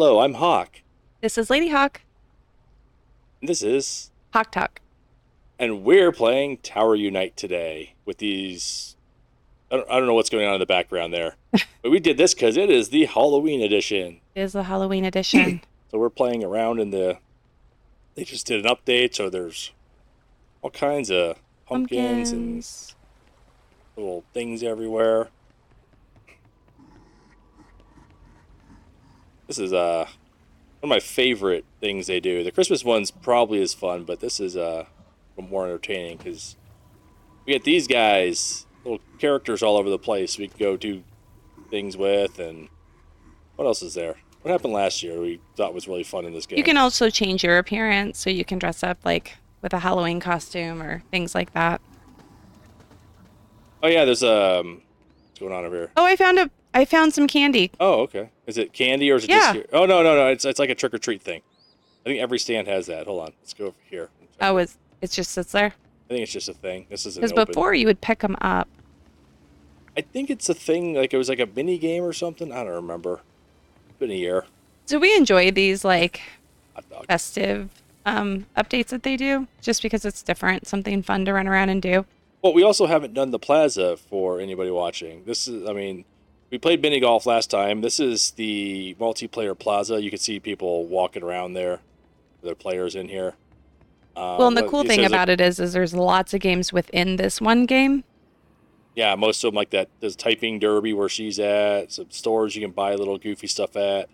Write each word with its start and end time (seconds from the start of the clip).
Hello, 0.00 0.20
I'm 0.20 0.34
Hok. 0.34 0.82
This 1.22 1.36
is 1.36 1.50
Lady 1.50 1.70
Hok. 1.70 2.02
This 3.42 3.64
is, 3.64 4.12
Hok 4.32 4.52
Talk. 4.52 4.80
and 5.58 5.82
we're 5.82 6.12
playing 6.12 6.58
Tower 6.58 6.94
Unite 6.94 7.36
today 7.36 7.94
with 8.04 8.18
these. 8.18 8.94
I 9.72 9.78
don't, 9.78 9.90
I 9.90 9.98
don't 9.98 10.06
know 10.06 10.14
what's 10.14 10.30
going 10.30 10.46
on 10.46 10.54
in 10.54 10.60
the 10.60 10.66
background 10.66 11.12
there, 11.12 11.34
but 11.50 11.90
we 11.90 11.98
did 11.98 12.16
this 12.16 12.32
because 12.32 12.56
it 12.56 12.70
is 12.70 12.90
the 12.90 13.06
Halloween 13.06 13.60
edition. 13.60 14.20
It 14.36 14.42
is 14.42 14.52
the 14.52 14.62
Halloween 14.62 15.04
edition. 15.04 15.62
So 15.90 15.98
we're 15.98 16.10
playing 16.10 16.44
around 16.44 16.78
in 16.78 16.90
the. 16.90 17.18
They 18.14 18.22
just 18.22 18.46
did 18.46 18.64
an 18.64 18.72
update, 18.72 19.16
so 19.16 19.28
there's 19.28 19.72
all 20.62 20.70
kinds 20.70 21.10
of 21.10 21.38
pumpkins, 21.66 22.30
and 22.30 22.64
little 23.96 24.22
things 24.32 24.62
everywhere. 24.62 25.30
This 29.48 29.58
is 29.58 29.72
uh 29.72 30.06
one 30.80 30.84
of 30.84 30.88
my 30.88 31.00
favorite 31.00 31.64
things 31.80 32.06
they 32.06 32.20
do. 32.20 32.44
The 32.44 32.52
Christmas 32.52 32.84
one's 32.84 33.10
probably 33.10 33.60
as 33.60 33.74
fun, 33.74 34.04
but 34.04 34.20
this 34.20 34.38
is 34.38 34.56
uh 34.56 34.84
more 35.36 35.64
entertaining 35.64 36.16
because 36.18 36.56
we 37.46 37.52
get 37.52 37.64
these 37.64 37.86
guys, 37.86 38.66
little 38.84 39.00
characters 39.18 39.62
all 39.62 39.76
over 39.76 39.88
the 39.88 39.98
place. 39.98 40.38
We 40.38 40.48
can 40.48 40.58
go 40.58 40.76
do 40.76 41.02
things 41.70 41.96
with, 41.96 42.38
and 42.38 42.68
what 43.56 43.64
else 43.64 43.82
is 43.82 43.94
there? 43.94 44.16
What 44.42 44.50
happened 44.52 44.72
last 44.72 45.02
year? 45.02 45.20
We 45.20 45.40
thought 45.56 45.74
was 45.74 45.88
really 45.88 46.04
fun 46.04 46.24
in 46.24 46.32
this 46.32 46.46
game. 46.46 46.58
You 46.58 46.64
can 46.64 46.76
also 46.76 47.10
change 47.10 47.42
your 47.42 47.58
appearance 47.58 48.18
so 48.18 48.30
you 48.30 48.44
can 48.44 48.58
dress 48.58 48.82
up 48.82 48.98
like 49.04 49.36
with 49.62 49.72
a 49.72 49.78
Halloween 49.78 50.20
costume 50.20 50.82
or 50.82 51.02
things 51.10 51.34
like 51.34 51.52
that. 51.54 51.80
Oh 53.82 53.88
yeah, 53.88 54.04
there's 54.04 54.22
um, 54.22 54.82
what's 55.28 55.40
going 55.40 55.52
on 55.52 55.64
over 55.64 55.76
here? 55.76 55.90
Oh, 55.96 56.04
I 56.04 56.16
found 56.16 56.38
a 56.38 56.50
I 56.78 56.84
found 56.84 57.12
some 57.12 57.26
candy. 57.26 57.72
Oh, 57.80 58.02
okay. 58.02 58.30
Is 58.46 58.56
it 58.56 58.72
candy 58.72 59.10
or 59.10 59.16
is 59.16 59.24
it 59.24 59.30
Yeah. 59.30 59.38
just 59.38 59.54
here? 59.54 59.66
Oh 59.72 59.84
no, 59.84 60.00
no, 60.04 60.14
no. 60.14 60.28
It's 60.28 60.44
it's 60.44 60.60
like 60.60 60.70
a 60.70 60.76
trick 60.76 60.94
or 60.94 60.98
treat 60.98 61.20
thing. 61.20 61.42
I 62.06 62.08
think 62.08 62.20
every 62.20 62.38
stand 62.38 62.68
has 62.68 62.86
that. 62.86 63.06
Hold 63.08 63.20
on, 63.20 63.32
let's 63.42 63.52
go 63.52 63.66
over 63.66 63.76
here. 63.90 64.10
Oh, 64.40 64.58
it's 64.58 64.78
it 65.02 65.10
just 65.10 65.32
sits 65.32 65.50
there. 65.50 65.74
I 66.08 66.08
think 66.08 66.22
it's 66.22 66.32
just 66.32 66.48
a 66.48 66.54
thing. 66.54 66.86
This 66.88 67.04
isn't 67.04 67.20
Because 67.20 67.46
before 67.46 67.74
you 67.74 67.86
would 67.86 68.00
pick 68.00 68.20
them 68.20 68.36
up. 68.40 68.68
I 69.96 70.02
think 70.02 70.30
it's 70.30 70.48
a 70.48 70.54
thing. 70.54 70.94
Like 70.94 71.12
it 71.12 71.18
was 71.18 71.28
like 71.28 71.40
a 71.40 71.46
mini 71.46 71.78
game 71.78 72.04
or 72.04 72.12
something. 72.12 72.52
I 72.52 72.62
don't 72.62 72.74
remember. 72.74 73.22
It's 73.88 73.98
been 73.98 74.12
a 74.12 74.14
year. 74.14 74.44
Do 74.86 75.00
we 75.00 75.16
enjoy 75.16 75.50
these 75.50 75.84
like 75.84 76.20
festive 77.08 77.70
um, 78.06 78.46
updates 78.56 78.88
that 78.90 79.02
they 79.02 79.16
do, 79.16 79.48
just 79.60 79.82
because 79.82 80.04
it's 80.04 80.22
different, 80.22 80.68
something 80.68 81.02
fun 81.02 81.24
to 81.24 81.32
run 81.32 81.48
around 81.48 81.70
and 81.70 81.82
do. 81.82 82.06
Well, 82.40 82.52
we 82.54 82.62
also 82.62 82.86
haven't 82.86 83.14
done 83.14 83.32
the 83.32 83.38
plaza 83.40 83.96
for 83.96 84.40
anybody 84.40 84.70
watching. 84.70 85.24
This 85.24 85.48
is, 85.48 85.68
I 85.68 85.72
mean, 85.72 86.04
we 86.50 86.58
played 86.58 86.82
mini 86.82 87.00
golf 87.00 87.26
last 87.26 87.50
time. 87.50 87.80
This 87.80 88.00
is 88.00 88.32
the 88.32 88.96
multiplayer 89.00 89.58
plaza. 89.58 90.00
You 90.02 90.10
can 90.10 90.18
see 90.18 90.40
people 90.40 90.86
walking 90.86 91.22
around 91.22 91.54
there. 91.54 91.80
There 92.42 92.52
are 92.52 92.56
players 92.56 92.94
in 92.94 93.08
here. 93.08 93.34
Um, 94.16 94.38
well, 94.38 94.48
and 94.48 94.56
the 94.56 94.66
cool 94.68 94.84
thing 94.84 95.04
about 95.04 95.28
it 95.28 95.40
is, 95.40 95.60
is 95.60 95.72
there's 95.72 95.94
lots 95.94 96.34
of 96.34 96.40
games 96.40 96.72
within 96.72 97.16
this 97.16 97.40
one 97.40 97.66
game. 97.66 98.04
Yeah, 98.94 99.14
most 99.14 99.44
of 99.44 99.52
them 99.52 99.56
like 99.56 99.70
that. 99.70 99.88
There's 100.00 100.16
typing 100.16 100.58
derby 100.58 100.92
where 100.92 101.08
she's 101.08 101.38
at. 101.38 101.92
Some 101.92 102.10
stores 102.10 102.56
you 102.56 102.62
can 102.62 102.72
buy 102.72 102.94
little 102.96 103.18
goofy 103.18 103.46
stuff 103.46 103.76
at. 103.76 104.08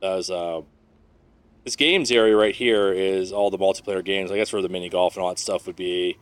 There's 0.00 0.30
uh, 0.30 0.60
this 1.64 1.74
games 1.74 2.12
area 2.12 2.36
right 2.36 2.54
here 2.54 2.92
is 2.92 3.32
all 3.32 3.50
the 3.50 3.58
multiplayer 3.58 4.04
games. 4.04 4.30
I 4.30 4.36
guess 4.36 4.52
where 4.52 4.62
the 4.62 4.68
mini 4.68 4.88
golf 4.88 5.16
and 5.16 5.24
all 5.24 5.30
that 5.30 5.40
stuff 5.40 5.66
would 5.66 5.74
be. 5.74 6.16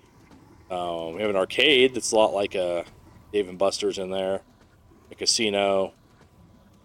Um, 0.70 1.14
we 1.14 1.20
have 1.20 1.28
an 1.28 1.36
arcade 1.36 1.94
that's 1.94 2.12
a 2.12 2.16
lot 2.16 2.32
like 2.32 2.54
a 2.54 2.86
Dave 3.34 3.50
and 3.50 3.58
Buster's 3.58 3.98
in 3.98 4.10
there, 4.10 4.40
a 5.10 5.14
casino, 5.14 5.92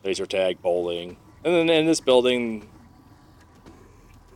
laser 0.04 0.26
tag, 0.26 0.62
bowling, 0.62 1.18
and 1.44 1.54
then 1.54 1.70
in 1.70 1.86
this 1.86 2.00
building 2.00 2.70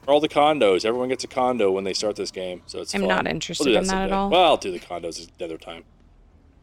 are 0.08 0.14
all 0.14 0.20
the 0.20 0.30
condos. 0.30 0.86
Everyone 0.86 1.10
gets 1.10 1.24
a 1.24 1.28
condo 1.28 1.72
when 1.72 1.84
they 1.84 1.94
start 1.94 2.16
this 2.16 2.32
game, 2.32 2.62
so 2.66 2.80
it's. 2.82 2.94
I'm 2.94 3.02
fun. 3.02 3.08
not 3.10 3.24
We'll 3.26 3.34
interested 3.34 3.76
in 3.76 3.88
that 3.88 4.04
at 4.06 4.12
all. 4.12 4.30
Well, 4.30 4.44
I'll 4.44 4.58
do 4.58 4.72
the 4.72 4.80
condos 4.80 5.28
another 5.40 5.58
time. 5.58 5.84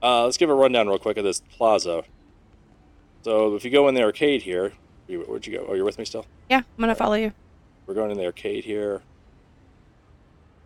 Uh, 0.02 0.24
let's 0.24 0.36
give 0.36 0.48
a 0.50 0.54
rundown 0.54 0.88
real 0.88 0.98
quick 0.98 1.16
of 1.16 1.24
this 1.24 1.40
plaza. 1.40 2.04
So 3.22 3.54
if 3.54 3.64
you 3.64 3.70
go 3.70 3.88
in 3.88 3.94
the 3.94 4.02
arcade 4.02 4.42
here, 4.42 4.72
where'd 5.08 5.46
you 5.46 5.58
go? 5.58 5.66
Oh, 5.68 5.74
you're 5.74 5.84
with 5.84 5.98
me 5.98 6.04
still. 6.04 6.24
Yeah, 6.48 6.58
I'm 6.58 6.64
gonna 6.78 6.94
follow 6.94 7.14
you. 7.14 7.32
We're 7.86 7.94
going 7.94 8.10
in 8.10 8.16
the 8.16 8.24
arcade 8.24 8.64
here. 8.64 9.02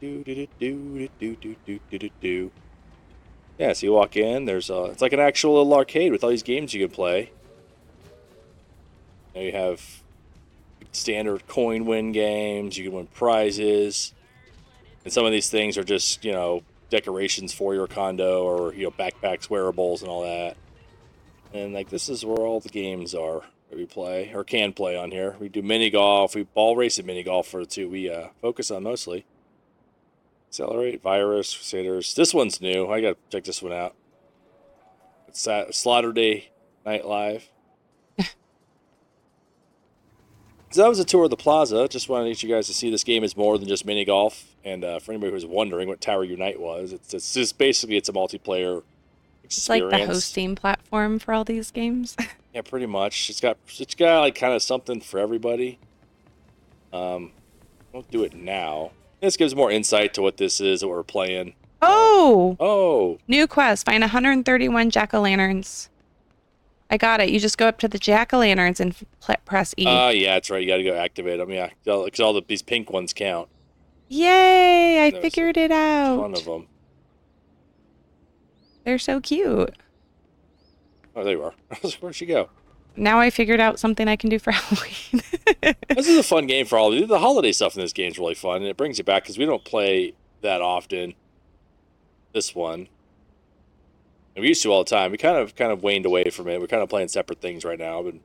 Do 0.00 0.22
do 0.22 0.34
do 0.34 0.48
do 0.60 1.08
do 1.18 1.36
do 1.36 1.56
do 1.66 1.80
do 1.90 1.98
do 1.98 2.10
do. 2.20 2.50
Yeah, 3.58 3.72
so 3.72 3.86
you 3.86 3.92
walk 3.92 4.16
in. 4.16 4.46
There's 4.46 4.70
a. 4.70 4.84
It's 4.86 5.02
like 5.02 5.12
an 5.12 5.20
actual 5.20 5.54
little 5.54 5.74
arcade 5.74 6.12
with 6.12 6.24
all 6.24 6.30
these 6.30 6.42
games 6.42 6.74
you 6.74 6.86
can 6.86 6.94
play. 6.94 7.30
Now 9.34 9.42
you 9.42 9.52
have 9.52 10.02
standard 10.92 11.46
coin 11.46 11.84
win 11.84 12.12
games. 12.12 12.76
You 12.76 12.84
can 12.84 12.94
win 12.94 13.06
prizes, 13.06 14.12
and 15.04 15.12
some 15.12 15.24
of 15.24 15.32
these 15.32 15.50
things 15.50 15.78
are 15.78 15.84
just 15.84 16.24
you 16.24 16.32
know 16.32 16.62
decorations 16.90 17.52
for 17.52 17.74
your 17.74 17.86
condo 17.86 18.44
or 18.44 18.74
you 18.74 18.84
know 18.84 18.90
backpacks, 18.90 19.48
wearables, 19.48 20.02
and 20.02 20.10
all 20.10 20.22
that. 20.22 20.56
And 21.52 21.72
like 21.72 21.90
this 21.90 22.08
is 22.08 22.24
where 22.24 22.38
all 22.38 22.58
the 22.58 22.68
games 22.68 23.14
are 23.14 23.42
that 23.70 23.78
we 23.78 23.86
play 23.86 24.32
or 24.34 24.42
can 24.42 24.72
play 24.72 24.96
on 24.96 25.12
here. 25.12 25.36
We 25.38 25.48
do 25.48 25.62
mini 25.62 25.90
golf, 25.90 26.34
we 26.34 26.42
ball 26.42 26.74
race 26.74 26.98
and 26.98 27.06
mini 27.06 27.22
golf 27.22 27.46
for 27.46 27.60
the 27.60 27.66
two 27.66 27.88
we 27.88 28.10
uh, 28.10 28.28
focus 28.42 28.72
on 28.72 28.82
mostly. 28.82 29.24
Accelerate, 30.54 31.02
Virus, 31.02 31.52
Crusaders. 31.52 32.14
This 32.14 32.32
one's 32.32 32.60
new. 32.60 32.86
I 32.86 33.00
gotta 33.00 33.16
check 33.28 33.42
this 33.42 33.60
one 33.60 33.72
out. 33.72 33.96
It's 35.26 35.40
Sat- 35.40 35.74
Slaughter 35.74 36.12
Day 36.12 36.50
Night 36.86 37.04
Live. 37.04 37.48
so 38.18 38.24
that 40.76 40.86
was 40.88 41.00
a 41.00 41.04
tour 41.04 41.24
of 41.24 41.30
the 41.30 41.36
plaza. 41.36 41.88
Just 41.88 42.08
wanted 42.08 42.26
to 42.26 42.30
get 42.30 42.44
you 42.44 42.54
guys 42.54 42.68
to 42.68 42.72
see 42.72 42.88
this 42.88 43.02
game 43.02 43.24
is 43.24 43.36
more 43.36 43.58
than 43.58 43.66
just 43.66 43.84
mini 43.84 44.04
golf. 44.04 44.54
And 44.64 44.84
uh, 44.84 45.00
for 45.00 45.10
anybody 45.10 45.32
who's 45.32 45.44
wondering 45.44 45.88
what 45.88 46.00
Tower 46.00 46.22
Unite 46.22 46.60
was, 46.60 46.92
it's, 46.92 47.12
it's 47.12 47.34
just 47.34 47.58
basically 47.58 47.96
it's 47.96 48.08
a 48.08 48.12
multiplayer 48.12 48.84
It's 49.42 49.68
like 49.68 49.82
the 49.82 50.06
hosting 50.06 50.54
platform 50.54 51.18
for 51.18 51.34
all 51.34 51.42
these 51.44 51.72
games. 51.72 52.16
Yeah, 52.54 52.62
pretty 52.62 52.86
much. 52.86 53.30
It's 53.30 53.40
got 53.40 53.56
it's 53.80 53.96
got 53.96 54.20
like 54.20 54.36
kind 54.36 54.54
of 54.54 54.62
something 54.62 55.00
for 55.00 55.18
everybody. 55.18 55.80
Um, 56.92 57.32
don't 57.92 58.08
do 58.12 58.22
it 58.22 58.32
now. 58.32 58.92
This 59.24 59.38
gives 59.38 59.56
more 59.56 59.70
insight 59.70 60.12
to 60.14 60.22
what 60.22 60.36
this 60.36 60.60
is, 60.60 60.84
what 60.84 60.90
we're 60.90 61.02
playing. 61.02 61.54
oh, 61.80 62.58
Oh, 62.60 63.18
new 63.26 63.46
quest: 63.46 63.86
find 63.86 64.02
131 64.02 64.90
jack 64.90 65.14
o' 65.14 65.20
lanterns. 65.22 65.88
I 66.90 66.98
got 66.98 67.22
it. 67.22 67.30
You 67.30 67.40
just 67.40 67.56
go 67.56 67.66
up 67.66 67.78
to 67.78 67.88
the 67.88 67.98
jack 67.98 68.34
o' 68.34 68.38
lanterns 68.40 68.80
and 68.80 68.94
pl- 69.20 69.36
press 69.46 69.74
E. 69.78 69.86
uh, 69.86 70.10
yeah, 70.10 70.34
that's 70.34 70.50
right. 70.50 70.60
You 70.60 70.68
got 70.68 70.76
to 70.76 70.82
go 70.84 70.94
activate 70.94 71.38
them. 71.38 71.50
Yeah, 71.50 71.70
because 71.84 72.20
all 72.20 72.34
the 72.34 72.42
these 72.46 72.60
pink 72.60 72.90
ones 72.90 73.14
count. 73.14 73.48
Yay! 74.08 75.06
I 75.06 75.10
There's 75.10 75.22
figured 75.22 75.56
it 75.56 75.72
out. 75.72 76.18
One 76.18 76.34
of 76.34 76.44
them. 76.44 76.66
They're 78.84 78.98
so 78.98 79.22
cute. 79.22 79.74
Oh, 81.16 81.24
there 81.24 81.32
you 81.32 81.42
are. 81.42 81.54
Where'd 82.00 82.14
she 82.14 82.26
go? 82.26 82.50
Now 82.96 83.18
I 83.18 83.30
figured 83.30 83.60
out 83.60 83.78
something 83.78 84.06
I 84.08 84.16
can 84.16 84.30
do 84.30 84.38
for 84.38 84.50
Halloween. 84.52 85.22
This 85.88 86.08
is 86.08 86.18
a 86.18 86.22
fun 86.22 86.46
game 86.46 86.66
for 86.66 86.78
all 86.78 86.92
of 86.92 86.98
you. 86.98 87.06
The 87.06 87.18
holiday 87.18 87.52
stuff 87.52 87.74
in 87.74 87.82
this 87.82 87.92
game 87.92 88.12
is 88.12 88.18
really 88.18 88.34
fun, 88.34 88.56
and 88.56 88.66
it 88.66 88.76
brings 88.76 88.98
you 88.98 89.04
back 89.04 89.24
because 89.24 89.38
we 89.38 89.44
don't 89.46 89.64
play 89.64 90.14
that 90.42 90.60
often. 90.62 91.14
This 92.32 92.54
one, 92.54 92.88
and 94.34 94.42
we 94.42 94.48
used 94.48 94.62
to 94.64 94.72
all 94.72 94.82
the 94.82 94.90
time. 94.90 95.12
We 95.12 95.18
kind 95.18 95.36
of 95.36 95.54
kind 95.54 95.70
of 95.70 95.82
waned 95.84 96.04
away 96.04 96.30
from 96.30 96.48
it. 96.48 96.60
We're 96.60 96.66
kind 96.66 96.82
of 96.82 96.88
playing 96.88 97.08
separate 97.08 97.40
things 97.40 97.64
right 97.64 97.78
now. 97.78 98.02
Been 98.02 98.20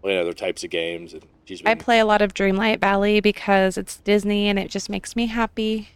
playing 0.00 0.18
other 0.20 0.32
types 0.32 0.64
of 0.64 0.70
games, 0.70 1.12
and 1.12 1.22
I 1.66 1.74
play 1.74 1.98
a 1.98 2.06
lot 2.06 2.22
of 2.22 2.32
Dreamlight 2.32 2.80
Valley 2.80 3.20
because 3.20 3.76
it's 3.76 3.98
Disney 3.98 4.48
and 4.48 4.58
it 4.58 4.70
just 4.70 4.88
makes 4.88 5.14
me 5.16 5.26
happy. 5.26 5.90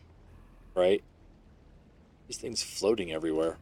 right. 0.74 1.02
These 2.28 2.38
things 2.38 2.62
floating 2.62 3.12
everywhere. 3.12 3.56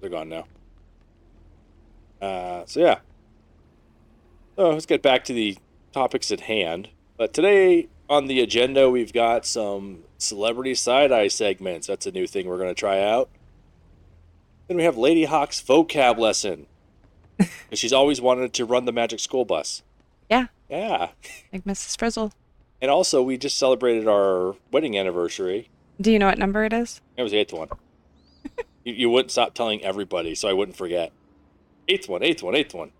They're 0.00 0.10
gone 0.10 0.28
now. 0.28 0.44
Uh, 2.20 2.64
so 2.66 2.80
yeah. 2.80 2.98
So 4.56 4.70
let's 4.70 4.86
get 4.86 5.02
back 5.02 5.24
to 5.26 5.32
the 5.32 5.58
topics 5.92 6.30
at 6.32 6.40
hand. 6.40 6.88
But 7.16 7.32
today 7.32 7.88
on 8.08 8.26
the 8.26 8.40
agenda, 8.40 8.88
we've 8.90 9.12
got 9.12 9.44
some 9.44 10.04
celebrity 10.18 10.74
side 10.74 11.12
eye 11.12 11.28
segments. 11.28 11.86
That's 11.86 12.06
a 12.06 12.10
new 12.10 12.26
thing 12.26 12.46
we're 12.46 12.56
going 12.58 12.74
to 12.74 12.78
try 12.78 13.00
out. 13.02 13.28
Then 14.68 14.76
we 14.78 14.84
have 14.84 14.96
Lady 14.96 15.24
Hok's 15.24 15.60
vocab 15.62 16.18
lesson. 16.18 16.66
she's 17.72 17.92
always 17.92 18.20
wanted 18.20 18.52
to 18.54 18.64
run 18.64 18.84
the 18.86 18.92
magic 18.92 19.20
school 19.20 19.44
bus. 19.44 19.82
Yeah, 20.30 20.46
Yeah. 20.68 21.10
like 21.52 21.64
Mrs. 21.64 21.98
Frizzle. 21.98 22.32
And 22.80 22.90
also, 22.90 23.22
we 23.22 23.38
just 23.38 23.58
celebrated 23.58 24.08
our 24.08 24.56
wedding 24.72 24.98
anniversary. 24.98 25.68
Do 26.00 26.10
you 26.10 26.18
know 26.18 26.26
what 26.26 26.38
number 26.38 26.64
it 26.64 26.72
is? 26.72 27.00
It 27.16 27.22
was 27.22 27.32
the 27.32 27.38
eighth 27.38 27.52
one. 27.52 27.68
you, 28.84 28.92
you 28.92 29.10
wouldn't 29.10 29.30
stop 29.30 29.54
telling 29.54 29.82
everybody, 29.82 30.34
so 30.34 30.48
I 30.48 30.52
wouldn't 30.52 30.76
forget. 30.76 31.12
Eighth 31.88 32.08
one, 32.08 32.22
eighth 32.22 32.42
one, 32.42 32.54
eighth 32.54 32.74
one. 32.74 32.90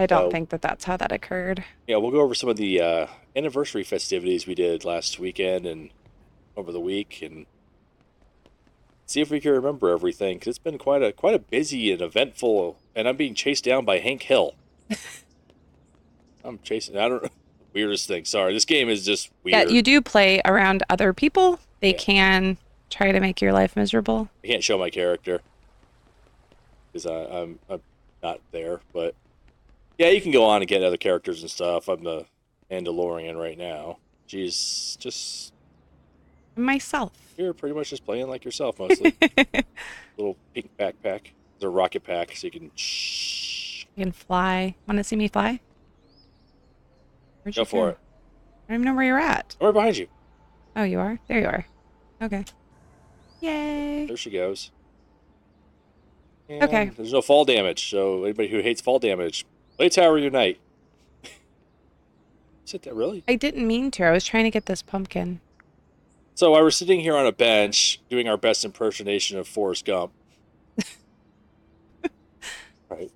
I 0.00 0.06
don't 0.06 0.24
Oh. 0.26 0.30
think 0.30 0.48
that 0.48 0.62
that's 0.62 0.84
how 0.84 0.96
that 0.96 1.12
occurred. 1.12 1.62
Yeah, 1.86 1.96
we'll 1.96 2.10
go 2.10 2.20
over 2.20 2.34
some 2.34 2.48
of 2.48 2.56
the 2.56 2.80
uh, 2.80 3.06
anniversary 3.36 3.84
festivities 3.84 4.46
we 4.46 4.54
did 4.54 4.84
last 4.84 5.18
weekend 5.18 5.66
and 5.66 5.90
over 6.56 6.72
the 6.72 6.80
week, 6.80 7.20
and 7.22 7.46
see 9.06 9.20
if 9.20 9.30
we 9.30 9.40
can 9.40 9.52
remember 9.52 9.90
everything. 9.90 10.38
Because 10.38 10.48
it's 10.48 10.58
been 10.58 10.78
quite 10.78 11.02
a 11.02 11.12
quite 11.12 11.34
a 11.34 11.38
busy 11.38 11.92
and 11.92 12.00
eventful. 12.00 12.78
And 12.96 13.06
I'm 13.06 13.16
being 13.16 13.34
chased 13.34 13.64
down 13.64 13.84
by 13.84 13.98
Hank 13.98 14.22
Hill. 14.22 14.54
I'm 16.44 16.58
chasing. 16.62 16.96
I 16.96 17.08
don't. 17.08 17.30
Weirdest 17.72 18.08
thing. 18.08 18.24
Sorry, 18.24 18.52
this 18.52 18.64
game 18.64 18.88
is 18.88 19.04
just 19.04 19.30
weird. 19.44 19.68
Yeah, 19.68 19.72
you 19.72 19.80
do 19.82 20.00
play 20.00 20.40
around 20.44 20.82
other 20.90 21.12
people. 21.12 21.60
They 21.80 21.92
Yeah. 21.92 21.98
can 21.98 22.56
try 22.88 23.12
to 23.12 23.20
make 23.20 23.40
your 23.40 23.52
life 23.52 23.76
miserable. 23.76 24.28
I 24.42 24.48
can't 24.48 24.64
show 24.64 24.76
my 24.76 24.90
character 24.90 25.40
because 26.92 27.06
I'm, 27.06 27.60
I'm 27.68 27.80
not 28.24 28.40
there. 28.50 28.80
But 28.92 29.14
yeah, 30.00 30.08
you 30.08 30.20
can 30.22 30.32
go 30.32 30.44
on 30.44 30.62
and 30.62 30.68
get 30.68 30.82
other 30.82 30.96
characters 30.96 31.42
and 31.42 31.50
stuff. 31.50 31.86
I'm 31.86 32.02
the 32.02 32.24
Mandalorian 32.70 33.38
right 33.38 33.58
now. 33.58 33.98
She's 34.26 34.96
just 34.98 35.52
Myself. 36.56 37.12
you're 37.36 37.52
pretty 37.52 37.74
much 37.74 37.90
just 37.90 38.06
playing 38.06 38.26
like 38.28 38.42
yourself 38.42 38.78
mostly. 38.78 39.14
Little 40.16 40.38
pink 40.54 40.70
backpack. 40.78 41.32
It's 41.54 41.64
a 41.64 41.68
rocket 41.68 42.02
pack, 42.02 42.34
so 42.34 42.46
you 42.46 42.50
can 42.50 42.70
shh. 42.74 43.84
You 43.94 44.04
can 44.04 44.12
fly. 44.12 44.74
Want 44.88 44.96
to 44.96 45.04
see 45.04 45.16
me 45.16 45.28
fly? 45.28 45.60
Where'd 47.42 47.56
Go 47.56 47.66
for 47.66 47.90
it. 47.90 47.98
I 48.68 48.72
don't 48.72 48.82
even 48.82 48.84
know 48.86 48.94
where 48.94 49.04
you're 49.04 49.18
at. 49.18 49.54
I'm 49.60 49.66
right 49.66 49.74
behind 49.74 49.98
you. 49.98 50.06
Oh, 50.76 50.84
you 50.84 50.98
are? 50.98 51.18
There 51.26 51.40
you 51.40 51.46
are. 51.46 51.66
Okay. 52.22 52.44
Yay. 53.42 54.06
There 54.06 54.16
she 54.16 54.30
goes. 54.30 54.70
And 56.48 56.62
Okay. 56.62 56.90
There's 56.96 57.12
no 57.12 57.20
fall 57.20 57.44
damage, 57.44 57.90
so 57.90 58.24
anybody 58.24 58.48
who 58.48 58.60
hates 58.60 58.80
fall 58.80 58.98
damage, 58.98 59.44
play 59.80 59.88
Tower 59.88 60.18
Unite. 60.18 60.60
Is 62.66 62.74
it 62.74 62.82
that 62.82 62.94
really? 62.94 63.24
I 63.26 63.34
didn't 63.34 63.66
mean 63.66 63.90
to. 63.92 64.04
I 64.04 64.10
was 64.10 64.26
trying 64.26 64.44
to 64.44 64.50
get 64.50 64.66
this 64.66 64.82
pumpkin. 64.82 65.40
So 66.34 66.50
while 66.50 66.62
we're 66.62 66.70
sitting 66.70 67.00
here 67.00 67.16
on 67.16 67.26
a 67.26 67.32
bench 67.32 67.98
doing 68.10 68.28
our 68.28 68.36
best 68.36 68.62
impersonation 68.62 69.38
of 69.38 69.48
Forrest 69.48 69.86
Gump. 69.86 70.12
right. 72.90 73.10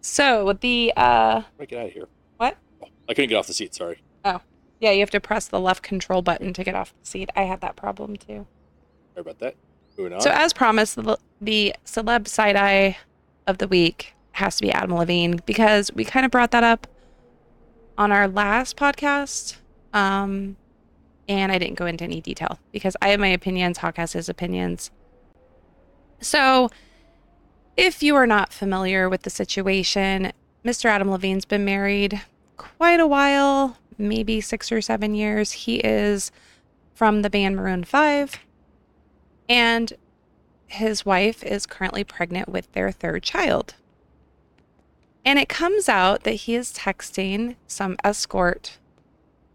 So 0.00 0.54
the 0.54 0.94
uh 0.96 1.42
Right, 1.58 1.68
get 1.68 1.78
out 1.78 1.86
of 1.86 1.92
here. 1.92 2.08
what? 2.38 2.56
Oh, 2.82 2.88
I 3.06 3.12
couldn't 3.14 3.28
get 3.28 3.36
off 3.36 3.46
the 3.46 3.52
seat, 3.52 3.74
sorry. 3.74 4.02
Oh. 4.24 4.40
Yeah, 4.80 4.92
you 4.92 5.00
have 5.00 5.10
to 5.10 5.20
press 5.20 5.46
the 5.46 5.60
left 5.60 5.82
control 5.82 6.22
button 6.22 6.54
to 6.54 6.64
get 6.64 6.74
off 6.74 6.94
the 6.98 7.06
seat. 7.06 7.30
I 7.36 7.42
had 7.42 7.60
that 7.60 7.76
problem 7.76 8.16
too. 8.16 8.46
Sorry 9.14 9.20
about 9.20 9.38
that. 9.40 9.56
So 10.20 10.30
as 10.30 10.52
promised, 10.52 10.96
the, 10.96 11.18
the 11.40 11.74
celeb 11.84 12.26
side 12.28 12.56
eye 12.56 12.96
of 13.46 13.58
the 13.58 13.68
week 13.68 14.14
has 14.32 14.56
to 14.56 14.62
be 14.62 14.72
Adam 14.72 14.94
Levine 14.94 15.40
because 15.44 15.92
we 15.92 16.04
kind 16.04 16.24
of 16.24 16.32
brought 16.32 16.50
that 16.52 16.64
up 16.64 16.86
on 17.98 18.10
our 18.12 18.26
last 18.28 18.76
podcast. 18.76 19.56
Um, 19.92 20.56
and 21.28 21.52
I 21.52 21.58
didn't 21.58 21.78
go 21.78 21.86
into 21.86 22.04
any 22.04 22.20
detail 22.20 22.58
because 22.72 22.96
I 23.02 23.08
have 23.08 23.20
my 23.20 23.28
opinions. 23.28 23.78
Hok 23.78 23.96
has 23.98 24.12
his 24.12 24.28
opinions. 24.28 24.90
So, 26.20 26.70
if 27.76 28.02
you 28.02 28.14
are 28.16 28.26
not 28.26 28.52
familiar 28.52 29.08
with 29.08 29.22
the 29.22 29.30
situation, 29.30 30.32
Mr. 30.64 30.86
Adam 30.86 31.10
Levine's 31.10 31.44
been 31.44 31.64
married 31.64 32.20
quite 32.56 33.00
a 33.00 33.06
while, 33.06 33.78
maybe 33.98 34.40
six 34.40 34.70
or 34.70 34.80
seven 34.80 35.14
years. 35.14 35.52
He 35.52 35.76
is 35.76 36.30
from 36.94 37.22
the 37.22 37.30
band 37.30 37.56
Maroon 37.56 37.84
5 37.84 38.38
and 39.48 39.92
his 40.66 41.04
wife 41.04 41.42
is 41.42 41.66
currently 41.66 42.04
pregnant 42.04 42.48
with 42.48 42.72
their 42.72 42.90
third 42.90 43.22
child. 43.22 43.74
And 45.24 45.38
it 45.38 45.48
comes 45.48 45.88
out 45.88 46.24
that 46.24 46.32
he 46.32 46.54
is 46.54 46.72
texting 46.72 47.56
some 47.66 47.96
escort 48.02 48.78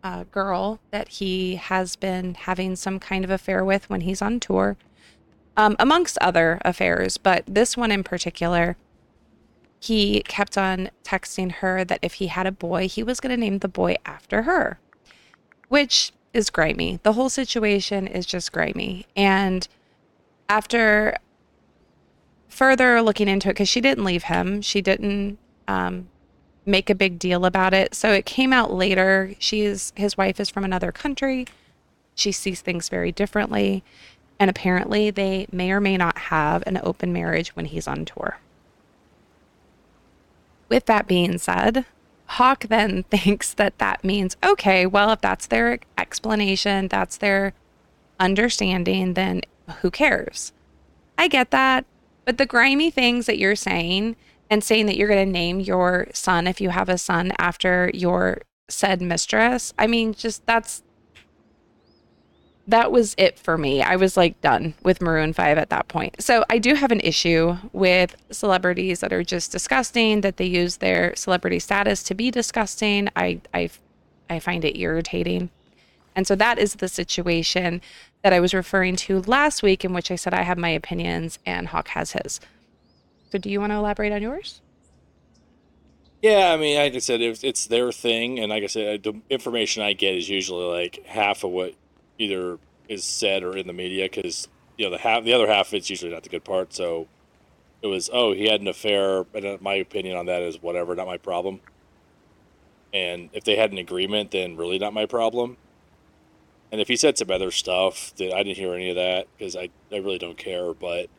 uh, 0.04 0.24
girl 0.31 0.80
that 0.92 1.10
he 1.10 1.56
has 1.56 1.95
been 1.95 2.36
having 2.36 2.75
some 2.75 3.00
kind 3.00 3.25
of 3.25 3.31
affair 3.31 3.66
with 3.66 3.89
when 3.89 4.01
he's 4.01 4.22
on 4.22 4.39
tour, 4.39 4.78
um, 5.57 5.75
amongst 5.80 6.18
other 6.19 6.60
affairs. 6.63 7.18
But 7.18 7.44
this 7.48 7.75
one 7.75 7.92
in 7.92 8.04
particular, 8.04 8.78
he 9.80 10.22
kept 10.22 10.57
on 10.57 10.89
texting 11.04 11.51
her 11.51 11.84
that 11.84 12.00
if 12.01 12.16
he 12.16 12.28
had 12.28 12.48
a 12.48 12.51
boy, 12.51 12.88
he 12.88 13.04
was 13.04 13.19
going 13.19 13.31
to 13.31 13.38
name 13.38 13.60
the 13.60 13.68
boy 13.68 13.95
after 14.06 14.44
her, 14.44 14.80
which 15.68 16.13
is 16.34 16.50
grimy. 16.50 17.00
The 17.04 17.13
whole 17.13 17.30
situation 17.30 18.07
is 18.07 18.25
just 18.25 18.51
grimy. 18.51 19.07
And 19.16 19.68
after 20.50 21.18
further 22.50 23.02
looking 23.02 23.28
into 23.28 23.50
it, 23.50 23.54
because 23.54 23.70
she 23.70 23.82
didn't 23.82 24.04
leave 24.04 24.24
him, 24.24 24.62
she 24.62 24.82
didn't 24.82 25.38
um, 25.68 26.08
make 26.66 26.90
a 26.90 26.96
big 26.96 27.20
deal 27.20 27.46
about 27.46 27.74
it. 27.74 27.96
So 27.96 28.12
it 28.12 28.26
came 28.26 28.54
out 28.54 28.72
later. 28.72 29.34
She's 29.40 29.94
his 29.96 30.18
wife 30.18 30.40
is 30.40 30.50
from 30.50 30.64
another 30.64 30.92
country. 30.92 31.46
She 32.16 32.32
sees 32.32 32.62
things 32.62 32.90
very 32.90 33.12
differently. 33.12 33.84
And 34.40 34.50
apparently, 34.50 35.10
they 35.10 35.48
may 35.52 35.72
or 35.72 35.82
may 35.82 35.98
not 35.98 36.18
have 36.18 36.64
an 36.68 36.80
open 36.84 37.12
marriage 37.12 37.56
when 37.56 37.66
he's 37.66 37.88
on 37.88 38.06
tour. 38.06 38.38
With 40.70 40.86
that 40.86 41.08
being 41.08 41.38
said, 41.38 41.86
Hawk 42.26 42.66
then 42.66 43.04
thinks 43.10 43.54
that 43.54 43.78
that 43.80 44.04
means, 44.04 44.38
okay, 44.44 44.86
well, 44.86 45.12
if 45.12 45.22
that's 45.22 45.48
their 45.48 45.80
explanation, 45.98 46.88
that's 46.88 47.18
their 47.18 47.54
understanding, 48.20 49.14
then 49.14 49.42
who 49.81 49.92
cares? 49.92 50.54
I 51.18 51.28
get 51.28 51.52
that. 51.52 51.86
But 52.25 52.38
the 52.38 52.46
grimy 52.46 52.92
things 52.92 53.25
that 53.25 53.38
you're 53.38 53.56
saying 53.56 54.16
and 54.50 54.64
saying 54.64 54.86
that 54.88 54.98
you're 54.98 55.08
going 55.08 55.25
to 55.25 55.31
name 55.31 55.60
your 55.60 56.08
son 56.14 56.48
if 56.48 56.60
you 56.62 56.69
have 56.69 56.90
a 56.90 56.98
son 56.98 57.31
after 57.38 57.92
your 57.94 58.42
said 58.69 59.02
mistress, 59.02 59.74
I 59.78 59.88
mean, 59.88 60.14
just 60.14 60.46
that's 60.46 60.84
that 62.68 62.92
was 62.92 63.16
it 63.18 63.40
for 63.40 63.58
me. 63.58 63.81
I 63.81 63.96
was 63.96 64.18
like 64.18 64.40
done 64.42 64.74
with 64.84 65.02
Maroon 65.02 65.31
5 65.31 65.58
at 65.58 65.70
that 65.70 65.88
point. 65.88 66.22
So 66.22 66.44
I 66.50 66.58
do 66.58 66.75
have 66.75 66.92
an 66.92 67.00
issue 67.00 67.56
with 67.72 68.18
celebrities 68.30 69.00
that 69.00 69.13
are 69.13 69.24
just 69.24 69.54
disgusting, 69.54 70.20
that 70.22 70.36
they 70.36 70.46
use 70.46 70.78
their 70.78 71.16
celebrity 71.16 71.60
status 71.60 72.04
to 72.04 72.13
be 72.13 72.30
disgusting. 72.30 73.10
I 73.16 73.42
I 73.54 73.70
I 74.30 74.40
find 74.40 74.66
it 74.66 74.78
irritating. 74.78 75.50
And 76.18 76.25
so 76.25 76.36
that 76.36 76.58
is 76.58 76.74
the 76.74 76.88
situation 76.88 77.80
that 78.24 78.34
I 78.34 78.40
was 78.40 78.52
referring 78.52 78.96
to 78.98 79.22
last 79.22 79.62
week, 79.62 79.86
in 79.86 79.94
which 79.94 80.10
I 80.10 80.16
said 80.16 80.34
I 80.34 80.42
have 80.42 80.58
my 80.58 80.69
opinions 80.69 81.38
and 81.46 81.68
Hok 81.68 81.90
has 81.90 82.14
his. 82.14 82.40
So, 83.31 83.38
do 83.38 83.52
you 83.52 83.60
want 83.60 83.72
to 83.72 83.75
elaborate 83.75 84.12
on 84.12 84.24
yours? 84.24 84.62
Yeah, 86.24 86.52
I 86.52 86.58
mean, 86.58 86.75
like 86.75 86.96
I 86.96 86.98
said, 86.98 87.22
it's, 87.22 87.68
their 87.68 87.92
thing, 87.92 88.40
and 88.40 88.50
like 88.50 88.64
I 88.64 88.68
said, 88.68 89.04
the 89.04 89.14
information 89.30 89.84
I 89.84 89.94
get 89.94 90.16
is 90.16 90.28
usually 90.28 90.66
like 90.66 91.06
half 91.06 91.44
of 91.44 91.52
what 91.52 91.75
either 92.18 92.58
is 92.90 93.04
said 93.04 93.44
or 93.44 93.56
in 93.56 93.68
the 93.68 93.74
media, 93.74 94.06
because 94.06 94.48
you 94.75 94.86
know 94.86 94.91
the 94.91 94.98
half, 94.98 95.24
the 95.24 95.34
other 95.34 95.46
half, 95.46 95.72
it's 95.75 95.89
usually 95.91 96.12
not 96.12 96.24
the 96.24 96.30
good 96.30 96.44
part. 96.44 96.74
So 96.74 97.08
it 97.84 97.88
was, 97.88 98.10
oh, 98.12 98.34
he 98.34 98.50
had 98.50 98.62
an 98.62 98.68
affair, 98.68 99.25
and 99.36 99.46
uh, 99.46 99.58
my 99.62 99.75
opinion 99.75 100.18
on 100.18 100.25
that 100.25 100.41
is 100.41 100.63
whatever, 100.63 100.96
not 100.96 101.06
my 101.06 101.18
problem. 101.18 101.60
And 102.91 103.30
if 103.34 103.44
they 103.44 103.56
had 103.56 103.72
an 103.72 103.77
agreement, 103.77 104.32
then 104.32 104.58
really 104.58 104.80
not 104.80 104.96
my 104.96 105.06
problem. 105.06 105.58
And 106.71 106.81
if 106.81 106.88
he 106.88 106.95
said 106.95 107.17
some 107.17 107.31
other 107.31 107.51
stuff 107.51 108.13
that 108.17 108.33
I 108.33 108.43
didn't 108.43 108.57
hear 108.57 108.74
any 108.74 108.89
of 108.89 108.95
that 108.95 109.27
because 109.38 109.55
I, 109.55 109.69
I 109.91 109.97
really 109.97 110.17
don't 110.17 110.38
care, 110.38 110.74
but 110.74 111.09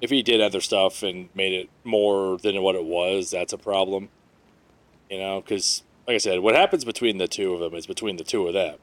if 0.00 0.10
he 0.10 0.22
did 0.22 0.40
other 0.40 0.60
stuff 0.60 1.02
and 1.02 1.28
made 1.34 1.52
it 1.52 1.68
more 1.82 2.38
than 2.38 2.62
what 2.62 2.74
it 2.74 2.84
was, 2.84 3.30
that's 3.30 3.52
a 3.52 3.58
problem. 3.58 4.10
You 5.10 5.18
know, 5.18 5.40
because 5.40 5.82
like 6.06 6.14
I 6.14 6.18
said, 6.18 6.40
what 6.40 6.54
happens 6.54 6.84
between 6.84 7.18
the 7.18 7.28
two 7.28 7.54
of 7.54 7.60
them 7.60 7.74
is 7.74 7.86
between 7.86 8.16
the 8.16 8.24
two 8.24 8.46
of 8.46 8.54
them. 8.54 8.78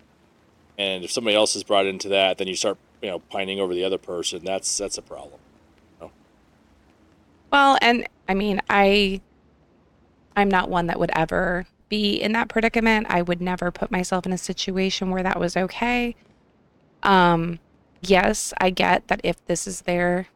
And 0.77 1.03
if 1.03 1.11
somebody 1.11 1.35
else 1.35 1.55
is 1.55 1.63
brought 1.63 1.85
into 1.85 2.09
that, 2.09 2.37
then 2.37 2.47
you 2.47 2.55
start, 2.55 2.77
you 3.01 3.09
know, 3.09 3.19
pining 3.19 3.59
over 3.59 3.73
the 3.73 3.83
other 3.83 3.97
person. 3.97 4.43
That's 4.43 4.77
that's 4.77 4.97
a 4.97 5.01
problem. 5.01 5.39
Well, 7.53 7.77
and 7.83 8.07
I 8.27 8.33
mean, 8.33 8.61
I 8.67 9.21
I'm 10.35 10.49
not 10.49 10.71
one 10.71 10.87
that 10.87 10.99
would 10.99 11.11
ever 11.15 11.67
be 11.93 12.19
in 12.19 12.31
that 12.31 12.47
predicament. 12.49 13.05
I 13.07 13.21
would 13.21 13.39
never 13.39 13.69
put 13.69 13.91
myself 13.91 14.25
in 14.25 14.33
a 14.33 14.37
situation 14.37 15.11
where 15.11 15.21
that 15.21 15.39
was 15.39 15.55
okay. 15.55 16.15
Um 17.03 17.59
yes, 18.01 18.51
I 18.57 18.71
get 18.71 19.07
that 19.09 19.21
if 19.23 19.45
this 19.45 19.67
is 19.67 19.81
their 19.81 20.27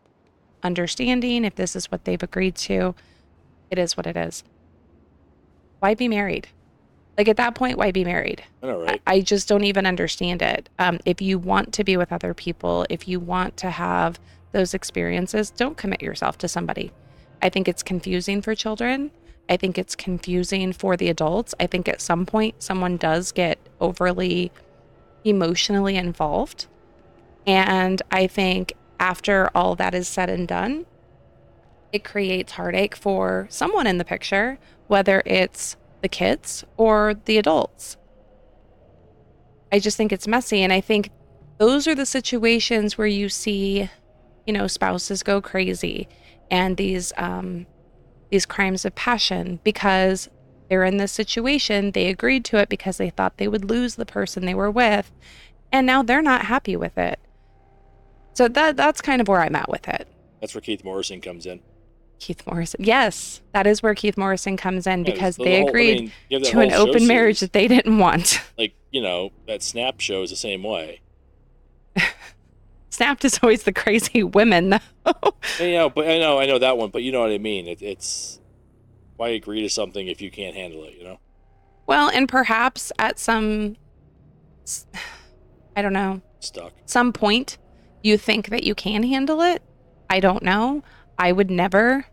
understanding, 0.61 1.43
if 1.43 1.55
this 1.55 1.75
is 1.75 1.89
what 1.91 2.05
they've 2.05 2.21
agreed 2.21 2.55
to, 2.67 2.93
it 3.71 3.79
is 3.79 3.97
what 3.97 4.05
it 4.05 4.15
is. 4.15 4.43
Why 5.79 5.95
be 5.95 6.07
married? 6.07 6.47
Like 7.17 7.27
at 7.27 7.37
that 7.37 7.55
point, 7.55 7.79
why 7.79 7.89
be 7.91 8.05
married? 8.05 8.43
I. 9.07 9.15
I 9.15 9.21
just 9.21 9.47
don't 9.47 9.63
even 9.63 9.87
understand 9.87 10.43
it. 10.43 10.69
Um, 10.77 10.99
if 11.05 11.23
you 11.23 11.39
want 11.39 11.73
to 11.73 11.83
be 11.83 11.97
with 11.97 12.13
other 12.13 12.35
people, 12.35 12.85
if 12.87 13.07
you 13.07 13.19
want 13.19 13.57
to 13.57 13.71
have 13.71 14.19
those 14.51 14.75
experiences, 14.75 15.49
don't 15.49 15.75
commit 15.75 16.03
yourself 16.03 16.37
to 16.37 16.47
somebody. 16.47 16.91
I 17.41 17.49
think 17.49 17.67
it's 17.67 17.81
confusing 17.81 18.43
for 18.43 18.53
children. 18.53 19.09
I 19.49 19.57
think 19.57 19.77
it's 19.77 19.95
confusing 19.95 20.73
for 20.73 20.97
the 20.97 21.09
adults. 21.09 21.55
I 21.59 21.67
think 21.67 21.87
at 21.87 22.01
some 22.01 22.25
point 22.25 22.61
someone 22.61 22.97
does 22.97 23.31
get 23.31 23.59
overly 23.79 24.51
emotionally 25.23 25.95
involved. 25.95 26.67
And 27.45 28.01
I 28.11 28.27
think 28.27 28.73
after 28.99 29.49
all 29.55 29.75
that 29.75 29.93
is 29.93 30.07
said 30.07 30.29
and 30.29 30.47
done, 30.47 30.85
it 31.93 32.03
creates 32.03 32.53
heartache 32.53 32.95
for 32.95 33.47
someone 33.49 33.87
in 33.87 33.97
the 33.97 34.05
picture, 34.05 34.59
whether 34.87 35.23
it's 35.25 35.77
the 36.01 36.09
kids 36.09 36.65
or 36.75 37.13
the 37.25 37.37
adults. 37.37 37.97
I 39.71 39.79
just 39.79 39.97
think 39.97 40.11
it's 40.11 40.27
messy. 40.27 40.61
And 40.61 40.73
I 40.73 40.81
think 40.81 41.09
those 41.57 41.87
are 41.87 41.95
the 41.95 42.05
situations 42.05 42.97
where 42.97 43.07
you 43.07 43.29
see, 43.29 43.89
you 44.45 44.53
know, 44.53 44.67
spouses 44.67 45.23
go 45.23 45.41
crazy 45.41 46.07
and 46.51 46.77
these 46.77 47.13
um, 47.17 47.65
these 48.29 48.45
crimes 48.45 48.85
of 48.85 48.95
passion 48.95 49.59
because 49.63 50.29
they're 50.69 50.83
in 50.83 50.97
this 50.97 51.11
situation. 51.11 51.91
They 51.91 52.07
agreed 52.07 52.43
to 52.45 52.57
it 52.57 52.69
because 52.69 52.97
they 52.97 53.09
thought 53.09 53.37
they 53.37 53.47
would 53.47 53.69
lose 53.69 53.95
the 53.95 54.05
person 54.05 54.45
they 54.45 54.55
were 54.55 54.71
with. 54.71 55.11
And 55.71 55.85
now 55.87 56.03
they're 56.03 56.21
not 56.21 56.45
happy 56.45 56.75
with 56.75 56.97
it. 56.97 57.19
So 58.33 58.47
that 58.49 58.77
that's 58.77 59.01
kind 59.01 59.21
of 59.21 59.27
where 59.27 59.41
I'm 59.41 59.55
at 59.55 59.69
with 59.69 59.87
it. 59.87 60.07
That's 60.41 60.53
where 60.53 60.61
Keith 60.61 60.83
Morrison 60.83 61.21
comes 61.21 61.45
in. 61.45 61.61
Keith 62.19 62.45
Morrison. 62.47 62.83
Yes, 62.83 63.41
that 63.53 63.67
is 63.67 63.81
where 63.83 63.93
Keith 63.95 64.17
Morrison 64.17 64.57
comes 64.57 64.87
in 64.87 65.05
Yeah, 65.05 65.13
because 65.13 65.37
the 65.37 65.43
they 65.43 65.57
whole- 65.59 65.67
I 65.67 65.69
agreed 65.69 65.99
mean, 65.99 66.11
have 66.31 66.41
that 66.43 66.51
to 66.51 66.59
an 66.59 66.73
open 66.73 67.07
marriage 67.07 67.39
that 67.39 67.53
they 67.53 67.67
didn't 67.67 67.97
want. 67.97 68.41
Like, 68.57 68.73
you 68.91 69.01
know, 69.01 69.31
that 69.47 69.61
Snap 69.61 69.99
show 69.99 70.23
is 70.23 70.31
the 70.31 70.35
same 70.35 70.63
way. 70.63 71.01
Snapped 72.97 73.23
is 73.25 73.39
always 73.43 73.61
the 73.61 73.71
crazy 73.71 74.23
women, 74.23 74.71
though. 74.71 75.35
You 75.59 75.73
know, 75.73 75.89
but 75.91 76.07
I 76.07 76.17
know, 76.17 76.39
I 76.39 76.47
know 76.47 76.57
that 76.57 76.79
one, 76.79 76.89
but 76.89 77.03
you 77.03 77.11
know 77.11 77.21
what 77.21 77.29
I 77.29 77.37
mean. 77.37 77.67
It, 77.67 77.83
it's 77.83 78.39
why 79.17 79.29
agree 79.29 79.61
to 79.61 79.69
something 79.69 80.07
if 80.07 80.19
you 80.19 80.31
can't 80.31 80.55
handle 80.55 80.83
it, 80.83 80.95
you 80.97 81.03
know? 81.03 81.19
well, 81.85 82.09
and 82.09 82.27
perhaps 82.27 82.91
at 82.97 83.19
some, 83.19 83.75
I 85.75 85.83
don't 85.83 85.93
know, 85.93 86.21
Stuck. 86.39 86.73
some 86.85 87.13
point 87.13 87.59
you 88.01 88.17
think 88.17 88.49
that 88.49 88.63
you 88.63 88.73
can 88.73 89.03
handle 89.03 89.41
it. 89.41 89.61
I 90.09 90.19
don't 90.19 90.41
know. 90.41 90.83
I 91.19 91.31
would 91.31 91.51
never 91.51 92.07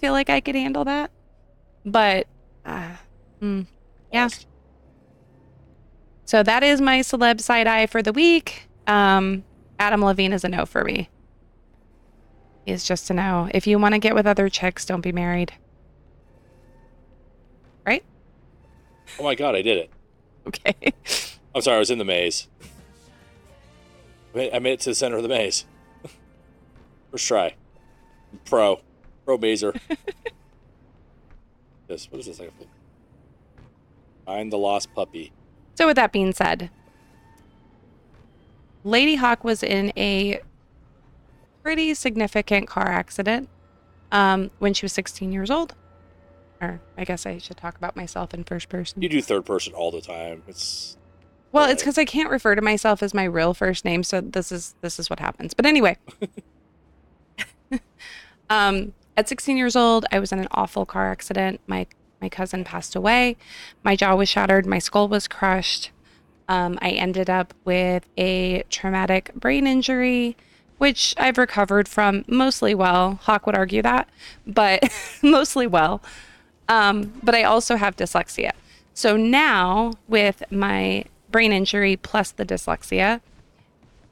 feel 0.00 0.12
like 0.12 0.30
I 0.30 0.40
could 0.40 0.54
handle 0.54 0.84
that. 0.84 1.10
But 1.84 2.28
uh, 2.64 2.92
mm. 3.42 3.66
Yeah. 4.12 4.28
So 6.24 6.44
that 6.44 6.62
is 6.62 6.80
my 6.80 7.00
celeb 7.00 7.40
side 7.40 7.66
eye 7.66 7.86
for 7.86 8.00
the 8.00 8.12
week. 8.12 8.68
Um, 8.86 9.42
Adam 9.82 10.04
Levine 10.04 10.32
is 10.32 10.44
a 10.44 10.48
no 10.48 10.64
for 10.64 10.84
me. 10.84 11.08
He's 12.64 12.84
just 12.84 13.10
a 13.10 13.14
no. 13.14 13.48
If 13.52 13.66
you 13.66 13.80
want 13.80 13.94
to 13.94 13.98
get 13.98 14.14
with 14.14 14.28
other 14.28 14.48
chicks, 14.48 14.84
don't 14.84 15.00
be 15.00 15.10
married. 15.10 15.54
Right? 17.84 18.04
Oh 19.18 19.24
my 19.24 19.34
god, 19.34 19.56
I 19.56 19.62
did 19.62 19.78
it. 19.78 19.90
Okay. 20.46 20.74
I'm 21.54 21.62
sorry, 21.62 21.76
I 21.76 21.78
was 21.80 21.90
in 21.90 21.98
the 21.98 22.04
maze. 22.04 22.46
I 24.36 24.60
made, 24.60 24.74
it 24.74 24.80
to 24.80 24.90
the 24.90 24.94
center 24.94 25.16
of 25.16 25.24
the 25.24 25.28
maze. 25.28 25.66
First 27.10 27.26
try. 27.26 27.56
Pro. 28.44 28.80
Pro 29.24 29.36
mazer. 29.36 29.74
this, 31.88 32.08
what 32.08 32.20
is 32.20 32.26
this? 32.26 32.38
Like 32.38 32.52
Find 34.26 34.52
the 34.52 34.58
lost 34.58 34.94
puppy. 34.94 35.32
So, 35.74 35.88
with 35.88 35.96
that 35.96 36.12
being 36.12 36.32
said, 36.32 36.70
Lady 38.84 39.16
Hok 39.16 39.44
was 39.44 39.62
in 39.62 39.92
a 39.96 40.40
pretty 41.62 41.94
significant 41.94 42.66
car 42.66 42.88
accident 42.88 43.48
um, 44.10 44.50
when 44.58 44.74
she 44.74 44.84
was 44.84 44.92
16 44.92 45.32
years 45.32 45.50
old. 45.50 45.74
Or 46.60 46.80
I 46.96 47.04
guess 47.04 47.26
I 47.26 47.38
should 47.38 47.56
talk 47.56 47.76
about 47.76 47.96
myself 47.96 48.34
in 48.34 48.44
first 48.44 48.68
person. 48.68 49.02
You 49.02 49.08
do 49.08 49.22
third 49.22 49.44
person 49.44 49.72
all 49.72 49.90
the 49.90 50.00
time. 50.00 50.42
It's 50.46 50.96
Well, 51.50 51.68
it's 51.68 51.82
because 51.82 51.98
I 51.98 52.04
can't 52.04 52.30
refer 52.30 52.54
to 52.54 52.62
myself 52.62 53.02
as 53.02 53.12
my 53.12 53.24
real 53.24 53.52
first 53.52 53.84
name, 53.84 54.04
so 54.04 54.20
this 54.20 54.52
is 54.52 54.74
this 54.80 54.98
is 55.00 55.10
what 55.10 55.18
happens. 55.18 55.54
But 55.54 55.66
anyway, 55.66 55.96
um, 58.50 58.92
at 59.16 59.28
16 59.28 59.56
years 59.56 59.74
old, 59.74 60.06
I 60.12 60.20
was 60.20 60.30
in 60.30 60.38
an 60.38 60.48
awful 60.52 60.86
car 60.86 61.10
accident. 61.10 61.60
My 61.66 61.86
my 62.20 62.28
cousin 62.28 62.62
passed 62.62 62.94
away. 62.94 63.36
My 63.82 63.96
jaw 63.96 64.14
was 64.14 64.28
shattered. 64.28 64.64
My 64.64 64.78
skull 64.78 65.08
was 65.08 65.26
crushed. 65.26 65.90
Um, 66.48 66.78
I 66.82 66.90
ended 66.90 67.30
up 67.30 67.54
with 67.64 68.06
a 68.18 68.62
traumatic 68.70 69.32
brain 69.34 69.66
injury, 69.66 70.36
which 70.78 71.14
I've 71.16 71.38
recovered 71.38 71.88
from 71.88 72.24
mostly 72.26 72.74
well. 72.74 73.20
Hok 73.22 73.46
would 73.46 73.56
argue 73.56 73.82
that, 73.82 74.08
but 74.46 74.82
mostly 75.22 75.66
well. 75.66 76.02
Um, 76.68 77.12
but 77.22 77.34
I 77.34 77.44
also 77.44 77.76
have 77.76 77.96
dyslexia. 77.96 78.52
So 78.94 79.16
now, 79.16 79.92
with 80.08 80.42
my 80.50 81.04
brain 81.30 81.52
injury 81.52 81.96
plus 81.96 82.30
the 82.30 82.44
dyslexia, 82.44 83.20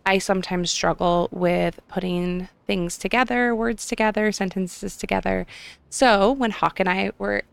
I 0.06 0.18
sometimes 0.18 0.70
struggle 0.70 1.28
with 1.30 1.78
putting 1.88 2.48
things 2.66 2.96
together, 2.96 3.54
words 3.54 3.86
together, 3.86 4.32
sentences 4.32 4.96
together. 4.96 5.46
So 5.90 6.32
when 6.32 6.50
Hok 6.50 6.80
and 6.80 6.88
I 6.88 7.12
were 7.18 7.38
at 7.38 7.44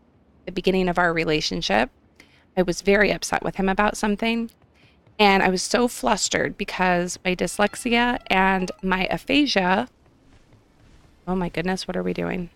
the 0.46 0.52
beginning 0.52 0.88
of 0.88 0.98
our 0.98 1.12
relationship, 1.12 1.90
I 2.56 2.62
was 2.62 2.82
very 2.82 3.12
upset 3.12 3.44
with 3.44 3.56
him 3.56 3.68
about 3.68 3.96
something. 3.96 4.50
And 5.18 5.42
I 5.42 5.48
was 5.48 5.62
so 5.62 5.88
flustered 5.88 6.56
because 6.56 7.18
my 7.24 7.34
dyslexia 7.34 8.18
and 8.28 8.70
my 8.82 9.06
aphasia. 9.10 9.88
Oh 11.26 11.34
my 11.34 11.48
goodness, 11.48 11.88
what 11.88 11.96
are 11.96 12.02
we 12.02 12.12
doing? 12.14 12.50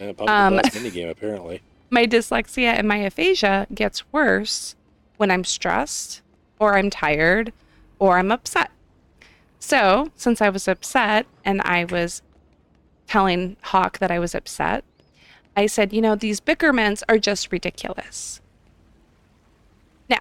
and 0.00 0.10
a 0.18 0.22
Um, 0.30 0.54
blast 0.54 0.74
minigame, 0.74 1.10
apparently. 1.10 1.60
my 1.90 2.04
dyslexia 2.06 2.72
and 2.78 2.86
my 2.88 2.96
aphasia 2.98 3.66
gets 3.74 4.10
worse 4.12 4.74
when 5.16 5.30
I'm 5.30 5.44
stressed 5.44 6.20
or 6.58 6.76
I'm 6.76 6.90
tired 6.90 7.52
or 7.98 8.18
I'm 8.18 8.30
upset. 8.32 8.70
So, 9.60 10.10
since 10.16 10.40
I 10.42 10.48
was 10.50 10.68
upset 10.68 11.26
and 11.44 11.60
I 11.62 11.84
was 11.84 12.22
telling 13.06 13.56
Hok 13.62 13.98
that 13.98 14.10
I 14.10 14.18
was 14.18 14.34
upset, 14.34 14.84
I 15.56 15.66
said, 15.66 15.92
you 15.92 16.00
know, 16.02 16.14
these 16.16 16.40
bickerments 16.40 17.02
are 17.08 17.18
just 17.18 17.50
ridiculous. 17.52 18.40
Now, 20.08 20.18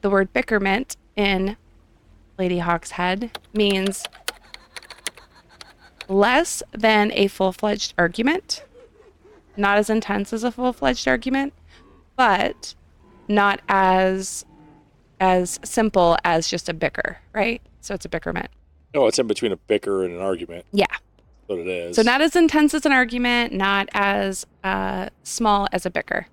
the 0.00 0.10
word 0.10 0.32
bickerment 0.32 0.96
in 1.16 1.56
Lady 2.38 2.58
Hok's 2.58 2.92
head 2.92 3.38
means 3.54 4.04
less 6.08 6.62
than 6.72 7.10
a 7.14 7.26
full 7.28 7.52
fledged 7.52 7.94
argument. 7.98 8.62
Not 9.56 9.78
as 9.78 9.88
intense 9.88 10.32
as 10.34 10.44
a 10.44 10.52
full-fledged 10.52 11.08
argument 11.08 11.54
but 12.16 12.74
not 13.28 13.60
as 13.68 14.44
as 15.20 15.58
simple 15.64 16.16
as 16.24 16.48
just 16.48 16.68
a 16.68 16.74
bicker 16.74 17.18
right? 17.32 17.62
So 17.80 17.94
it's 17.94 18.04
a 18.04 18.08
bickerment. 18.08 18.50
No, 18.94 19.06
it's 19.06 19.18
in 19.18 19.26
between 19.26 19.52
a 19.52 19.56
bicker 19.56 20.04
and 20.04 20.14
an 20.14 20.20
argument. 20.20 20.64
yeah. 20.72 20.84
That's 20.88 21.48
what 21.48 21.58
it 21.60 21.68
is. 21.68 21.96
so 21.96 22.02
not 22.02 22.20
as 22.20 22.34
intense 22.36 22.74
as 22.74 22.84
an 22.84 22.92
argument 22.92 23.52
not 23.54 23.88
as 23.94 24.46
uh 24.64 25.08
small 25.22 25.68
as 25.72 25.86
a 25.86 25.90
bicker 25.90 26.26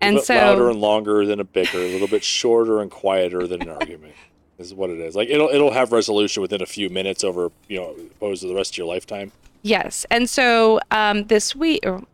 and 0.00 0.20
so 0.20 0.34
louder 0.34 0.70
and 0.70 0.80
longer 0.80 1.24
than 1.24 1.40
a 1.40 1.44
bicker, 1.44 1.78
a 1.78 1.92
little 1.92 2.08
bit 2.08 2.22
shorter 2.22 2.80
and 2.80 2.90
quieter 2.90 3.46
than 3.46 3.62
an 3.62 3.68
argument. 3.80 4.14
This 4.58 4.68
is 4.68 4.74
what 4.74 4.90
it 4.90 4.98
is. 4.98 5.14
Like 5.14 5.28
it'll 5.28 5.48
it'll 5.48 5.72
have 5.72 5.92
resolution 5.92 6.40
within 6.40 6.62
a 6.62 6.66
few 6.66 6.88
minutes 6.88 7.24
over 7.24 7.50
you 7.68 7.78
know 7.78 7.96
opposed 8.16 8.42
to 8.42 8.48
the 8.48 8.54
rest 8.54 8.74
of 8.74 8.78
your 8.78 8.86
lifetime. 8.86 9.32
Yes. 9.62 10.06
And 10.10 10.30
so 10.30 10.80
um, 10.90 11.24
this 11.24 11.56
week, 11.56 11.80
or 11.84 12.04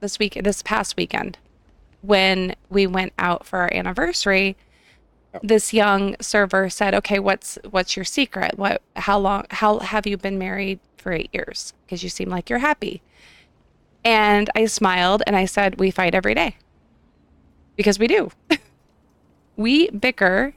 this 0.00 0.18
week, 0.18 0.38
this 0.42 0.62
past 0.62 0.96
weekend, 0.96 1.38
when 2.02 2.54
we 2.68 2.86
went 2.86 3.12
out 3.18 3.46
for 3.46 3.58
our 3.60 3.72
anniversary, 3.72 4.56
this 5.42 5.72
young 5.72 6.16
server 6.20 6.68
said, 6.68 6.94
"Okay, 6.94 7.18
what's 7.18 7.58
what's 7.70 7.96
your 7.96 8.04
secret? 8.04 8.58
What? 8.58 8.82
How 8.96 9.18
long? 9.18 9.44
How 9.50 9.78
have 9.78 10.06
you 10.06 10.16
been 10.16 10.38
married 10.38 10.80
for 10.98 11.12
eight 11.12 11.30
years? 11.32 11.72
Because 11.86 12.02
you 12.02 12.08
seem 12.08 12.28
like 12.28 12.50
you're 12.50 12.58
happy." 12.58 13.02
And 14.04 14.50
I 14.54 14.64
smiled 14.66 15.22
and 15.26 15.36
I 15.36 15.44
said, 15.44 15.78
"We 15.78 15.90
fight 15.90 16.14
every 16.14 16.34
day." 16.34 16.56
Because 17.76 17.98
we 17.98 18.06
do. 18.06 18.30
we 19.56 19.90
bicker 19.90 20.54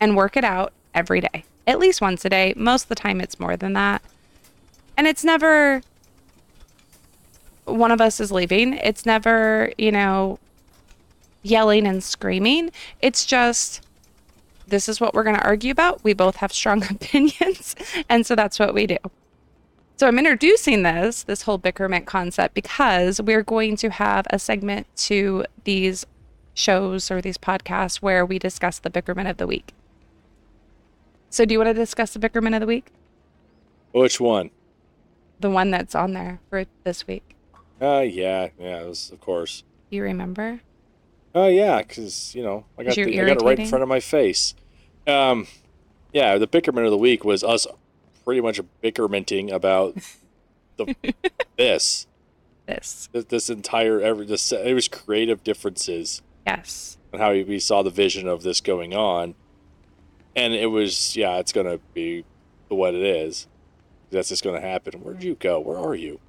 and 0.00 0.16
work 0.16 0.36
it 0.36 0.44
out 0.44 0.72
every 0.94 1.20
day, 1.20 1.44
at 1.66 1.78
least 1.78 2.00
once 2.00 2.24
a 2.24 2.28
day. 2.28 2.54
Most 2.56 2.84
of 2.84 2.88
the 2.88 2.94
time, 2.94 3.20
it's 3.20 3.38
more 3.40 3.56
than 3.56 3.72
that. 3.74 4.02
And 4.96 5.06
it's 5.06 5.24
never 5.24 5.82
one 7.64 7.90
of 7.90 8.00
us 8.00 8.20
is 8.20 8.30
leaving. 8.30 8.74
It's 8.74 9.06
never, 9.06 9.72
you 9.78 9.90
know, 9.90 10.38
yelling 11.42 11.86
and 11.86 12.02
screaming. 12.02 12.70
It's 13.00 13.24
just 13.24 13.80
this 14.66 14.88
is 14.88 15.00
what 15.00 15.14
we're 15.14 15.24
going 15.24 15.36
to 15.36 15.44
argue 15.44 15.70
about. 15.70 16.02
We 16.04 16.14
both 16.14 16.36
have 16.36 16.52
strong 16.52 16.82
opinions, 16.90 17.76
and 18.08 18.26
so 18.26 18.34
that's 18.34 18.58
what 18.58 18.74
we 18.74 18.86
do. 18.86 18.98
So 19.96 20.08
I'm 20.08 20.18
introducing 20.18 20.82
this 20.82 21.22
this 21.22 21.42
whole 21.42 21.58
bickerment 21.58 22.06
concept 22.06 22.54
because 22.54 23.20
we're 23.20 23.42
going 23.42 23.76
to 23.76 23.90
have 23.90 24.26
a 24.30 24.38
segment 24.38 24.86
to 24.96 25.44
these 25.64 26.04
shows 26.54 27.10
or 27.10 27.20
these 27.20 27.36
podcasts 27.36 27.96
where 27.96 28.24
we 28.24 28.38
discuss 28.38 28.78
the 28.78 28.90
bickerman 28.90 29.28
of 29.28 29.36
the 29.36 29.46
week. 29.46 29.72
So 31.30 31.44
do 31.44 31.52
you 31.52 31.58
want 31.58 31.68
to 31.68 31.74
discuss 31.74 32.12
the 32.12 32.20
bickerman 32.20 32.54
of 32.54 32.60
the 32.60 32.66
week? 32.66 32.92
Which 33.92 34.20
one? 34.20 34.50
The 35.40 35.50
one 35.50 35.70
that's 35.70 35.94
on 35.94 36.12
there 36.12 36.40
for 36.48 36.64
this 36.84 37.06
week. 37.06 37.34
Uh, 37.82 38.00
yeah, 38.00 38.48
yeah, 38.58 38.82
it 38.82 38.88
was, 38.88 39.10
of 39.10 39.20
course. 39.20 39.64
You 39.90 40.02
remember? 40.04 40.60
Oh 41.34 41.48
yeah, 41.48 41.78
because 41.82 42.34
you 42.34 42.42
know 42.42 42.64
I 42.78 42.84
got 42.84 42.94
the, 42.94 43.02
I 43.02 43.26
got 43.26 43.42
it 43.42 43.44
right 43.44 43.58
in 43.58 43.66
front 43.66 43.82
of 43.82 43.88
my 43.88 44.00
face. 44.00 44.54
Um, 45.06 45.48
yeah, 46.12 46.38
the 46.38 46.46
bickerman 46.46 46.84
of 46.84 46.92
the 46.92 46.98
week 46.98 47.24
was 47.24 47.42
us 47.42 47.66
pretty 48.24 48.40
much 48.40 48.60
bickermenting 48.82 49.52
about 49.52 49.96
the 50.76 50.94
this 51.56 52.06
This. 52.66 53.08
this, 53.12 53.24
this 53.24 53.50
entire 53.50 54.00
every 54.00 54.24
this 54.26 54.52
it 54.52 54.74
was 54.74 54.86
creative 54.88 55.42
differences 55.42 56.22
Yes. 56.46 56.98
and 57.12 57.20
how 57.20 57.32
we 57.32 57.58
saw 57.58 57.82
the 57.82 57.90
vision 57.90 58.28
of 58.28 58.42
this 58.42 58.60
going 58.60 58.94
on, 58.94 59.34
and 60.36 60.52
it 60.54 60.66
was 60.66 61.16
yeah, 61.16 61.36
it's 61.38 61.52
gonna 61.52 61.78
be 61.94 62.24
what 62.68 62.94
it 62.94 63.02
is. 63.02 63.46
That's 64.10 64.28
just 64.28 64.44
gonna 64.44 64.60
happen. 64.60 65.00
Where 65.02 65.14
did 65.14 65.24
you 65.24 65.34
go? 65.36 65.58
Where 65.60 65.78
are 65.78 65.94
you? 65.94 66.20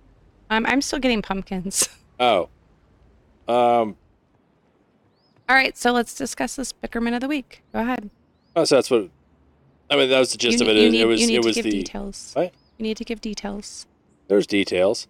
Um, 0.50 0.66
I'm 0.68 0.82
still 0.82 1.00
getting 1.00 1.22
pumpkins. 1.22 1.90
Oh, 2.18 2.48
Um, 3.46 3.98
All 5.50 5.56
right, 5.58 5.78
so 5.78 5.92
let's 5.92 6.16
discuss 6.16 6.56
this 6.56 6.72
Bickerman 6.72 7.14
of 7.14 7.20
the 7.20 7.28
week. 7.28 7.62
Go 7.74 7.80
ahead. 7.82 8.10
oh, 8.56 8.64
so 8.64 8.76
that's 8.76 8.90
what. 8.90 9.10
I 9.90 9.98
mean, 9.98 10.10
that 10.10 10.20
was 10.20 10.32
the 10.32 10.38
gist 10.38 10.60
you, 10.62 10.66
of 10.66 10.70
it. 10.70 10.78
you 10.80 10.88
It, 10.88 10.92
need, 10.92 11.02
it 11.02 11.06
was. 11.08 11.20
you 11.20 11.28
need 11.28 11.36
It 11.36 11.42
to 11.42 11.48
was 11.48 11.56
give 11.58 11.66
the. 11.66 11.72
details. 11.72 12.32
What? 12.34 12.54
You 12.78 12.84
need 12.84 12.96
to 12.96 13.04
give 13.04 13.20
details, 13.20 13.86
There's 14.30 14.48
details. 14.48 15.08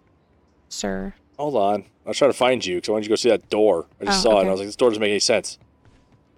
sir. 0.67 1.13
Hold 1.37 1.55
on. 1.55 1.85
I 2.05 2.09
was 2.09 2.17
trying 2.17 2.31
to 2.31 2.37
find 2.37 2.63
you 2.65 2.75
because 2.75 2.89
I 2.89 2.91
wanted 2.93 3.05
you 3.05 3.07
to 3.07 3.11
go 3.11 3.15
see 3.15 3.29
that 3.29 3.49
door. 3.49 3.87
I 3.99 4.05
just 4.05 4.19
Oh, 4.25 4.29
saw 4.29 4.37
it 4.37 4.41
and. 4.41 4.49
I 4.49 4.51
was 4.51 4.59
like, 4.59 4.67
this 4.67 4.75
door 4.75 4.89
doesn't 4.89 5.01
make 5.01 5.09
any 5.09 5.19
sense. 5.19 5.57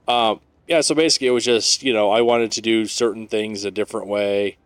Um, 0.07 0.39
yeah, 0.67 0.81
so 0.81 0.95
basically 0.95 1.27
it 1.27 1.31
was 1.31 1.43
just, 1.45 1.83
you 1.83 1.93
know, 1.93 2.09
I 2.09 2.21
wanted 2.21 2.51
to 2.53 2.61
do 2.61 2.85
certain 2.85 3.27
things 3.27 3.65
a 3.65 3.71
different 3.71 4.07
way. 4.07 4.57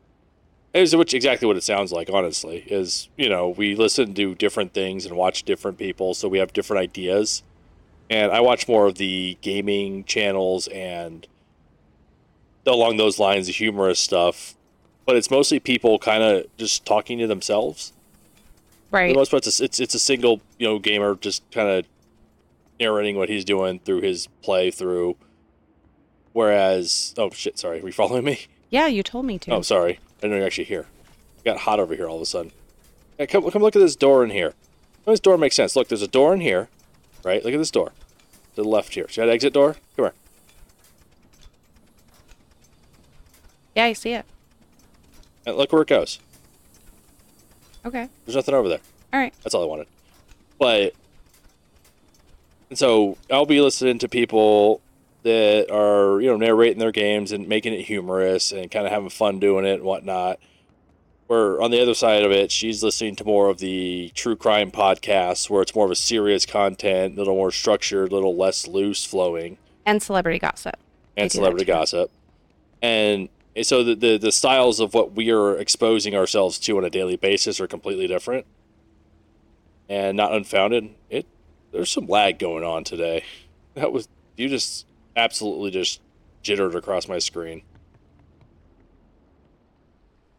It 0.73 0.79
was 0.79 0.95
which 0.95 1.13
exactly 1.13 1.47
what 1.47 1.57
it 1.57 1.63
sounds 1.63 1.91
like, 1.91 2.09
honestly, 2.11 2.63
is, 2.67 3.09
you 3.17 3.29
know, 3.29 3.49
we 3.49 3.75
listen 3.75 4.13
to 4.13 4.35
different 4.35 4.73
things 4.73 5.05
and 5.05 5.17
watch 5.17 5.43
different 5.43 5.77
people, 5.77 6.13
so 6.13 6.29
we 6.29 6.37
have 6.39 6.53
different 6.53 6.81
ideas. 6.81 7.43
And 8.09 8.31
I 8.31 8.39
watch 8.39 8.67
more 8.67 8.87
of 8.87 8.95
the 8.95 9.37
gaming 9.41 10.03
channels 10.05 10.67
and 10.67 11.27
along 12.65 12.97
those 12.97 13.19
lines, 13.19 13.47
the 13.47 13.53
humorous 13.53 13.99
stuff. 13.99 14.55
But 15.05 15.15
it's 15.15 15.31
mostly 15.31 15.59
people 15.59 15.97
kind 15.99 16.23
of 16.23 16.45
just 16.57 16.85
talking 16.85 17.17
to 17.19 17.27
themselves 17.27 17.91
for 18.91 18.97
Right. 18.97 19.09
the 19.13 19.15
most 19.17 19.31
part, 19.31 19.47
it's 19.47 19.59
a, 19.59 19.63
it's, 19.63 19.79
it's 19.79 19.95
a 19.95 19.99
single 19.99 20.41
you 20.59 20.67
know 20.67 20.77
gamer 20.77 21.15
just 21.15 21.49
kind 21.51 21.67
of 21.69 21.85
narrating 22.79 23.15
what 23.17 23.29
he's 23.29 23.43
doing 23.45 23.79
through 23.79 24.01
his 24.01 24.27
playthrough. 24.43 25.15
Whereas, 26.33 27.13
oh 27.17 27.29
shit, 27.31 27.57
sorry, 27.57 27.81
are 27.81 27.85
you 27.87 27.91
following 27.91 28.23
me? 28.23 28.45
Yeah, 28.69 28.87
you 28.87 29.03
told 29.03 29.25
me 29.25 29.37
to. 29.39 29.51
Oh, 29.51 29.61
sorry, 29.61 29.93
I 29.93 30.21
didn't 30.21 30.31
know 30.31 30.37
you're 30.37 30.45
actually 30.45 30.63
here. 30.65 30.87
It 31.39 31.43
got 31.45 31.57
hot 31.59 31.79
over 31.79 31.95
here 31.95 32.07
all 32.07 32.17
of 32.17 32.21
a 32.21 32.25
sudden. 32.25 32.51
Yeah, 33.19 33.25
come 33.25 33.49
come 33.49 33.61
look 33.61 33.75
at 33.75 33.81
this 33.81 33.95
door 33.95 34.23
in 34.23 34.29
here. 34.29 34.53
This 35.05 35.19
door 35.19 35.37
makes 35.37 35.55
sense. 35.55 35.75
Look, 35.75 35.87
there's 35.87 36.01
a 36.03 36.07
door 36.07 36.33
in 36.33 36.41
here, 36.41 36.69
right? 37.23 37.43
Look 37.43 37.53
at 37.53 37.57
this 37.57 37.71
door 37.71 37.91
to 38.55 38.61
the 38.61 38.67
left 38.67 38.93
here. 38.93 39.07
See 39.09 39.19
that 39.21 39.29
exit 39.29 39.53
door? 39.53 39.73
Come 39.95 40.05
here. 40.05 40.13
Yeah, 43.75 43.85
I 43.85 43.93
see 43.93 44.13
it. 44.13 44.25
And 45.45 45.57
look 45.57 45.71
where 45.71 45.81
it 45.81 45.87
goes. 45.87 46.19
Okay. 47.85 48.07
There's 48.25 48.35
nothing 48.35 48.53
over 48.55 48.69
there. 48.69 48.79
All 49.13 49.19
right. 49.19 49.33
That's 49.43 49.55
all 49.55 49.63
I 49.63 49.67
wanted. 49.67 49.87
But 50.59 50.93
and 52.69 52.77
so 52.77 53.17
I'll 53.29 53.45
be 53.45 53.59
listening 53.61 53.99
to 53.99 54.07
people 54.07 54.81
that 55.23 55.69
are 55.71 56.21
you 56.21 56.27
know 56.27 56.37
narrating 56.37 56.79
their 56.79 56.91
games 56.91 57.31
and 57.31 57.47
making 57.47 57.73
it 57.73 57.83
humorous 57.83 58.51
and 58.51 58.71
kind 58.71 58.85
of 58.85 58.91
having 58.91 59.09
fun 59.09 59.39
doing 59.39 59.65
it 59.65 59.75
and 59.75 59.83
whatnot. 59.83 60.39
Where 61.27 61.61
on 61.61 61.71
the 61.71 61.81
other 61.81 61.93
side 61.93 62.23
of 62.23 62.31
it, 62.31 62.51
she's 62.51 62.83
listening 62.83 63.15
to 63.17 63.23
more 63.23 63.49
of 63.49 63.59
the 63.59 64.11
true 64.15 64.35
crime 64.35 64.69
podcasts 64.69 65.49
where 65.49 65.61
it's 65.61 65.73
more 65.73 65.85
of 65.85 65.91
a 65.91 65.95
serious 65.95 66.45
content, 66.45 67.15
a 67.15 67.17
little 67.17 67.35
more 67.35 67.51
structured, 67.51 68.11
a 68.11 68.15
little 68.15 68.35
less 68.35 68.67
loose 68.67 69.05
flowing 69.05 69.57
And 69.85 70.03
celebrity 70.03 70.39
gossip. 70.39 70.75
And 71.15 71.31
celebrity 71.31 71.65
gossip. 71.65 72.11
And 72.81 73.29
so 73.61 73.83
the, 73.83 73.95
the 73.95 74.17
the 74.17 74.31
styles 74.31 74.79
of 74.79 74.93
what 74.93 75.13
we 75.13 75.29
are 75.29 75.57
exposing 75.57 76.15
ourselves 76.15 76.57
to 76.59 76.77
on 76.77 76.85
a 76.85 76.89
daily 76.89 77.17
basis 77.17 77.59
are 77.59 77.67
completely 77.67 78.07
different. 78.07 78.45
And 79.89 80.15
not 80.15 80.33
unfounded. 80.33 80.95
It 81.09 81.25
there's 81.71 81.91
some 81.91 82.07
lag 82.07 82.39
going 82.39 82.63
on 82.63 82.83
today. 82.83 83.23
That 83.73 83.93
was 83.93 84.09
you 84.35 84.49
just 84.49 84.85
absolutely 85.15 85.71
just 85.71 86.01
jittered 86.43 86.75
across 86.75 87.07
my 87.07 87.19
screen. 87.19 87.61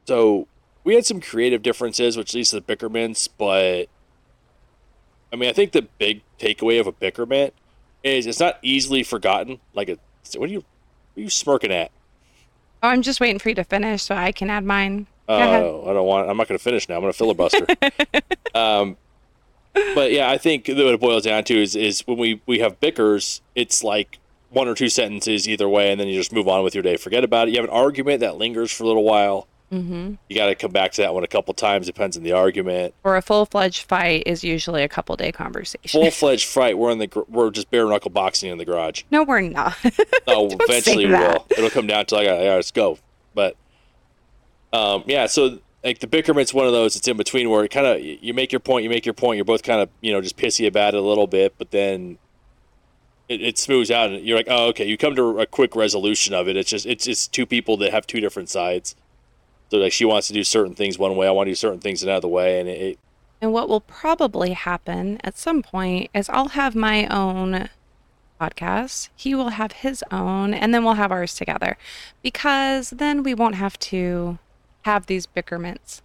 So 0.06 0.48
we 0.84 0.96
had 0.96 1.06
some 1.06 1.18
creative 1.18 1.62
differences, 1.62 2.18
which 2.18 2.34
leads 2.34 2.50
to 2.50 2.56
the 2.56 2.60
bickerments, 2.60 3.28
but 3.28 3.86
I 5.32 5.36
mean 5.36 5.48
I 5.48 5.54
think 5.54 5.72
the 5.72 5.88
big 5.96 6.20
takeaway 6.38 6.78
of 6.78 6.86
a 6.86 6.92
bickerment 6.92 7.54
is 8.04 8.26
it's 8.26 8.38
not 8.38 8.58
easily 8.60 9.02
forgotten. 9.02 9.60
Like 9.72 9.88
a 9.88 9.96
what 10.36 10.50
are 10.50 10.52
you 10.52 10.58
what 11.14 11.20
are 11.20 11.24
you 11.24 11.30
smirking 11.30 11.72
at? 11.72 11.90
Oh, 12.82 12.88
I'm 12.88 13.02
just 13.02 13.20
waiting 13.20 13.38
for 13.38 13.48
you 13.48 13.54
to 13.56 13.64
finish 13.64 14.02
so 14.02 14.14
I 14.14 14.32
can 14.32 14.50
add 14.50 14.64
mine. 14.64 15.06
Oh, 15.28 15.84
I 15.88 15.92
don't 15.92 16.06
want. 16.06 16.28
I'm 16.28 16.36
not 16.36 16.48
going 16.48 16.58
to 16.58 16.62
finish 16.62 16.88
now. 16.88 16.96
I'm 16.96 17.00
going 17.02 17.12
to 17.12 17.16
filibuster. 17.16 17.66
um, 18.54 18.96
but 19.72 20.12
yeah, 20.12 20.30
I 20.30 20.36
think 20.36 20.66
that 20.66 20.76
what 20.76 20.94
it 20.94 21.00
boils 21.00 21.22
down 21.24 21.44
to 21.44 21.62
is 21.62 21.76
is 21.76 22.00
when 22.06 22.18
we 22.18 22.42
we 22.46 22.58
have 22.58 22.80
bickers, 22.80 23.40
it's 23.54 23.84
like 23.84 24.18
one 24.50 24.68
or 24.68 24.74
two 24.74 24.88
sentences 24.88 25.48
either 25.48 25.68
way, 25.68 25.90
and 25.90 26.00
then 26.00 26.08
you 26.08 26.18
just 26.18 26.32
move 26.32 26.48
on 26.48 26.64
with 26.64 26.74
your 26.74 26.82
day. 26.82 26.96
Forget 26.96 27.24
about 27.24 27.48
it. 27.48 27.52
You 27.52 27.60
have 27.60 27.70
an 27.70 27.74
argument 27.74 28.20
that 28.20 28.36
lingers 28.36 28.70
for 28.70 28.84
a 28.84 28.86
little 28.86 29.04
while. 29.04 29.46
Mm-hmm. 29.72 30.14
You 30.28 30.36
got 30.36 30.46
to 30.46 30.54
come 30.54 30.70
back 30.70 30.92
to 30.92 31.02
that 31.02 31.14
one 31.14 31.24
a 31.24 31.28
couple 31.28 31.54
times. 31.54 31.86
Depends 31.86 32.16
on 32.16 32.22
the 32.22 32.32
argument. 32.32 32.94
Or 33.04 33.16
a 33.16 33.22
full 33.22 33.46
fledged 33.46 33.84
fight 33.84 34.24
is 34.26 34.44
usually 34.44 34.82
a 34.82 34.88
couple 34.88 35.16
day 35.16 35.32
conversation. 35.32 35.88
Full 35.88 36.10
fledged 36.10 36.46
fight. 36.46 36.76
We're 36.76 36.90
in 36.90 36.98
the 36.98 37.24
we're 37.28 37.50
just 37.50 37.70
bare 37.70 37.86
knuckle 37.86 38.10
boxing 38.10 38.50
in 38.50 38.58
the 38.58 38.66
garage. 38.66 39.04
no, 39.10 39.22
we're 39.22 39.40
not. 39.40 39.76
Oh, 40.24 40.48
Don't 40.48 40.62
eventually 40.62 41.06
we 41.06 41.12
will. 41.12 41.46
It'll 41.50 41.70
come 41.70 41.86
down 41.88 42.06
to 42.06 42.14
like, 42.14 42.28
all 42.28 42.36
right, 42.36 42.54
let's 42.54 42.70
go. 42.70 42.98
But 43.34 43.56
um, 44.72 45.02
yeah, 45.06 45.26
so 45.26 45.58
like 45.82 45.98
the 45.98 46.06
bickerment's 46.06 46.54
one 46.54 46.66
of 46.66 46.72
those. 46.72 46.94
It's 46.94 47.08
in 47.08 47.16
between 47.16 47.50
where 47.50 47.64
it 47.64 47.70
kind 47.70 47.86
of 47.86 48.00
you 48.00 48.32
make 48.32 48.52
your 48.52 48.60
point, 48.60 48.84
you 48.84 48.90
make 48.90 49.04
your 49.04 49.14
point. 49.14 49.36
You're 49.36 49.44
both 49.44 49.62
kind 49.62 49.80
of 49.80 49.88
you 50.00 50.12
know 50.12 50.20
just 50.20 50.36
pissy 50.36 50.66
about 50.66 50.94
it 50.94 50.98
a 50.98 51.02
little 51.02 51.26
bit, 51.26 51.54
but 51.58 51.70
then 51.70 52.18
it, 53.28 53.40
it 53.40 53.58
smooths 53.58 53.90
out, 53.90 54.10
and 54.10 54.24
you're 54.24 54.36
like, 54.36 54.48
oh, 54.48 54.68
okay. 54.68 54.86
You 54.86 54.96
come 54.96 55.16
to 55.16 55.40
a 55.40 55.46
quick 55.46 55.74
resolution 55.74 56.34
of 56.34 56.48
it. 56.48 56.56
It's 56.56 56.70
just 56.70 56.86
it's 56.86 57.04
just 57.04 57.32
two 57.32 57.46
people 57.46 57.76
that 57.78 57.92
have 57.92 58.06
two 58.06 58.20
different 58.20 58.48
sides. 58.48 58.94
So 59.72 59.78
like 59.78 59.92
she 59.94 60.04
wants 60.04 60.26
to 60.26 60.34
do 60.34 60.44
certain 60.44 60.74
things 60.74 60.98
one 60.98 61.16
way, 61.16 61.26
I 61.26 61.30
want 61.30 61.46
to 61.46 61.52
do 61.52 61.54
certain 61.54 61.80
things 61.80 62.02
another 62.02 62.28
way, 62.28 62.60
and 62.60 62.68
it, 62.68 62.98
And 63.40 63.54
what 63.54 63.70
will 63.70 63.80
probably 63.80 64.52
happen 64.52 65.18
at 65.24 65.38
some 65.38 65.62
point 65.62 66.10
is 66.12 66.28
I'll 66.28 66.48
have 66.48 66.74
my 66.74 67.06
own 67.06 67.70
podcast. 68.38 69.08
He 69.16 69.34
will 69.34 69.48
have 69.48 69.72
his 69.72 70.04
own, 70.12 70.52
and 70.52 70.74
then 70.74 70.84
we'll 70.84 71.00
have 71.00 71.10
ours 71.10 71.34
together 71.34 71.78
because 72.22 72.90
then 72.90 73.22
we 73.22 73.32
won't 73.32 73.54
have 73.54 73.78
to 73.78 74.38
have 74.82 75.06
these 75.06 75.24
bickerments. 75.24 76.02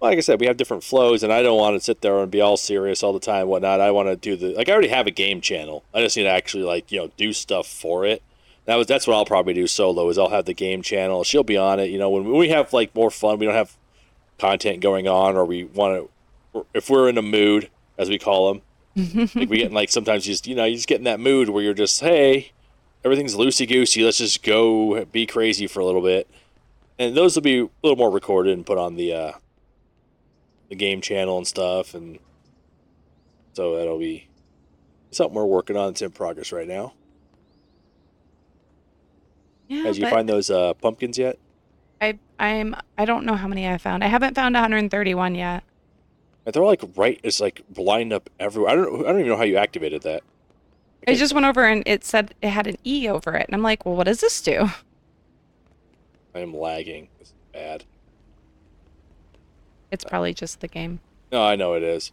like 0.00 0.16
I 0.16 0.20
said, 0.20 0.38
we 0.38 0.46
have 0.46 0.56
different 0.56 0.84
flows, 0.84 1.24
and 1.24 1.32
I 1.32 1.42
don't 1.42 1.58
want 1.58 1.74
to 1.74 1.84
sit 1.84 2.00
there 2.00 2.16
and 2.20 2.30
be 2.30 2.40
all 2.40 2.56
serious 2.56 3.02
all 3.02 3.12
the 3.12 3.18
time, 3.18 3.48
whatnot. 3.48 3.80
I 3.80 3.90
want 3.90 4.08
to 4.08 4.14
do 4.14 4.36
the 4.36 4.56
like 4.56 4.68
I 4.68 4.72
already 4.72 4.86
have 4.86 5.08
a 5.08 5.10
game 5.10 5.40
channel. 5.40 5.82
I 5.92 6.00
just 6.00 6.16
need 6.16 6.22
to 6.22 6.28
actually 6.28 6.62
like 6.62 6.92
you 6.92 7.00
know 7.00 7.10
do 7.16 7.32
stuff 7.32 7.66
for 7.66 8.04
it. 8.06 8.22
That 8.66 8.76
was 8.76 8.86
that's 8.86 9.06
what 9.06 9.14
I'll 9.14 9.26
probably 9.26 9.54
do 9.54 9.66
solo. 9.66 10.08
Is 10.08 10.18
I'll 10.18 10.30
have 10.30 10.46
the 10.46 10.54
game 10.54 10.82
channel. 10.82 11.24
She'll 11.24 11.42
be 11.44 11.56
on 11.56 11.80
it. 11.80 11.90
You 11.90 11.98
know, 11.98 12.10
when 12.10 12.24
we 12.30 12.48
have 12.48 12.72
like 12.72 12.94
more 12.94 13.10
fun, 13.10 13.38
we 13.38 13.46
don't 13.46 13.54
have 13.54 13.76
content 14.38 14.80
going 14.80 15.06
on, 15.06 15.36
or 15.36 15.44
we 15.44 15.64
want 15.64 16.08
to. 16.54 16.66
If 16.72 16.88
we're 16.88 17.08
in 17.08 17.18
a 17.18 17.22
mood, 17.22 17.68
as 17.98 18.08
we 18.08 18.18
call 18.18 18.52
them, 18.52 18.62
like 19.34 19.48
we 19.50 19.58
get 19.58 19.66
in, 19.66 19.72
like 19.72 19.90
sometimes 19.90 20.26
you 20.26 20.32
just 20.32 20.46
you 20.46 20.54
know 20.54 20.64
you 20.64 20.76
just 20.76 20.88
get 20.88 20.98
in 20.98 21.04
that 21.04 21.20
mood 21.20 21.48
where 21.50 21.62
you're 21.62 21.74
just 21.74 22.00
hey, 22.00 22.52
everything's 23.04 23.34
loosey 23.34 23.68
goosey. 23.68 24.02
Let's 24.02 24.18
just 24.18 24.42
go 24.42 25.04
be 25.06 25.26
crazy 25.26 25.66
for 25.66 25.80
a 25.80 25.84
little 25.84 26.02
bit, 26.02 26.28
and 26.98 27.16
those 27.16 27.34
will 27.36 27.42
be 27.42 27.58
a 27.60 27.68
little 27.82 27.96
more 27.96 28.10
recorded 28.10 28.52
and 28.56 28.64
put 28.66 28.78
on 28.78 28.96
the. 28.96 29.12
uh 29.12 29.32
the 30.70 30.74
game 30.74 31.02
channel 31.02 31.36
and 31.36 31.46
stuff 31.46 31.92
and 31.92 32.18
so 33.52 33.76
that'll 33.76 33.98
be 33.98 34.26
something 35.10 35.34
we're 35.34 35.44
working 35.44 35.76
on 35.76 35.90
it's 35.90 36.00
in 36.00 36.10
progress 36.10 36.52
right 36.52 36.66
now 36.66 36.94
Yeah, 39.68 39.84
Did 39.84 39.96
you 39.96 40.08
find 40.08 40.28
those 40.28 40.50
uh, 40.50 40.74
pumpkins 40.74 41.16
yet 41.18 41.38
I 42.00 42.18
I'm 42.38 42.76
I 42.98 43.04
don't 43.04 43.24
know 43.24 43.34
how 43.36 43.48
many 43.48 43.66
I 43.68 43.78
found. 43.78 44.04
I 44.04 44.08
haven't 44.08 44.34
found 44.34 44.54
131 44.54 45.34
yet. 45.34 45.62
they're 46.44 46.62
like 46.62 46.82
right 46.96 47.18
it's 47.22 47.40
like 47.40 47.62
lined 47.76 48.12
up 48.12 48.28
everywhere 48.38 48.70
i 48.70 48.74
don't 48.74 49.00
i 49.06 49.08
don't 49.08 49.20
even 49.20 49.30
know 49.30 49.36
how 49.38 49.44
you 49.44 49.56
activated 49.56 50.02
that 50.02 50.22
I 51.06 51.14
just 51.14 51.34
went 51.34 51.44
over 51.46 51.64
and 51.64 51.82
it 51.86 52.02
said 52.04 52.34
it 52.42 52.48
had 52.48 52.66
an 52.66 52.76
E 52.82 53.06
over 53.08 53.34
it, 53.34 53.44
and 53.46 53.54
I'm 53.54 53.60
like, 53.62 53.84
well, 53.84 53.94
what 53.94 54.04
does 54.04 54.20
this 54.20 54.40
do? 54.40 54.68
i 56.34 56.38
am 56.40 56.54
lagging 56.56 57.08
this 57.18 57.28
is 57.28 57.34
bad 57.52 57.84
It's 59.90 60.04
probably 60.04 60.34
just 60.34 60.60
the 60.60 60.68
game. 60.68 61.00
no 61.32 61.42
i 61.44 61.56
know 61.56 61.74
it 61.74 61.82
is 61.82 62.12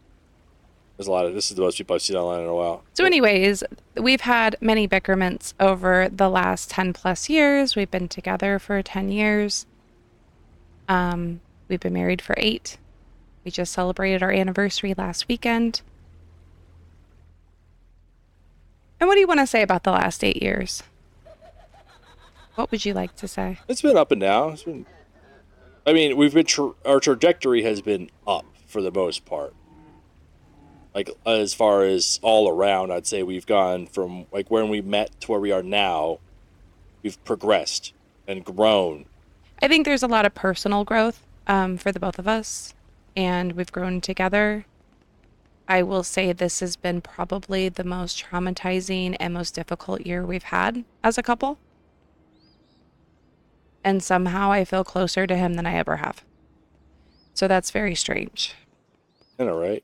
there's 1.02 1.08
a 1.08 1.12
lot 1.12 1.26
of 1.26 1.34
this 1.34 1.50
is 1.50 1.58
the 1.58 1.64
most 1.64 1.80
people 1.80 1.96
i've 1.96 2.02
seen 2.04 2.16
online 2.16 2.42
in 2.42 2.46
a 2.46 2.54
while 2.54 2.84
So, 2.94 3.06
anyways, 3.06 3.64
we've 3.98 4.22
had 4.22 4.56
many 4.62 4.86
bickerments 4.86 5.56
over 5.60 6.08
the 6.10 6.30
last 6.30 6.70
10 6.70 6.94
plus 6.94 7.28
years. 7.28 7.76
We've 7.76 7.90
been 7.90 8.08
together 8.08 8.60
for 8.60 8.84
10 8.84 9.10
years. 9.10 9.66
Um, 10.88 11.42
we've 11.68 11.80
been 11.80 11.94
married 11.94 12.22
for 12.22 12.36
eight. 12.38 12.78
We 13.44 13.50
just 13.50 13.74
celebrated 13.74 14.22
our 14.22 14.32
anniversary 14.32 14.94
last 14.96 15.28
weekend. 15.28 15.82
And 19.00 19.08
what 19.08 19.16
do 19.16 19.22
you 19.22 19.28
want 19.28 19.40
to 19.40 19.48
say 19.48 19.64
about 19.64 19.82
the 19.84 19.92
last 19.92 20.24
eight 20.24 20.44
years? 20.44 20.84
What 22.54 22.70
would 22.70 22.86
you 22.86 22.94
like 22.94 23.16
to 23.16 23.28
say? 23.28 23.58
it's 23.68 23.82
been 23.82 23.98
up 23.98 24.12
and 24.12 24.22
down 24.22 24.54
it's 24.54 24.64
been 24.66 24.86
i 25.88 25.94
mean 25.94 26.16
we've 26.16 26.36
been 26.36 26.46
tra- 26.46 26.74
our 26.86 27.00
trajectory 27.00 27.64
has 27.64 27.82
been 27.82 28.12
up 28.28 28.46
for 28.68 28.84
the 28.84 28.92
most 28.92 29.26
part 29.26 29.56
like 30.94 31.10
as 31.26 31.54
far 31.54 31.84
as 31.84 32.20
all 32.22 32.50
around 32.50 32.92
i'd 32.92 33.08
say 33.08 33.24
we've 33.24 33.46
gone 33.46 33.88
from 33.88 34.26
like 34.32 34.50
when 34.52 34.70
we 34.70 34.82
met 34.82 35.20
to 35.22 35.32
where 35.32 35.40
we 35.40 35.52
are 35.52 35.64
now 35.64 36.20
we've 37.04 37.24
progressed 37.24 37.94
and 38.28 38.44
grown 38.44 39.06
I 39.62 39.68
think 39.68 39.86
there's 39.86 40.02
a 40.02 40.08
lot 40.08 40.26
of 40.26 40.34
personal 40.34 40.84
growth 40.84 41.24
um, 41.46 41.78
for 41.78 41.92
the 41.92 42.00
both 42.00 42.18
of 42.18 42.28
us, 42.28 42.74
and 43.16 43.54
we've 43.54 43.72
grown 43.72 44.02
together. 44.02 44.66
I 45.68 45.84
will 45.84 46.04
say 46.04 46.34
this 46.34 46.62
has 46.62 46.76
been 46.76 47.00
probably 47.00 47.70
the 47.70 47.84
most 47.84 48.26
traumatizing 48.26 49.16
and 49.20 49.34
most 49.34 49.54
difficult 49.54 50.02
year 50.02 50.26
we've 50.26 50.44
had 50.44 50.84
as 51.04 51.18
a 51.20 51.24
couple. 51.24 51.60
And 53.84 54.04
somehow 54.04 54.52
I 54.52 54.66
feel 54.66 54.84
closer 54.84 55.28
to 55.28 55.36
him 55.36 55.54
than 55.54 55.68
I 55.68 55.76
ever 55.76 55.98
have. 55.98 56.24
So 57.36 57.48
that's 57.48 57.72
very 57.72 57.96
strange. 57.96 58.56
I 59.40 59.44
know, 59.44 59.60
right? 59.60 59.84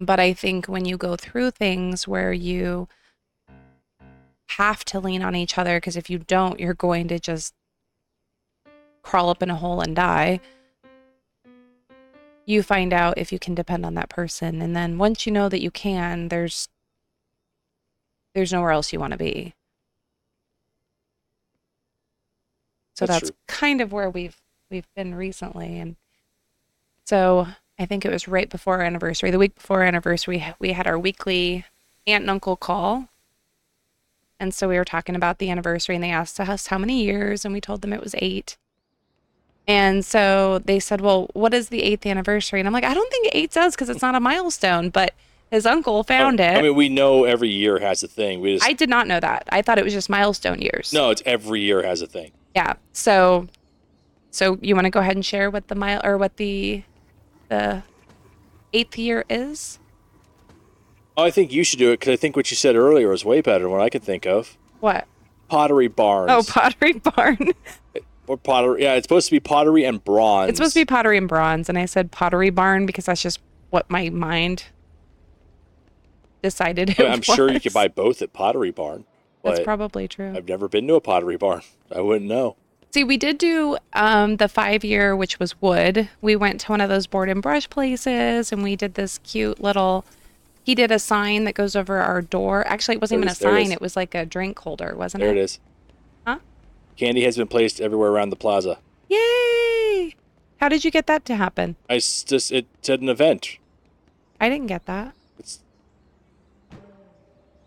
But 0.00 0.20
I 0.20 0.32
think 0.32 0.66
when 0.66 0.84
you 0.84 0.96
go 0.96 1.16
through 1.16 1.50
things 1.52 2.06
where 2.06 2.32
you 2.32 2.88
have 4.50 4.84
to 4.86 5.00
lean 5.00 5.22
on 5.22 5.34
each 5.34 5.58
other, 5.58 5.78
because 5.78 5.96
if 5.96 6.08
you 6.08 6.18
don't, 6.18 6.60
you're 6.60 6.74
going 6.74 7.08
to 7.08 7.18
just 7.18 7.54
crawl 9.02 9.28
up 9.28 9.42
in 9.42 9.50
a 9.50 9.56
hole 9.56 9.80
and 9.80 9.96
die. 9.96 10.40
You 12.46 12.62
find 12.62 12.92
out 12.92 13.18
if 13.18 13.32
you 13.32 13.38
can 13.38 13.54
depend 13.54 13.84
on 13.84 13.94
that 13.94 14.08
person. 14.08 14.62
And 14.62 14.74
then 14.74 14.98
once 14.98 15.26
you 15.26 15.32
know 15.32 15.48
that 15.48 15.60
you 15.60 15.70
can, 15.70 16.28
there's 16.28 16.68
there's 18.34 18.52
nowhere 18.52 18.70
else 18.70 18.92
you 18.92 19.00
want 19.00 19.12
to 19.12 19.18
be. 19.18 19.54
So 22.94 23.06
That's 23.06 23.28
that's, 23.28 23.32
kind 23.48 23.80
of 23.80 23.92
where 23.92 24.08
we've 24.08 24.40
we've 24.70 24.88
been 24.94 25.14
recently 25.14 25.78
and 25.78 25.96
so 27.04 27.48
I 27.78 27.86
think 27.86 28.04
it 28.04 28.10
was 28.10 28.26
right 28.26 28.48
before 28.48 28.78
our 28.78 28.82
anniversary, 28.82 29.30
the 29.30 29.38
week 29.38 29.54
before 29.54 29.78
our 29.78 29.86
anniversary, 29.86 30.44
we 30.58 30.72
had 30.72 30.86
our 30.86 30.98
weekly 30.98 31.64
aunt 32.06 32.22
and 32.22 32.30
uncle 32.30 32.56
call. 32.56 33.08
And 34.40 34.52
so 34.54 34.68
we 34.68 34.76
were 34.76 34.84
talking 34.84 35.14
about 35.14 35.38
the 35.38 35.50
anniversary 35.50 35.94
and 35.94 36.02
they 36.02 36.10
asked 36.10 36.38
us 36.40 36.68
how 36.68 36.78
many 36.78 37.02
years 37.02 37.44
and 37.44 37.52
we 37.52 37.60
told 37.60 37.82
them 37.82 37.92
it 37.92 38.02
was 38.02 38.14
8. 38.18 38.56
And 39.66 40.04
so 40.04 40.60
they 40.60 40.80
said, 40.80 41.02
"Well, 41.02 41.28
what 41.34 41.52
is 41.52 41.68
the 41.68 41.82
8th 41.82 42.06
anniversary?" 42.06 42.58
And 42.58 42.66
I'm 42.66 42.72
like, 42.72 42.84
"I 42.84 42.94
don't 42.94 43.10
think 43.10 43.28
8 43.32 43.50
does 43.52 43.76
cuz 43.76 43.90
it's 43.90 44.00
not 44.00 44.14
a 44.14 44.20
milestone, 44.20 44.88
but 44.88 45.12
his 45.50 45.66
uncle 45.66 46.02
found 46.04 46.40
oh, 46.40 46.44
I, 46.44 46.46
it. 46.46 46.58
I 46.58 46.62
mean, 46.62 46.74
we 46.74 46.88
know 46.88 47.24
every 47.24 47.50
year 47.50 47.78
has 47.78 48.02
a 48.02 48.08
thing. 48.08 48.40
We 48.40 48.54
just 48.54 48.66
I 48.66 48.72
did 48.72 48.88
not 48.88 49.06
know 49.06 49.20
that. 49.20 49.46
I 49.50 49.62
thought 49.62 49.78
it 49.78 49.84
was 49.84 49.92
just 49.92 50.08
milestone 50.08 50.60
years. 50.60 50.92
no, 50.92 51.10
it's 51.10 51.22
every 51.26 51.60
year 51.60 51.82
has 51.82 52.00
a 52.00 52.06
thing. 52.06 52.32
Yeah. 52.54 52.74
So 52.92 53.48
so 54.30 54.58
you 54.60 54.74
want 54.74 54.86
to 54.86 54.90
go 54.90 55.00
ahead 55.00 55.16
and 55.16 55.24
share 55.24 55.50
what 55.50 55.68
the 55.68 55.74
mile 55.74 56.00
or 56.04 56.16
what 56.16 56.36
the 56.36 56.82
the 57.48 57.82
eighth 58.72 58.98
year 58.98 59.24
is? 59.28 59.78
Oh, 61.16 61.24
I 61.24 61.30
think 61.30 61.52
you 61.52 61.64
should 61.64 61.78
do 61.78 61.90
it 61.90 62.00
because 62.00 62.12
I 62.12 62.16
think 62.16 62.36
what 62.36 62.50
you 62.50 62.56
said 62.56 62.76
earlier 62.76 63.08
was 63.08 63.24
way 63.24 63.40
better 63.40 63.64
than 63.64 63.72
what 63.72 63.80
I 63.80 63.88
could 63.88 64.02
think 64.02 64.26
of. 64.26 64.56
What? 64.80 65.06
Pottery 65.48 65.88
Barns. 65.88 66.30
Oh, 66.30 66.42
Pottery 66.52 66.92
Barn. 67.16 67.38
or 68.26 68.36
pottery. 68.36 68.82
Yeah, 68.82 68.94
it's 68.94 69.04
supposed 69.04 69.26
to 69.26 69.32
be 69.32 69.40
pottery 69.40 69.84
and 69.84 70.04
bronze. 70.04 70.50
it's 70.50 70.58
supposed 70.58 70.74
to 70.74 70.80
be 70.80 70.84
Pottery 70.84 71.16
and 71.18 71.26
Bronze, 71.28 71.68
and 71.68 71.78
I 71.78 71.86
said 71.86 72.12
Pottery 72.12 72.50
Barn 72.50 72.86
because 72.86 73.06
that's 73.06 73.22
just 73.22 73.40
what 73.70 73.88
my 73.90 74.10
mind 74.10 74.64
decided. 76.42 76.90
It 76.90 77.00
I 77.00 77.04
mean, 77.04 77.12
I'm 77.12 77.22
sure 77.22 77.50
you 77.50 77.58
could 77.60 77.72
buy 77.72 77.88
both 77.88 78.22
at 78.22 78.32
Pottery 78.32 78.70
Barn, 78.70 79.04
That's 79.42 79.60
probably 79.60 80.06
true. 80.08 80.32
I've 80.36 80.46
never 80.48 80.68
been 80.68 80.86
to 80.88 80.94
a 80.94 81.00
Pottery 81.00 81.36
Barn. 81.36 81.62
I 81.94 82.00
wouldn't 82.00 82.28
know. 82.28 82.56
See, 82.90 83.04
we 83.04 83.16
did 83.18 83.36
do 83.38 83.76
um, 83.92 84.36
the 84.38 84.48
five 84.48 84.82
year, 84.84 85.14
which 85.14 85.38
was 85.38 85.60
wood. 85.60 86.08
We 86.22 86.36
went 86.36 86.60
to 86.62 86.72
one 86.72 86.80
of 86.80 86.88
those 86.88 87.06
board 87.06 87.28
and 87.28 87.42
brush 87.42 87.68
places, 87.68 88.50
and 88.50 88.62
we 88.62 88.76
did 88.76 88.94
this 88.94 89.18
cute 89.18 89.60
little. 89.60 90.04
He 90.64 90.74
did 90.74 90.90
a 90.90 90.98
sign 90.98 91.44
that 91.44 91.54
goes 91.54 91.76
over 91.76 91.98
our 91.98 92.22
door. 92.22 92.66
Actually, 92.66 92.96
it 92.96 93.00
wasn't 93.00 93.20
There 93.22 93.26
even 93.26 93.28
a 93.28 93.32
is, 93.32 93.38
it 93.38 93.42
sign; 93.66 93.72
it 93.72 93.80
was 93.80 93.94
like 93.96 94.14
a 94.14 94.24
drink 94.24 94.58
holder, 94.58 94.94
wasn't 94.96 95.20
There 95.20 95.30
it? 95.30 95.34
There 95.34 95.42
it 95.42 95.44
is. 95.44 95.58
Huh? 96.26 96.38
Candy 96.96 97.24
has 97.24 97.36
been 97.36 97.46
placed 97.46 97.80
everywhere 97.80 98.10
around 98.10 98.30
the 98.30 98.36
plaza. 98.36 98.78
Yay! 99.08 100.14
How 100.58 100.68
did 100.68 100.84
you 100.84 100.90
get 100.90 101.06
that 101.06 101.24
to 101.26 101.36
happen? 101.36 101.76
I 101.88 101.96
s- 101.96 102.22
just 102.24 102.50
it 102.52 102.66
said 102.82 103.00
an 103.02 103.08
event. 103.08 103.58
I 104.40 104.48
didn't 104.48 104.66
get 104.66 104.86
that. 104.86 105.14
It's, 105.38 105.60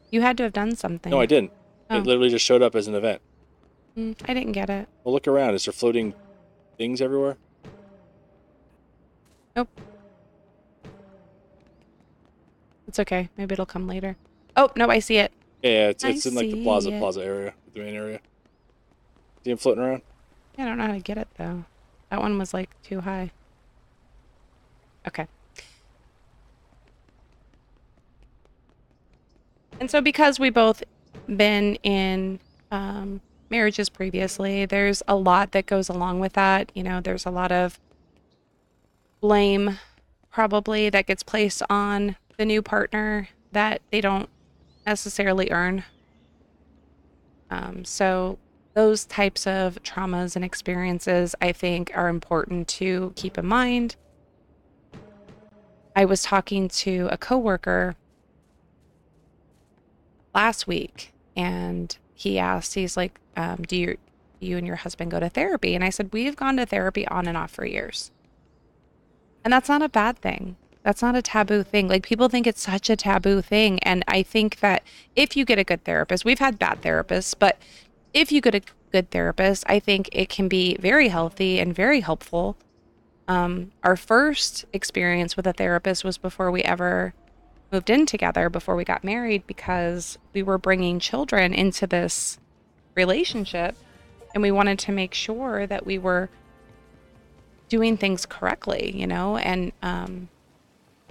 You 0.10 0.22
had 0.22 0.36
to 0.38 0.44
have 0.44 0.54
done 0.54 0.76
something. 0.76 1.12
no, 1.12 1.20
I 1.20 1.26
didn't. 1.26 1.52
Oh. 1.90 1.98
It 1.98 2.06
literally 2.06 2.30
just 2.30 2.46
showed 2.46 2.62
up 2.62 2.76
as 2.76 2.88
an 2.88 2.96
event. 2.96 3.22
Mm, 3.98 4.16
I 4.28 4.34
didn't 4.34 4.54
get 4.54 4.70
it. 4.70 4.88
Well, 5.04 5.14
look 5.14 5.28
around. 5.28 5.56
Is 5.56 5.66
there 5.66 5.74
floating 5.74 6.14
things 6.78 7.02
everywhere? 7.02 7.38
Nope. 9.56 9.70
It's 12.88 13.00
okay. 13.00 13.30
Maybe 13.38 13.54
it'll 13.54 13.66
come 13.66 13.88
later. 13.88 14.16
Oh 14.56 14.70
no, 14.76 14.90
I 14.90 15.00
see 15.00 15.18
it. 15.18 15.32
Yeah, 15.62 15.90
it's, 15.90 16.04
I 16.04 16.10
it's 16.10 16.26
in 16.26 16.36
like 16.36 16.50
the 16.52 16.64
plaza 16.64 16.92
it. 16.92 17.00
plaza 17.00 17.24
area, 17.24 17.54
the 17.74 17.82
main 17.82 17.96
area. 17.96 18.20
See 19.44 19.52
him 19.52 19.58
floating 19.58 19.84
around? 19.84 20.02
I 20.58 20.66
don't 20.66 20.78
know 20.78 20.88
how 20.88 20.94
to 20.94 21.00
get 21.00 21.18
it 21.18 21.28
though. 21.38 21.66
That 22.10 22.20
one 22.20 22.38
was 22.38 22.54
like 22.54 22.70
too 22.82 23.02
high. 23.02 23.32
Okay. 25.08 25.28
And 29.80 29.90
so 29.90 30.02
because 30.02 30.40
we 30.40 30.50
both 30.50 30.84
been 31.28 31.76
in 31.76 32.40
um, 32.72 33.22
marriages 33.52 33.90
previously, 33.90 34.66
there's 34.66 35.04
a 35.08 35.16
lot 35.16 35.52
that 35.52 35.66
goes 35.68 35.90
along 35.90 36.20
with 36.20 36.34
that. 36.34 36.72
You 36.74 36.84
know, 36.84 37.02
there's 37.02 37.26
a 37.26 37.30
lot 37.30 37.52
of 37.52 37.80
blame 39.20 39.78
probably 40.32 40.90
that 40.90 41.06
gets 41.06 41.22
placed 41.22 41.62
on 41.70 42.16
the 42.38 42.46
new 42.46 42.62
partner 42.62 43.28
that 43.52 43.82
they 43.92 44.02
don't 44.02 44.30
necessarily 44.86 45.52
earn. 45.52 45.84
Um, 47.52 47.84
so 47.84 48.40
those 48.74 49.06
types 49.06 49.46
of 49.46 49.84
traumas 49.84 50.36
and 50.36 50.46
experiences, 50.46 51.36
I 51.42 51.52
think, 51.52 51.92
are 51.94 52.08
important 52.08 52.68
to 52.70 53.12
keep 53.16 53.38
in 53.38 53.46
mind. 53.46 53.98
I 55.94 56.06
was 56.06 56.24
talking 56.24 56.70
to 56.70 57.10
a 57.12 57.18
coworker 57.18 57.96
last 60.34 60.66
week, 60.66 61.12
and 61.36 61.96
he 62.22 62.38
asked, 62.38 62.76
he's 62.76 62.96
like, 62.96 63.20
um, 63.36 63.64
"Do 63.64 63.76
you, 63.76 63.98
you 64.40 64.58
and 64.58 64.68
your 64.68 64.78
husband 64.78 65.12
go 65.12 65.20
to 65.20 65.30
therapy?" 65.30 65.76
And 65.76 65.84
I 65.84 65.90
said, 65.90 66.14
"We've 66.14 66.36
gone 66.36 66.58
to 66.58 66.66
therapy 66.66 67.08
on 67.08 67.28
and 67.28 67.38
off 67.38 67.52
for 67.52 67.66
years, 67.66 68.12
and 69.44 69.52
that's 69.52 69.70
not 69.70 69.82
a 69.82 69.90
bad 69.90 70.20
thing. 70.20 70.56
That's 70.84 71.02
not 71.02 71.16
a 71.16 71.22
taboo 71.22 71.64
thing. 71.64 71.88
Like 71.88 72.04
people 72.04 72.30
think 72.30 72.48
it's 72.48 72.62
such 72.62 72.90
a 72.90 72.96
taboo 72.96 73.42
thing, 73.42 73.80
and 73.80 74.04
I 74.08 74.24
think 74.24 74.60
that 74.60 74.84
if 75.16 75.36
you 75.36 75.46
get 75.46 75.60
a 75.60 75.64
good 75.64 75.84
therapist, 75.84 76.26
we've 76.26 76.40
had 76.40 76.60
bad 76.60 76.82
therapists, 76.82 77.36
but 77.38 77.58
if 78.14 78.32
you 78.32 78.42
get 78.42 78.56
a 78.56 78.62
good 78.92 79.10
therapist, 79.12 79.64
I 79.68 79.80
think 79.80 80.10
it 80.12 80.30
can 80.30 80.48
be 80.48 80.76
very 80.78 81.08
healthy 81.08 81.60
and 81.60 81.74
very 81.74 82.02
helpful. 82.02 82.58
Um, 83.28 83.72
our 83.84 83.96
first 83.96 84.66
experience 84.74 85.38
with 85.38 85.48
a 85.48 85.54
therapist 85.54 86.04
was 86.04 86.18
before 86.18 86.52
we 86.52 86.62
ever 86.64 87.14
moved 87.72 87.90
in 87.90 88.06
together, 88.06 88.50
before 88.50 88.76
we 88.76 88.84
got 88.84 89.04
married, 89.04 89.48
because 89.48 90.18
we 90.34 90.44
were 90.44 90.58
bringing 90.58 91.00
children 91.00 91.54
into 91.54 91.88
this 91.88 92.38
relationship 92.96 93.76
and 94.34 94.42
we 94.42 94.52
wanted 94.52 94.80
to 94.80 94.92
make 94.92 95.14
sure 95.14 95.66
that 95.68 95.86
we 95.86 95.98
were 95.98 96.30
doing 97.70 97.96
things 97.98 98.26
correctly, 98.26 98.92
you 98.96 99.08
know? 99.08 99.38
And, 99.38 99.72
um, 99.82 100.30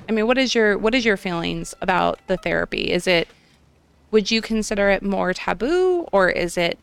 I 0.08 0.12
mean, 0.12 0.26
what 0.26 0.38
is 0.38 0.54
your, 0.54 0.76
what 0.76 0.94
is 0.94 1.04
your 1.04 1.16
feelings 1.16 1.74
about 1.80 2.18
the 2.26 2.36
therapy? 2.36 2.90
Is 2.90 3.06
it, 3.06 3.28
would 4.10 4.30
you 4.30 4.42
consider 4.42 4.90
it 4.90 5.02
more 5.02 5.32
taboo 5.32 6.06
or 6.12 6.28
is 6.28 6.58
it 6.58 6.78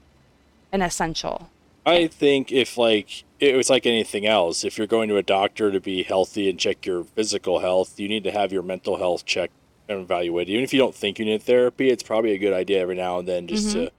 an 0.71 0.81
essential? 0.81 1.49
I 1.85 2.07
think 2.07 2.51
if 2.51 2.77
like 2.77 3.23
it 3.39 3.55
was 3.55 3.69
like 3.69 3.85
anything 3.85 4.25
else, 4.25 4.65
if 4.65 4.77
you're 4.77 4.87
going 4.87 5.07
to 5.09 5.17
a 5.17 5.23
doctor 5.23 5.71
to 5.71 5.79
be 5.79 6.03
healthy 6.03 6.49
and 6.49 6.59
check 6.59 6.85
your 6.85 7.03
physical 7.03 7.59
health, 7.59 7.99
you 7.99 8.09
need 8.09 8.25
to 8.25 8.31
have 8.31 8.51
your 8.51 8.63
mental 8.63 8.97
health 8.97 9.25
checked 9.25 9.53
and 9.89 10.01
evaluated. 10.01 10.51
Even 10.51 10.63
if 10.63 10.73
you 10.73 10.79
don't 10.79 10.95
think 10.95 11.19
you 11.19 11.25
need 11.25 11.43
therapy, 11.43 11.89
it's 11.89 12.03
probably 12.03 12.31
a 12.31 12.37
good 12.37 12.53
idea 12.53 12.81
every 12.81 12.95
now 12.95 13.19
and 13.19 13.27
then 13.27 13.47
just 13.47 13.71
to 13.73 13.91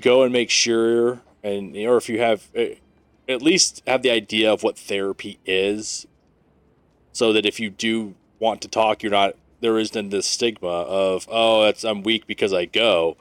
go 0.00 0.22
and 0.22 0.32
make 0.32 0.50
sure, 0.50 1.20
and 1.42 1.76
or 1.76 1.96
if 1.96 2.08
you 2.08 2.18
have 2.18 2.48
eh, 2.54 2.74
at 3.28 3.42
least 3.42 3.82
have 3.86 4.02
the 4.02 4.10
idea 4.10 4.52
of 4.52 4.62
what 4.62 4.78
therapy 4.78 5.38
is, 5.44 6.06
so 7.12 7.32
that 7.32 7.46
if 7.46 7.60
you 7.60 7.70
do 7.70 8.14
want 8.38 8.60
to 8.62 8.68
talk, 8.68 9.02
you're 9.02 9.12
not 9.12 9.34
there 9.60 9.78
isn't 9.78 10.08
this 10.10 10.26
stigma 10.26 10.68
of 10.68 11.26
oh, 11.30 11.64
that's 11.64 11.84
I'm 11.84 12.02
weak 12.02 12.26
because 12.26 12.52
I 12.52 12.64
go. 12.64 13.16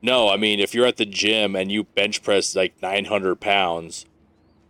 No, 0.00 0.28
I 0.28 0.36
mean 0.36 0.60
if 0.60 0.74
you're 0.74 0.86
at 0.86 0.96
the 0.96 1.06
gym 1.06 1.54
and 1.54 1.70
you 1.70 1.84
bench 1.84 2.22
press 2.22 2.56
like 2.56 2.80
900 2.82 3.40
pounds, 3.40 4.06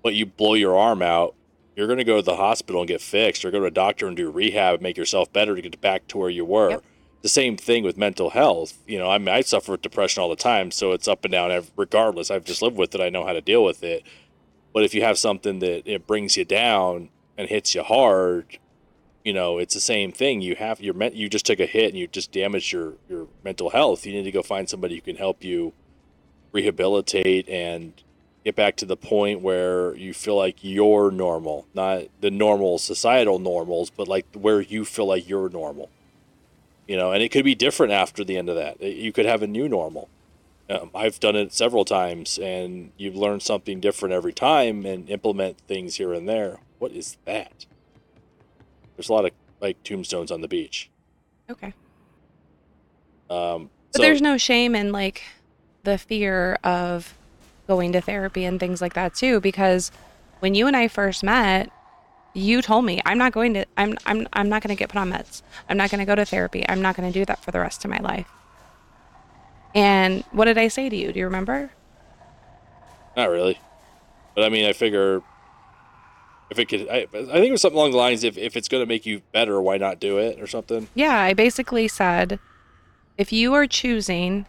but 0.03 0.15
you 0.15 0.27
blow 0.27 0.55
your 0.55 0.77
arm 0.77 1.03
out, 1.03 1.35
you're 1.77 1.89
gonna 1.89 2.05
go 2.05 2.17
to 2.17 2.23
the 2.23 2.37
hospital 2.37 2.81
and 2.81 2.89
get 2.89 3.01
fixed, 3.01 3.45
or 3.45 3.51
go 3.51 3.61
to 3.61 3.67
a 3.67 3.71
doctor 3.71 4.07
and 4.07 4.17
do 4.17 4.31
rehab, 4.31 4.75
and 4.75 4.83
make 4.83 4.97
yourself 4.97 5.33
better 5.33 5.55
to 5.55 5.63
get 5.63 5.81
back 5.81 6.07
to 6.09 6.19
where 6.19 6.31
you 6.31 6.45
were. 6.45 6.71
Yep. 6.71 6.85
The 7.23 7.29
same 7.29 7.57
thing 7.57 7.85
with 7.85 7.97
mental 7.97 8.31
health. 8.31 8.79
You 8.87 8.99
know, 8.99 9.11
I 9.11 9.19
mean, 9.19 9.29
I 9.29 9.43
suffer 9.43 9.73
with 9.73 9.83
depression 9.83 10.23
all 10.23 10.29
the 10.29 10.37
time, 10.37 10.71
so 10.71 10.93
it's 10.93 11.07
up 11.07 11.25
and 11.25 11.33
down. 11.33 11.65
Regardless, 11.77 12.31
I've 12.31 12.45
just 12.45 12.63
lived 12.63 12.77
with 12.77 12.95
it. 12.95 13.01
I 13.01 13.11
know 13.11 13.25
how 13.25 13.33
to 13.33 13.41
deal 13.41 13.63
with 13.65 13.85
it. 13.85 14.03
But 14.73 14.85
if 14.85 14.95
you 14.95 15.03
have 15.03 15.19
something 15.19 15.61
that 15.61 15.87
it 15.87 16.07
brings 16.07 16.37
you 16.37 16.45
down 16.45 17.11
and 17.39 17.49
hits 17.49 17.75
you 17.75 17.83
hard, 17.83 18.59
you 19.25 19.33
know, 19.33 19.59
it's 19.59 19.75
the 19.75 19.81
same 19.81 20.11
thing. 20.11 20.41
You 20.41 20.57
have 20.57 20.81
your 20.81 20.95
men- 20.95 21.15
you 21.15 21.29
just 21.29 21.47
took 21.47 21.61
a 21.61 21.67
hit 21.67 21.91
and 21.91 21.99
you 21.99 22.09
just 22.09 22.33
damaged 22.33 22.73
your 22.73 22.95
your 23.09 23.29
mental 23.45 23.71
health. 23.71 24.05
You 24.05 24.13
need 24.13 24.25
to 24.25 24.33
go 24.33 24.43
find 24.43 24.69
somebody 24.69 24.97
who 24.97 25.01
can 25.01 25.17
help 25.17 25.45
you 25.45 25.75
rehabilitate 26.51 27.49
and 27.49 27.93
get 28.45 28.57
back 28.57 28.77
to 28.77 28.85
the 28.87 28.97
point 28.97 29.41
where 29.41 29.95
you 29.97 30.13
feel 30.13 30.37
like 30.37 30.57
you're 30.63 31.11
normal, 31.11 31.67
not 31.75 32.05
the 32.21 32.31
normal 32.31 32.79
societal 32.79 33.39
normals, 33.39 33.91
but 33.91 34.09
like 34.09 34.27
where 34.35 34.61
you 34.61 34.85
feel 34.85 35.07
like 35.07 35.29
you're 35.29 35.49
normal. 35.49 35.89
You 36.89 36.97
know, 36.97 37.13
and 37.13 37.23
it 37.23 37.29
could 37.31 37.45
be 37.45 37.55
different 37.55 37.93
after 37.93 38.25
the 38.25 38.37
end 38.37 38.49
of 38.49 38.57
that. 38.57 38.81
You 38.83 39.13
could 39.13 39.27
have 39.27 39.43
a 39.43 39.47
new 39.47 39.69
normal. 39.69 40.09
Um, 40.69 40.91
I've 40.95 41.21
done 41.21 41.37
it 41.37 41.53
several 41.53 41.85
times, 41.85 42.39
and 42.39 42.93
you've 42.97 43.17
learned 43.17 43.43
something 43.43 43.81
different 43.81 44.13
every 44.15 44.33
time 44.33 44.85
and 44.85 45.09
implement 45.09 45.59
things 45.59 45.97
here 45.97 46.13
and 46.13 46.29
there. 46.29 46.59
What 46.79 46.93
is 46.93 47.17
that? 47.25 47.67
There's 48.97 49.09
a 49.09 49.13
lot 49.13 49.25
of 49.25 49.31
like 49.61 49.83
tombstones 49.85 50.33
on 50.33 50.41
the 50.41 50.49
beach. 50.49 50.91
Okay. 51.49 51.73
Um, 53.31 53.71
But 53.93 53.99
so- 53.99 54.03
there's 54.03 54.23
no 54.23 54.37
shame 54.37 54.75
in 54.75 54.91
like 54.93 55.23
the 55.85 55.99
fear 55.99 56.59
of 56.65 57.15
going 57.67 57.93
to 57.93 58.01
therapy 58.01 58.45
and 58.45 58.59
things 58.59 58.81
like 58.81 58.95
that 58.95 59.15
too 59.15 59.41
because 59.41 59.91
when 60.41 60.55
you 60.55 60.67
and 60.67 60.77
I 60.77 60.89
first 60.89 61.23
met, 61.23 61.71
you 62.35 62.63
told 62.63 62.85
me 62.85 63.01
I'm 63.05 63.19
not 63.19 63.33
going 63.33 63.55
to 63.55 63.67
I'm 63.77 63.97
I'm 64.07 64.27
I'm 64.33 64.49
not 64.49 64.63
going 64.63 64.75
to 64.75 64.79
get 64.79 64.89
put 64.89 64.99
on 64.99 65.11
meds. 65.11 65.43
I'm 65.69 65.77
not 65.77 65.91
going 65.91 66.01
to 66.01 66.05
go 66.05 66.15
to 66.15 66.25
therapy. 66.25 66.65
I'm 66.69 66.83
not 66.83 66.97
going 66.97 67.11
to 67.11 67.19
do 67.19 67.25
that 67.27 67.45
for 67.45 67.51
the 67.51 67.61
rest 67.61 67.85
of 67.85 67.91
my 67.91 67.99
life. 67.99 68.29
And 69.75 70.25
what 70.33 70.47
did 70.47 70.59
I 70.59 70.69
say 70.69 70.89
to 70.89 70.97
you? 70.97 71.13
Do 71.13 71.19
you 71.19 71.25
remember? 71.27 71.71
Not 73.17 73.31
really. 73.31 73.59
But 74.35 74.45
I 74.45 74.49
mean, 74.49 74.67
I 74.67 74.73
figure 74.73 75.23
if 76.51 76.59
it 76.59 76.69
could, 76.69 76.89
I, 76.89 76.99
I 76.99 77.07
think 77.07 77.47
it 77.47 77.51
was 77.51 77.63
something 77.63 77.79
along 77.79 77.93
the 77.93 77.97
lines 77.97 78.25
if, 78.25 78.37
if 78.37 78.57
it's 78.57 78.69
going 78.69 78.83
to 78.83 78.87
make 78.87 79.07
you 79.07 79.23
better, 79.33 79.61
why 79.61 79.79
not 79.79 79.99
do 79.99 80.19
it 80.19 80.41
or 80.41 80.47
something? 80.47 80.87
Yeah, 80.95 81.19
I 81.19 81.33
basically 81.33 81.89
said 81.89 82.39
if 83.17 83.33
you 83.33 83.55
are 83.55 83.67
choosing 83.67 84.45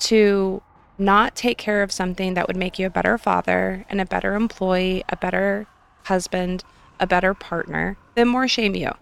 to 0.00 0.62
not 0.98 1.34
take 1.36 1.58
care 1.58 1.82
of 1.82 1.92
something 1.92 2.34
that 2.34 2.46
would 2.46 2.56
make 2.56 2.78
you 2.78 2.86
a 2.86 2.90
better 2.90 3.18
father 3.18 3.84
and 3.88 4.00
a 4.00 4.06
better 4.06 4.34
employee, 4.34 5.04
a 5.08 5.16
better 5.16 5.66
husband, 6.04 6.64
a 6.98 7.06
better 7.06 7.34
partner, 7.34 7.96
then 8.14 8.28
more 8.28 8.48
shame 8.48 8.74
you. 8.74 8.92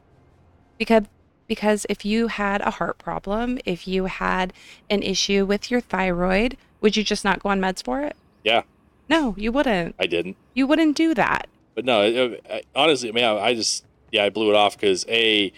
Because 0.79 1.05
because 1.47 1.85
if 1.89 2.05
you 2.05 2.29
had 2.29 2.63
a 2.63 2.71
heart 2.71 2.99
problem, 2.99 3.59
if 3.67 3.87
you 3.87 4.07
had 4.07 4.53
an 4.89 5.03
issue 5.03 5.45
with 5.45 5.71
your 5.71 5.81
thyroid, 5.81 6.57
would 6.81 6.97
you 6.97 7.05
just 7.05 7.25
not 7.25 7.41
go 7.43 7.51
on 7.51 7.61
meds 7.61 7.85
for 7.85 8.01
it? 8.01 8.17
Yeah, 8.43 8.63
No, 9.09 9.35
you 9.37 9.53
wouldn't. 9.53 9.95
I 9.99 10.07
didn't. 10.07 10.37
You 10.55 10.67
wouldn't 10.67 10.97
do 10.97 11.15
that. 11.15 11.49
But 11.75 11.85
no, 11.85 12.37
I, 12.51 12.63
honestly, 12.75 13.09
I 13.09 13.13
mean, 13.13 13.25
I, 13.25 13.39
I 13.39 13.55
just, 13.55 13.85
yeah, 14.11 14.25
I 14.25 14.31
blew 14.31 14.51
it 14.51 14.57
off 14.57 14.77
because 14.77 15.05
A, 15.09 15.53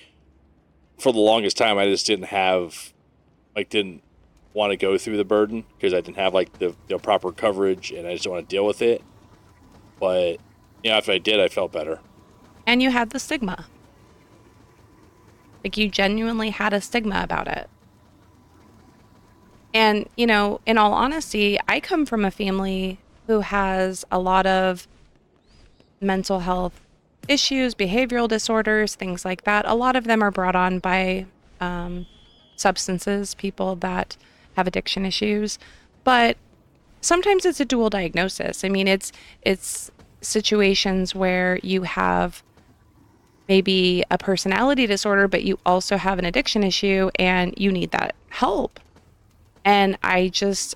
for 0.98 1.12
the 1.12 1.20
longest 1.20 1.56
time, 1.56 1.78
I 1.78 1.86
just 1.86 2.06
didn't 2.06 2.26
have, 2.26 2.92
like, 3.54 3.68
didn't 3.68 4.02
want 4.56 4.72
to 4.72 4.76
go 4.76 4.96
through 4.98 5.18
the 5.18 5.24
burden 5.24 5.64
because 5.76 5.92
I 5.92 6.00
didn't 6.00 6.16
have, 6.16 6.34
like, 6.34 6.58
the, 6.58 6.74
the 6.88 6.98
proper 6.98 7.30
coverage 7.30 7.92
and 7.92 8.08
I 8.08 8.12
just 8.14 8.24
don't 8.24 8.32
want 8.32 8.48
to 8.48 8.56
deal 8.56 8.66
with 8.66 8.82
it. 8.82 9.02
But, 10.00 10.38
you 10.82 10.90
know, 10.90 10.96
if 10.96 11.08
I 11.08 11.18
did, 11.18 11.38
I 11.38 11.48
felt 11.48 11.72
better. 11.72 12.00
And 12.66 12.82
you 12.82 12.90
had 12.90 13.10
the 13.10 13.18
stigma. 13.18 13.66
Like 15.62 15.76
you 15.76 15.88
genuinely 15.88 16.50
had 16.50 16.72
a 16.72 16.80
stigma 16.80 17.22
about 17.22 17.48
it. 17.48 17.68
And, 19.74 20.08
you 20.16 20.26
know, 20.26 20.60
in 20.64 20.78
all 20.78 20.92
honesty, 20.92 21.58
I 21.68 21.80
come 21.80 22.06
from 22.06 22.24
a 22.24 22.30
family 22.30 22.98
who 23.26 23.40
has 23.40 24.04
a 24.10 24.18
lot 24.18 24.46
of 24.46 24.86
mental 26.00 26.40
health 26.40 26.80
issues, 27.28 27.74
behavioral 27.74 28.28
disorders, 28.28 28.94
things 28.94 29.24
like 29.24 29.42
that. 29.42 29.66
A 29.66 29.74
lot 29.74 29.96
of 29.96 30.04
them 30.04 30.22
are 30.22 30.30
brought 30.30 30.54
on 30.54 30.78
by 30.78 31.26
um, 31.60 32.06
substances, 32.54 33.34
people 33.34 33.74
that 33.76 34.16
have 34.56 34.66
addiction 34.66 35.06
issues. 35.06 35.58
But 36.04 36.36
sometimes 37.00 37.44
it's 37.44 37.60
a 37.60 37.64
dual 37.64 37.90
diagnosis. 37.90 38.64
I 38.64 38.68
mean, 38.68 38.88
it's 38.88 39.12
it's 39.42 39.90
situations 40.20 41.14
where 41.14 41.58
you 41.62 41.82
have 41.82 42.42
maybe 43.48 44.02
a 44.10 44.18
personality 44.18 44.86
disorder, 44.86 45.28
but 45.28 45.44
you 45.44 45.58
also 45.64 45.96
have 45.96 46.18
an 46.18 46.24
addiction 46.24 46.64
issue 46.64 47.10
and 47.16 47.54
you 47.56 47.70
need 47.70 47.92
that 47.92 48.14
help. 48.30 48.80
And 49.64 49.98
I 50.02 50.28
just 50.28 50.74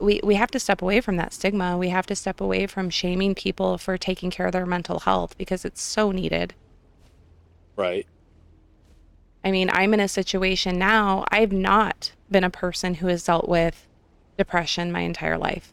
we 0.00 0.20
we 0.24 0.34
have 0.34 0.50
to 0.52 0.60
step 0.60 0.82
away 0.82 1.00
from 1.00 1.16
that 1.16 1.32
stigma. 1.32 1.76
We 1.76 1.90
have 1.90 2.06
to 2.06 2.16
step 2.16 2.40
away 2.40 2.66
from 2.66 2.90
shaming 2.90 3.34
people 3.34 3.78
for 3.78 3.96
taking 3.96 4.30
care 4.30 4.46
of 4.46 4.52
their 4.52 4.66
mental 4.66 5.00
health 5.00 5.36
because 5.36 5.64
it's 5.64 5.82
so 5.82 6.10
needed. 6.10 6.54
Right. 7.76 8.06
I 9.42 9.50
mean, 9.50 9.70
I'm 9.72 9.94
in 9.94 10.00
a 10.00 10.08
situation 10.08 10.78
now, 10.78 11.24
I've 11.30 11.52
not 11.52 12.12
been 12.30 12.44
a 12.44 12.50
person 12.50 12.94
who 12.94 13.08
has 13.08 13.24
dealt 13.24 13.48
with 13.48 13.86
depression 14.36 14.92
my 14.92 15.00
entire 15.00 15.38
life. 15.38 15.72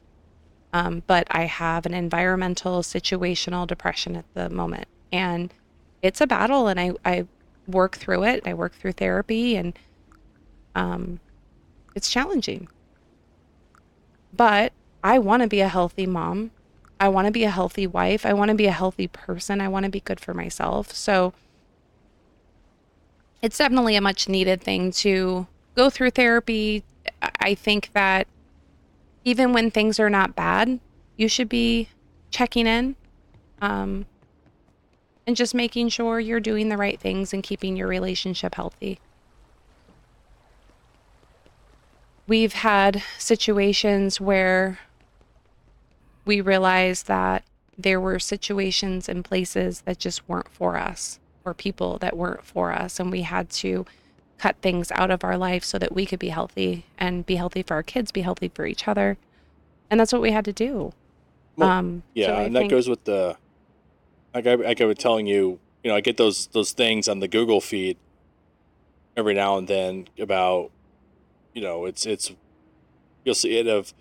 Um, 0.73 1.03
but 1.07 1.27
I 1.31 1.45
have 1.45 1.85
an 1.85 1.93
environmental 1.93 2.81
situational 2.81 3.65
depression 3.65 4.15
at 4.15 4.25
the 4.33 4.49
moment. 4.49 4.87
And 5.11 5.53
it's 6.01 6.21
a 6.21 6.27
battle, 6.27 6.67
and 6.67 6.79
I, 6.79 6.91
I 7.05 7.25
work 7.67 7.97
through 7.97 8.23
it. 8.25 8.43
I 8.45 8.53
work 8.53 8.75
through 8.75 8.93
therapy, 8.93 9.55
and 9.55 9.77
um, 10.75 11.19
it's 11.95 12.09
challenging. 12.09 12.67
But 14.33 14.73
I 15.03 15.19
want 15.19 15.41
to 15.41 15.47
be 15.47 15.61
a 15.61 15.69
healthy 15.69 16.05
mom. 16.05 16.51
I 16.99 17.09
want 17.09 17.27
to 17.27 17.31
be 17.31 17.43
a 17.43 17.49
healthy 17.49 17.87
wife. 17.87 18.25
I 18.25 18.33
want 18.33 18.49
to 18.49 18.55
be 18.55 18.65
a 18.65 18.71
healthy 18.71 19.07
person. 19.07 19.61
I 19.61 19.67
want 19.67 19.85
to 19.85 19.89
be 19.89 20.01
good 20.01 20.19
for 20.19 20.33
myself. 20.33 20.93
So, 20.93 21.33
it's 23.41 23.57
definitely 23.57 23.95
a 23.95 24.01
much 24.01 24.27
needed 24.27 24.61
thing 24.61 24.91
to 24.91 25.47
go 25.77 25.89
through 25.89 26.09
therapy. 26.09 26.83
I 27.21 27.53
think 27.53 27.91
that 27.93 28.27
even 29.23 29.53
when 29.53 29.71
things 29.71 29.99
are 29.99 30.09
not 30.09 30.35
bad, 30.35 30.79
you 31.15 31.29
should 31.29 31.47
be 31.47 31.89
checking 32.31 32.67
in 32.67 32.95
um, 33.61 34.05
and 35.25 35.35
just 35.35 35.53
making 35.53 35.89
sure 35.89 36.19
you're 36.19 36.39
doing 36.39 36.69
the 36.69 36.77
right 36.77 36.99
things 36.99 37.33
and 37.33 37.43
keeping 37.43 37.77
your 37.77 37.87
relationship 37.87 38.55
healthy. 38.55 38.99
We've 42.27 42.53
had 42.53 43.03
situations 43.17 44.19
where 44.19 44.79
we 46.25 46.41
realized 46.41 47.07
that 47.07 47.43
there 47.77 48.01
were 48.01 48.19
situations 48.19 49.07
and 49.07 49.23
places 49.23 49.81
that 49.81 49.99
just 49.99 50.27
weren't 50.27 50.49
for 50.49 50.77
us 50.77 51.19
or 51.45 51.53
people 51.53 51.97
that 51.99 52.17
weren't 52.17 52.43
for 52.43 52.73
us 52.73 52.99
and 52.99 53.11
we 53.11 53.21
had 53.21 53.49
to 53.49 53.85
cut 54.37 54.55
things 54.61 54.91
out 54.91 55.09
of 55.11 55.23
our 55.23 55.37
life 55.37 55.63
so 55.63 55.79
that 55.79 55.93
we 55.93 56.05
could 56.05 56.19
be 56.19 56.29
healthy 56.29 56.85
and 56.97 57.25
be 57.25 57.35
healthy 57.35 57.63
for 57.63 57.73
our 57.75 57.83
kids 57.83 58.11
be 58.11 58.21
healthy 58.21 58.49
for 58.53 58.65
each 58.65 58.87
other 58.87 59.17
and 59.89 59.99
that's 59.99 60.13
what 60.13 60.21
we 60.21 60.31
had 60.31 60.45
to 60.45 60.53
do 60.53 60.93
Well, 61.55 61.69
um 61.69 62.03
Yeah, 62.13 62.27
so 62.27 62.35
and 62.37 62.55
that 62.55 62.69
goes 62.69 62.87
with 62.87 63.03
the 63.05 63.37
like 64.33 64.45
I 64.45 64.55
like 64.55 64.81
I 64.81 64.85
was 64.85 64.97
telling 64.97 65.27
you, 65.27 65.59
you 65.83 65.89
know, 65.89 65.95
I 65.95 66.01
get 66.01 66.17
those 66.17 66.47
those 66.47 66.71
things 66.71 67.07
on 67.07 67.19
the 67.19 67.27
Google 67.27 67.61
feed 67.61 67.97
every 69.15 69.33
now 69.33 69.57
and 69.57 69.67
then 69.67 70.07
about 70.19 70.71
you 71.53 71.61
know, 71.61 71.85
it's 71.85 72.05
it's 72.05 72.31
you'll 73.25 73.35
see 73.35 73.57
it 73.57 73.67
of 73.67 73.93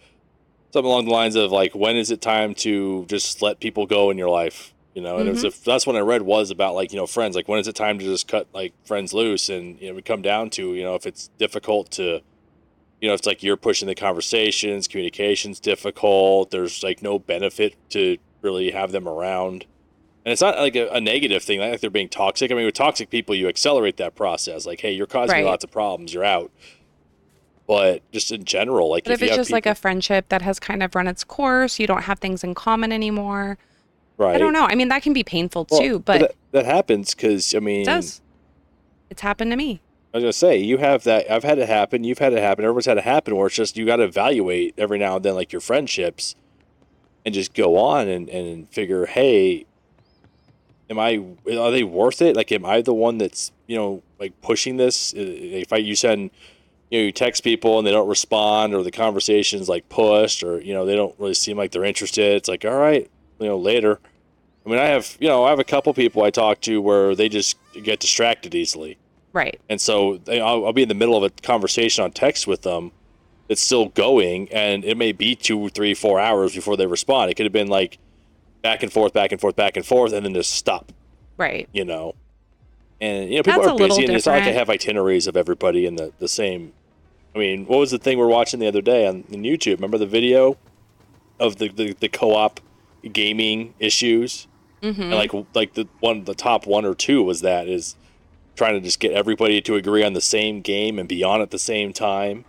something 0.72 0.90
along 0.90 1.07
the 1.07 1.11
lines 1.11 1.37
of 1.37 1.51
like 1.51 1.75
when 1.75 1.96
is 1.96 2.11
it 2.11 2.20
time 2.20 2.55
to 2.55 3.07
just 3.07 3.40
let 3.40 3.61
people 3.61 3.87
go 3.87 4.11
in 4.11 4.18
your 4.18 4.29
life? 4.29 4.75
You 4.96 5.02
know, 5.02 5.18
and 5.18 5.28
it 5.28 5.32
was 5.32 5.40
Mm-hmm. 5.40 5.48
if 5.48 5.62
that's 5.62 5.87
what 5.87 5.94
I 5.94 6.00
read 6.00 6.22
was 6.22 6.50
about 6.50 6.74
like, 6.74 6.90
you 6.90 6.96
know, 6.96 7.06
friends, 7.06 7.37
like 7.37 7.48
when 7.48 7.59
is 7.61 7.68
it 7.68 7.74
time 7.74 7.98
to 7.98 8.04
just 8.06 8.26
cut 8.28 8.48
like 8.54 8.72
friends 8.87 9.12
loose 9.12 9.50
and 9.50 9.78
you 9.78 9.88
know, 9.90 9.94
we 9.94 10.00
come 10.00 10.22
down 10.22 10.48
to, 10.50 10.74
you 10.74 10.82
know, 10.82 10.94
if 10.94 11.04
it's 11.04 11.28
difficult 11.37 11.90
to 11.92 12.22
you 13.02 13.09
know, 13.09 13.12
it's 13.12 13.26
like 13.26 13.42
you're 13.42 13.59
pushing 13.59 13.87
the 13.88 13.94
conversations, 13.94 14.88
communication's 14.88 15.61
difficult, 15.61 16.50
there's 16.50 16.82
like 16.82 17.02
no 17.02 17.18
benefit 17.18 17.76
to 17.90 18.16
really 18.40 18.70
have 18.70 18.90
them 18.90 19.06
around. 19.06 19.66
And 20.24 20.32
it's 20.32 20.40
not 20.40 20.56
like 20.59 20.74
a, 20.74 20.88
a 20.88 21.00
negative 21.00 21.42
thing, 21.42 21.61
like 21.61 21.80
they're 21.80 21.90
being 21.90 22.09
toxic. 22.09 22.50
I 22.50 22.54
mean, 22.54 22.64
with 22.64 22.74
toxic 22.74 23.11
people, 23.11 23.35
you 23.35 23.48
accelerate 23.48 23.98
that 23.98 24.14
process. 24.14 24.64
Like, 24.64 24.80
hey, 24.80 24.92
you're 24.92 25.06
causing 25.06 25.37
Right. 25.37 25.44
lots 25.44 25.62
of 25.62 25.70
problems, 25.70 26.14
you're 26.14 26.24
out. 26.24 26.50
But 27.66 28.00
just 28.12 28.32
in 28.32 28.44
general, 28.44 28.88
like 28.90 29.04
but 29.04 29.12
if, 29.12 29.20
you 29.20 29.26
it's 29.26 29.37
just 29.37 29.50
like 29.50 29.66
a 29.66 29.74
friendship 29.74 30.30
that 30.30 30.40
has 30.40 30.59
kind 30.59 30.82
of 30.82 30.94
run 30.94 31.06
its 31.06 31.22
course 31.22 31.78
you 31.78 31.87
don't 31.87 32.04
have 32.04 32.18
things 32.18 32.42
in 32.42 32.54
common 32.54 32.92
anymore 32.92 33.59
right. 34.18 34.35
i 34.35 34.38
don't 34.38 34.52
know 34.52 34.64
i 34.64 34.74
mean 34.74 34.88
that 34.88 35.02
can 35.02 35.12
be 35.12 35.24
painful 35.24 35.66
Well, 35.70 35.81
too 35.81 35.98
but 36.00 36.20
that, 36.20 36.35
that 36.52 36.64
happens 36.66 37.14
because 37.14 37.55
I 37.55 37.61
mean, 37.61 37.83
it 37.83 37.87
does 37.87 38.20
it's 39.11 39.22
happened 39.22 39.50
to 39.52 39.57
me 39.57 39.81
I 40.16 40.18
was 40.18 40.22
gonna 40.22 40.33
say 40.33 40.57
you 40.57 40.79
have 40.79 41.05
that. 41.05 41.31
I've 41.31 41.44
had 41.44 41.59
it 41.59 41.68
happen. 41.68 42.02
You've 42.02 42.20
had 42.20 42.33
it 42.33 42.38
happen. 42.38 42.64
Everyone's 42.64 42.87
had 42.87 42.96
it 42.96 43.05
happen. 43.05 43.37
Where 43.37 43.48
it's 43.48 43.57
just 43.57 43.76
you 43.76 43.85
got 43.85 43.96
to 43.96 44.05
evaluate 44.05 44.72
every 44.79 44.98
now 44.98 45.16
and 45.16 45.24
then, 45.24 45.35
like 45.35 45.52
your 45.52 45.61
friendships, 45.61 46.35
and 47.26 47.35
just 47.35 47.52
go 47.52 47.76
on 47.76 48.09
and 48.09 48.26
and 48.31 48.66
figure, 48.70 49.05
hey, 49.05 49.66
am 50.88 50.98
I 50.98 51.22
are 51.52 51.70
they 51.70 51.83
worth 51.83 52.22
it? 52.22 52.35
Like, 52.35 52.50
am 52.50 52.64
I 52.64 52.81
the 52.81 52.94
one 52.94 53.18
that's 53.18 53.52
you 53.66 53.76
know 53.76 54.02
like 54.18 54.40
pushing 54.40 54.79
this? 54.79 55.12
If 55.14 55.70
I 55.70 55.76
you 55.76 55.94
send 55.94 56.31
you 56.90 56.98
know 56.98 57.05
you 57.05 57.12
text 57.12 57.44
people 57.44 57.76
and 57.76 57.87
they 57.87 57.92
don't 57.92 58.09
respond, 58.09 58.72
or 58.72 58.83
the 58.83 58.90
conversation's 58.90 59.68
like 59.68 59.87
pushed, 59.90 60.42
or 60.42 60.62
you 60.62 60.72
know 60.72 60.87
they 60.87 60.96
don't 60.96 61.14
really 61.18 61.35
seem 61.35 61.59
like 61.59 61.72
they're 61.72 61.85
interested. 61.85 62.37
It's 62.37 62.48
like, 62.48 62.64
all 62.64 62.79
right, 62.79 63.11
you 63.38 63.46
know, 63.46 63.57
later. 63.57 63.99
I 64.64 64.68
mean, 64.68 64.79
I 64.79 64.87
have 64.87 65.16
you 65.20 65.29
know 65.29 65.44
I 65.44 65.51
have 65.51 65.59
a 65.61 65.64
couple 65.64 65.94
people 65.94 66.22
I 66.25 66.31
talk 66.31 66.61
to 66.62 66.81
where 66.81 67.14
they 67.14 67.29
just 67.29 67.57
get 67.72 68.01
distracted 68.01 68.55
easily. 68.55 68.99
right 69.33 69.61
And 69.68 69.81
so 69.81 70.18
they, 70.25 70.40
I'll, 70.40 70.66
I'll 70.66 70.72
be 70.72 70.83
in 70.83 70.88
the 70.88 70.94
middle 70.94 71.16
of 71.16 71.22
a 71.22 71.31
conversation 71.42 72.03
on 72.03 72.11
text 72.11 72.46
with 72.46 72.62
them, 72.62 72.90
It's 73.49 73.62
still 73.62 73.87
going, 73.90 74.49
and 74.53 74.85
it 74.85 74.96
may 74.96 75.12
be 75.12 75.37
two, 75.37 75.68
three, 75.68 75.94
four 75.94 76.18
hours 76.18 76.55
before 76.55 76.77
they 76.77 76.87
respond. 76.87 77.31
It 77.31 77.35
could 77.35 77.46
have 77.46 77.53
been 77.53 77.68
like 77.68 77.99
back 78.62 78.83
and 78.83 78.92
forth, 78.92 79.12
back 79.12 79.31
and 79.31 79.40
forth, 79.40 79.55
back 79.55 79.77
and 79.77 79.87
forth, 79.87 80.12
and 80.12 80.27
then 80.27 80.35
just 80.35 80.53
stop. 80.53 80.90
Right. 81.37 81.68
You 81.72 81.85
know, 81.85 82.14
and 83.01 83.31
you 83.31 83.37
know 83.37 83.42
people 83.42 83.62
That's 83.62 83.72
are 83.72 83.79
busy, 83.79 84.05
and 84.05 84.14
it's 84.14 84.27
not 84.27 84.38
like 84.38 84.44
I 84.44 84.53
have 84.53 84.68
itineraries 84.70 85.27
of 85.27 85.37
everybody 85.37 85.87
in 85.87 85.96
the 85.96 86.12
the 86.18 86.29
same. 86.29 86.72
I 87.35 87.38
mean, 87.38 87.66
what 87.66 87.79
was 87.79 87.90
the 87.90 87.99
thing 87.99 88.18
we're 88.18 88.27
watching 88.27 88.59
the 88.59 88.66
other 88.66 88.81
day 88.81 89.07
on, 89.07 89.16
on 89.33 89.42
YouTube? 89.42 89.77
Remember 89.77 89.99
the 89.99 90.07
video 90.07 90.57
of 91.38 91.57
the 91.57 91.68
the, 91.68 91.92
the 91.92 92.09
co-op 92.09 92.59
gaming 93.09 93.75
issues? 93.79 94.47
Mm-hmm. 94.83 95.03
And 95.03 95.12
like 95.12 95.33
like 95.55 95.75
the 95.75 95.88
one 96.01 96.25
the 96.25 96.35
top 96.35 96.66
one 96.66 96.85
or 96.85 96.95
two 96.95 97.23
was 97.23 97.40
that 97.40 97.69
is 97.69 97.97
trying 98.57 98.75
to 98.75 98.81
just 98.81 99.01
get 99.01 99.12
everybody 99.12 99.61
to 99.61 99.75
agree 99.77 100.03
on 100.03 100.12
the 100.14 100.21
same 100.21 100.61
game 100.61 100.99
and 100.99 101.09
be 101.09 101.23
on 101.23 101.40
at 101.40 101.51
the 101.51 101.59
same 101.59 101.92
time. 101.92 102.45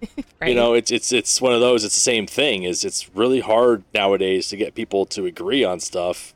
right. 0.40 0.48
You 0.48 0.54
know, 0.54 0.74
it's 0.74 0.90
it's 0.90 1.12
it's 1.12 1.40
one 1.40 1.52
of 1.52 1.60
those. 1.60 1.84
It's 1.84 1.94
the 1.94 2.00
same 2.00 2.26
thing. 2.26 2.62
Is 2.62 2.84
it's 2.84 3.14
really 3.14 3.40
hard 3.40 3.84
nowadays 3.94 4.48
to 4.48 4.56
get 4.56 4.74
people 4.74 5.06
to 5.06 5.26
agree 5.26 5.64
on 5.64 5.80
stuff. 5.80 6.34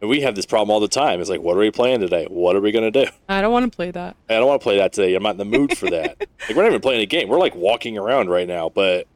And 0.00 0.08
we 0.08 0.22
have 0.22 0.34
this 0.34 0.46
problem 0.46 0.70
all 0.70 0.80
the 0.80 0.88
time. 0.88 1.20
It's 1.20 1.28
like, 1.28 1.42
what 1.42 1.56
are 1.56 1.60
we 1.60 1.70
playing 1.70 2.00
today? 2.00 2.26
What 2.30 2.56
are 2.56 2.60
we 2.60 2.72
gonna 2.72 2.90
do? 2.90 3.06
I 3.28 3.42
don't 3.42 3.52
want 3.52 3.70
to 3.70 3.74
play 3.74 3.90
that. 3.90 4.16
I 4.28 4.34
don't 4.34 4.46
want 4.46 4.60
to 4.60 4.64
play 4.64 4.78
that 4.78 4.92
today. 4.92 5.14
I'm 5.14 5.22
not 5.22 5.32
in 5.32 5.36
the 5.38 5.44
mood 5.44 5.76
for 5.76 5.90
that. 5.90 6.18
like 6.48 6.56
we're 6.56 6.62
not 6.62 6.68
even 6.68 6.80
playing 6.80 7.02
a 7.02 7.06
game. 7.06 7.28
We're 7.28 7.38
like 7.38 7.54
walking 7.54 7.98
around 7.98 8.30
right 8.30 8.48
now, 8.48 8.68
but 8.68 9.06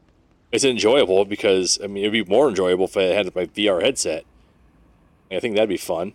it's 0.54 0.64
enjoyable 0.64 1.24
because 1.24 1.78
I 1.82 1.88
mean 1.88 2.04
it'd 2.04 2.12
be 2.12 2.24
more 2.24 2.48
enjoyable 2.48 2.84
if 2.84 2.96
I 2.96 3.02
had 3.04 3.34
my 3.34 3.46
VR 3.46 3.82
headset. 3.82 4.24
I 5.30 5.40
think 5.40 5.56
that'd 5.56 5.68
be 5.68 5.76
fun. 5.76 6.12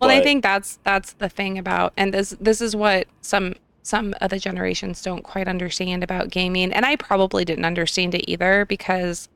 Well, 0.00 0.08
I 0.08 0.22
think 0.22 0.42
that's 0.42 0.78
that's 0.82 1.12
the 1.14 1.28
thing 1.28 1.58
about, 1.58 1.92
and 1.96 2.14
this 2.14 2.34
this 2.40 2.62
is 2.62 2.74
what 2.74 3.06
some 3.20 3.54
some 3.82 4.14
other 4.22 4.38
generations 4.38 5.02
don't 5.02 5.22
quite 5.22 5.46
understand 5.46 6.02
about 6.02 6.30
gaming, 6.30 6.72
and 6.72 6.86
I 6.86 6.96
probably 6.96 7.44
didn't 7.44 7.66
understand 7.66 8.14
it 8.14 8.24
either 8.30 8.64
because 8.64 9.28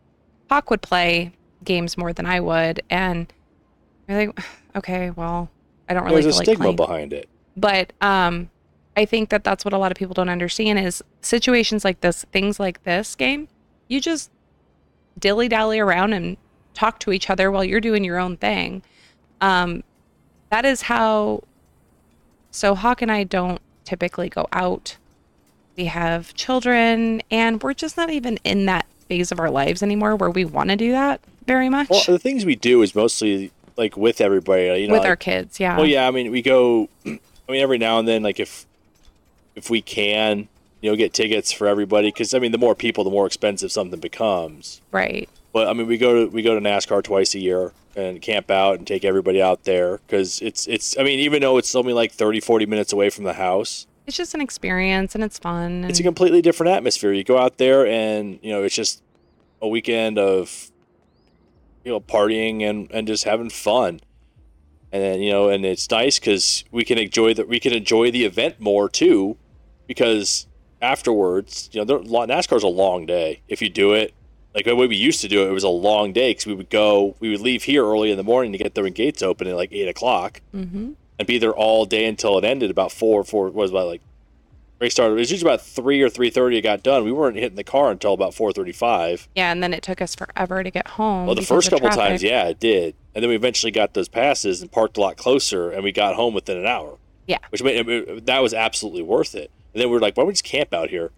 Hok 0.49 0.71
would 0.71 0.81
play 0.81 1.33
games 1.65 1.99
more 1.99 2.15
than 2.15 2.25
I 2.25 2.41
would, 2.41 2.81
and 2.89 3.31
you're 4.09 4.27
like, 4.27 4.41
okay, 4.77 5.11
well, 5.11 5.51
I 5.87 5.93
don't 5.93 6.05
really 6.05 6.23
There's 6.23 6.37
a 6.37 6.39
like 6.39 6.47
stigma 6.47 6.65
playing. 6.65 6.77
behind 6.77 7.13
it. 7.13 7.29
But 7.59 7.93
um, 8.01 8.49
I 8.97 9.05
think 9.05 9.29
that 9.29 9.45
that's 9.45 9.67
what 9.67 9.75
a 9.75 9.79
lot 9.79 9.93
of 9.93 9.99
people 9.99 10.15
don't 10.15 10.31
understand 10.31 10.79
is 10.79 11.05
situations 11.21 11.85
like 11.85 12.01
this, 12.01 12.25
things 12.33 12.59
like 12.59 12.85
this 12.85 13.15
game, 13.15 13.49
you 13.89 14.01
just 14.01 14.31
dilly 15.19 15.49
dally 15.49 15.79
around 15.79 16.13
and 16.13 16.37
talk 16.75 16.99
to 17.01 17.13
each 17.13 17.31
other 17.31 17.51
while 17.51 17.65
you're 17.65 17.81
doing 17.81 18.05
your 18.05 18.19
own 18.19 18.37
thing. 18.37 18.83
Um, 19.41 19.83
that 20.51 20.65
is 20.65 20.83
how. 20.83 21.43
So 22.51 22.75
Hok 22.75 23.03
and 23.03 23.11
I 23.11 23.25
don't 23.25 23.61
typically 23.85 24.29
go 24.29 24.47
out. 24.53 24.97
We 25.77 25.87
have 25.87 26.35
children, 26.35 27.21
and 27.31 27.63
we're 27.63 27.75
just 27.75 27.97
not 27.97 28.11
even 28.11 28.39
in 28.45 28.67
that 28.67 28.87
phase 29.09 29.33
of 29.33 29.41
our 29.41 29.51
lives 29.51 29.83
anymore 29.83 30.15
where 30.17 30.31
we 30.31 30.45
want 30.45 30.71
to 30.71 30.77
do 30.77 30.93
that 30.93 31.21
very 31.47 31.69
much 31.69 31.91
Well, 31.91 32.03
the 32.07 32.19
things 32.19 32.47
we 32.47 32.57
do 32.57 32.81
is 32.81 32.95
mostly 32.95 33.51
like 33.77 33.97
with 33.97 34.21
everybody. 34.21 34.81
You 34.81 34.89
know, 34.89 34.93
with 34.93 35.01
like- 35.01 35.09
our 35.09 35.17
kids. 35.17 35.61
Yeah. 35.61 35.77
Well, 35.77 35.87
yeah. 35.87 36.07
I 36.07 36.11
mean, 36.11 36.31
we 36.31 36.43
go. 36.43 36.89
I 37.07 37.53
mean, 37.53 37.61
every 37.61 37.79
now 37.79 37.99
and 37.99 38.09
then, 38.09 38.23
like 38.23 38.41
if 38.41 38.67
if 39.55 39.71
we 39.71 39.83
can, 39.83 40.49
know, 40.91 40.97
get 40.97 41.13
tickets 41.13 41.53
for 41.53 41.67
everybody 41.67 42.09
because 42.09 42.35
I 42.35 42.39
mean, 42.39 42.53
the 42.53 42.59
more 42.59 42.75
people, 42.75 43.05
the 43.05 43.11
more 43.11 43.27
expensive 43.27 43.73
something 43.73 44.01
becomes. 44.01 44.81
Right. 44.91 45.29
But 45.53 45.69
I 45.69 45.73
mean, 45.73 45.87
we 45.87 45.99
go 45.99 46.25
to 46.25 46.31
we 46.31 46.43
go 46.43 46.55
to 46.55 46.61
NASCAR 46.61 47.03
twice 47.03 47.35
a 47.35 47.39
year 47.39 47.73
and 47.97 48.21
camp 48.21 48.51
out 48.51 48.77
and 48.79 48.87
take 48.87 49.05
everybody 49.05 49.41
out 49.41 49.65
there 49.65 49.99
because 50.07 50.41
it's 50.43 50.67
it's. 50.67 50.99
I 50.99 51.05
mean, 51.05 51.21
even 51.21 51.43
though 51.43 51.59
it's 51.59 51.75
only 51.75 51.93
like 51.93 52.13
30, 52.13 52.41
40 52.41 52.67
minutes 52.67 52.93
away 52.93 53.09
from 53.11 53.23
the 53.25 53.35
house, 53.35 53.87
It's 54.07 54.17
just 54.17 54.35
an 54.35 54.41
experience, 54.41 55.15
and 55.15 55.23
it's 55.23 55.39
fun. 55.39 55.85
it's 55.85 56.01
a 56.01 56.03
completely 56.03 56.43
different 56.43 56.73
atmosphere. 56.73 57.13
You 57.13 57.23
go 57.25 57.39
out 57.39 57.59
there 57.59 57.87
and 57.87 58.39
you 58.43 58.51
know 58.53 58.63
it's 58.65 58.75
just 58.75 59.01
a 59.63 59.69
weekend 59.69 60.19
of 60.19 60.71
you 61.85 61.93
know 61.93 62.01
partying 62.01 62.63
and 62.69 62.91
and 62.91 63.07
just 63.07 63.25
having 63.25 63.49
fun. 63.49 64.01
And 64.91 65.03
then 65.03 65.21
you 65.23 65.31
know, 65.31 65.49
and 65.49 65.65
it's 65.65 65.89
nice 65.91 66.19
because 66.19 66.65
we 66.73 66.85
can 66.85 66.99
enjoy 66.99 67.33
the 67.35 67.45
we 67.47 67.61
can 67.61 67.73
enjoy 67.73 68.11
the 68.11 68.25
event 68.25 68.59
more 68.61 68.89
too, 68.89 69.37
because 69.87 70.47
afterwards, 70.85 71.69
you 71.73 71.81
know, 71.81 71.85
there- 71.85 71.99
NASCAR's 72.27 72.63
a 72.63 72.69
long 72.69 73.07
day. 73.07 73.41
If 73.49 73.61
you 73.63 73.69
do 73.69 73.93
it 73.95 74.15
like 74.55 74.67
the 74.67 74.77
way 74.77 74.87
we 74.87 74.95
used 74.97 75.21
to 75.23 75.29
do 75.29 75.43
it, 75.45 75.49
it 75.49 75.53
was 75.53 75.65
a 75.65 75.69
long 75.69 76.13
day 76.13 76.31
because 76.31 76.47
we 76.47 76.55
would 76.55 76.71
go, 76.71 77.17
we 77.19 77.29
would 77.31 77.41
leave 77.41 77.65
here 77.65 77.85
early 77.85 78.13
in 78.13 78.17
the 78.17 78.23
morning 78.23 78.53
to 78.53 78.59
get 78.59 78.75
the 78.77 78.89
gates 78.91 79.21
open 79.23 79.49
at 79.49 79.57
like 79.57 79.73
eight 79.73 79.89
o'clock 79.89 80.41
Mhm. 80.55 80.95
and 81.19 81.27
be 81.27 81.39
there 81.39 81.53
all 81.53 81.85
day 81.87 82.05
until 82.05 82.39
it 82.39 82.45
ended 82.45 82.71
about 82.71 82.93
four 82.93 83.25
four 83.25 83.51
was 83.51 83.71
about 83.73 83.89
like 83.89 84.01
race 84.81 84.93
started 84.93 85.15
it 85.15 85.19
was 85.19 85.31
usually 85.33 85.51
about 85.51 85.61
three 85.65 86.01
or 86.03 86.09
three 86.11 86.31
thirty 86.31 86.57
it 86.59 86.63
got 86.63 86.83
done 86.83 87.05
we 87.05 87.11
weren't 87.13 87.37
hitting 87.37 87.57
the 87.57 87.65
car 87.65 87.91
until 87.91 88.13
about 88.13 88.33
four 88.35 88.53
thirty 88.53 88.73
five 88.73 89.29
Yeah, 89.35 89.51
and 89.51 89.63
then 89.63 89.73
it 89.73 89.83
took 89.83 90.01
us 90.03 90.15
forever 90.15 90.63
to 90.63 90.71
get 90.71 90.87
home. 90.89 91.27
well 91.27 91.35
the 91.35 91.43
first 91.43 91.71
couple 91.71 91.89
traffic. 91.89 92.05
times 92.05 92.23
yeah 92.23 92.45
it 92.49 92.61
did 92.61 92.95
and 93.15 93.23
then 93.23 93.29
we 93.31 93.37
eventually 93.37 93.71
got 93.73 93.95
those 93.95 94.09
passes 94.09 94.61
and 94.63 94.71
parked 94.71 94.97
a 94.97 95.01
lot 95.01 95.17
closer 95.17 95.71
and 95.71 95.83
we 95.85 95.91
got 95.93 96.15
home 96.17 96.35
within 96.35 96.59
an 96.59 96.67
hour 96.67 96.99
Yeah. 97.27 97.39
which 97.51 97.63
made 97.63 98.27
that 98.27 98.41
was 98.43 98.53
absolutely 98.55 99.03
worth 99.03 99.35
it 99.35 99.51
and 99.75 99.81
then 99.83 99.89
we 99.91 99.95
were 99.95 100.01
like 100.01 100.17
why 100.17 100.23
don't 100.23 100.29
we 100.29 100.33
just 100.33 100.45
camp 100.45 100.73
out 100.73 100.89
here 100.89 101.11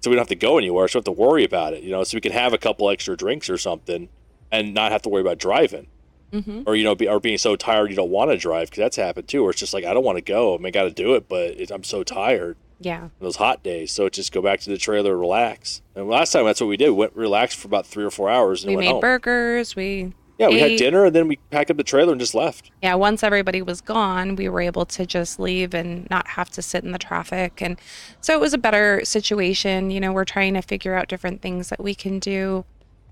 so 0.00 0.10
we 0.10 0.16
don't 0.16 0.22
have 0.22 0.28
to 0.28 0.34
go 0.34 0.58
anywhere 0.58 0.88
so 0.88 0.98
we 0.98 1.02
don't 1.02 1.08
have 1.12 1.16
to 1.16 1.20
worry 1.22 1.44
about 1.44 1.72
it 1.74 1.82
you 1.82 1.90
know 1.90 2.02
so 2.02 2.16
we 2.16 2.20
can 2.20 2.32
have 2.32 2.52
a 2.52 2.58
couple 2.58 2.88
extra 2.90 3.16
drinks 3.16 3.48
or 3.50 3.56
something 3.58 4.08
and 4.50 4.74
not 4.74 4.90
have 4.92 5.02
to 5.02 5.08
worry 5.08 5.20
about 5.22 5.38
driving 5.38 5.86
Mhm. 6.32 6.62
or 6.64 6.76
you 6.76 6.84
know, 6.84 6.94
be, 6.94 7.08
or 7.08 7.18
being 7.18 7.38
so 7.38 7.56
tired 7.56 7.90
you 7.90 7.96
don't 7.96 8.08
want 8.10 8.30
to 8.30 8.36
drive 8.36 8.70
because 8.70 8.78
that's 8.82 8.96
happened 8.96 9.26
too. 9.26 9.42
Where 9.42 9.50
it's 9.50 9.58
just 9.58 9.74
like 9.74 9.84
I 9.84 9.92
don't 9.92 10.04
want 10.04 10.16
to 10.16 10.22
go. 10.22 10.54
I 10.54 10.58
mean, 10.58 10.70
got 10.70 10.84
to 10.84 10.92
do 10.92 11.16
it, 11.16 11.28
but 11.28 11.58
it, 11.60 11.72
I'm 11.72 11.82
so 11.82 12.04
tired 12.04 12.56
Yeah. 12.78 13.08
those 13.18 13.34
hot 13.34 13.64
days. 13.64 13.90
So 13.90 14.08
just 14.08 14.30
go 14.30 14.40
back 14.40 14.60
to 14.60 14.70
the 14.70 14.78
trailer, 14.78 15.16
relax. 15.16 15.82
And 15.96 16.08
last 16.08 16.30
time 16.30 16.44
that's 16.44 16.60
what 16.60 16.68
we 16.68 16.76
did. 16.76 16.90
We 16.90 16.94
went 16.94 17.16
relaxed 17.16 17.58
for 17.58 17.66
about 17.66 17.84
three 17.84 18.04
or 18.04 18.12
four 18.12 18.30
hours 18.30 18.62
and 18.62 18.76
We 18.76 18.80
made 18.80 18.92
home. 18.92 19.00
burgers. 19.00 19.74
We 19.74 20.12
yeah, 20.40 20.48
we 20.48 20.58
had 20.58 20.78
dinner 20.78 21.04
and 21.04 21.14
then 21.14 21.28
we 21.28 21.36
packed 21.50 21.70
up 21.70 21.76
the 21.76 21.84
trailer 21.84 22.12
and 22.12 22.20
just 22.20 22.34
left. 22.34 22.70
yeah, 22.82 22.94
once 22.94 23.22
everybody 23.22 23.60
was 23.60 23.80
gone, 23.80 24.36
we 24.36 24.48
were 24.48 24.60
able 24.60 24.86
to 24.86 25.04
just 25.04 25.38
leave 25.38 25.74
and 25.74 26.08
not 26.10 26.26
have 26.28 26.50
to 26.50 26.62
sit 26.62 26.82
in 26.82 26.92
the 26.92 26.98
traffic. 26.98 27.60
And 27.60 27.78
so 28.20 28.32
it 28.32 28.40
was 28.40 28.54
a 28.54 28.58
better 28.58 29.04
situation. 29.04 29.90
You 29.90 30.00
know, 30.00 30.12
we're 30.12 30.24
trying 30.24 30.54
to 30.54 30.62
figure 30.62 30.94
out 30.94 31.08
different 31.08 31.42
things 31.42 31.68
that 31.68 31.80
we 31.80 31.94
can 31.94 32.18
do 32.18 32.64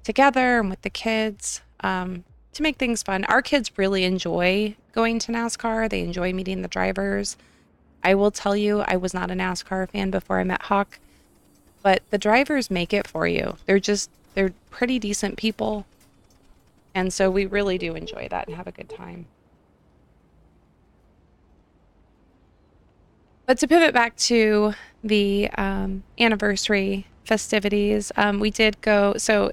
together 0.04 0.60
and 0.60 0.70
with 0.70 0.82
the 0.82 0.90
kids 0.90 1.60
um, 1.80 2.24
to 2.54 2.62
make 2.62 2.76
things 2.76 3.02
fun. 3.02 3.24
Our 3.24 3.42
kids 3.42 3.70
really 3.76 4.04
enjoy 4.04 4.74
going 4.92 5.18
to 5.20 5.32
NASCAR, 5.32 5.88
they 5.88 6.00
enjoy 6.00 6.32
meeting 6.32 6.62
the 6.62 6.68
drivers. 6.68 7.36
I 8.02 8.14
will 8.14 8.30
tell 8.30 8.56
you, 8.56 8.80
I 8.80 8.96
was 8.96 9.12
not 9.12 9.30
a 9.30 9.34
NASCAR 9.34 9.90
fan 9.90 10.10
before 10.10 10.40
I 10.40 10.44
met 10.44 10.62
Hok, 10.62 10.98
but 11.82 12.02
the 12.10 12.18
drivers 12.18 12.70
make 12.70 12.92
it 12.92 13.06
for 13.06 13.28
you. 13.28 13.56
They're 13.66 13.78
just, 13.78 14.10
they're 14.34 14.54
pretty 14.70 14.98
decent 14.98 15.36
people. 15.36 15.84
And 16.94 17.12
so 17.12 17.30
we 17.30 17.46
really 17.46 17.78
do 17.78 17.94
enjoy 17.94 18.28
that 18.30 18.48
and 18.48 18.56
have 18.56 18.66
a 18.66 18.72
good 18.72 18.88
time. 18.88 19.26
But 23.46 23.58
to 23.58 23.68
pivot 23.68 23.94
back 23.94 24.14
to 24.16 24.74
the 25.02 25.48
um, 25.56 26.02
anniversary 26.18 27.06
festivities, 27.24 28.12
um, 28.16 28.40
we 28.40 28.50
did 28.50 28.80
go. 28.82 29.14
So, 29.16 29.50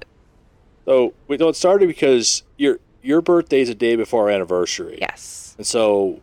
So 0.84 1.14
we 1.28 1.36
don't 1.36 1.56
started 1.56 1.86
because 1.88 2.42
your 2.58 2.78
your 3.02 3.22
birthday 3.22 3.60
is 3.60 3.68
a 3.68 3.74
day 3.74 3.96
before 3.96 4.24
our 4.24 4.30
anniversary. 4.30 4.98
yes. 5.00 5.54
And 5.56 5.66
so 5.66 6.20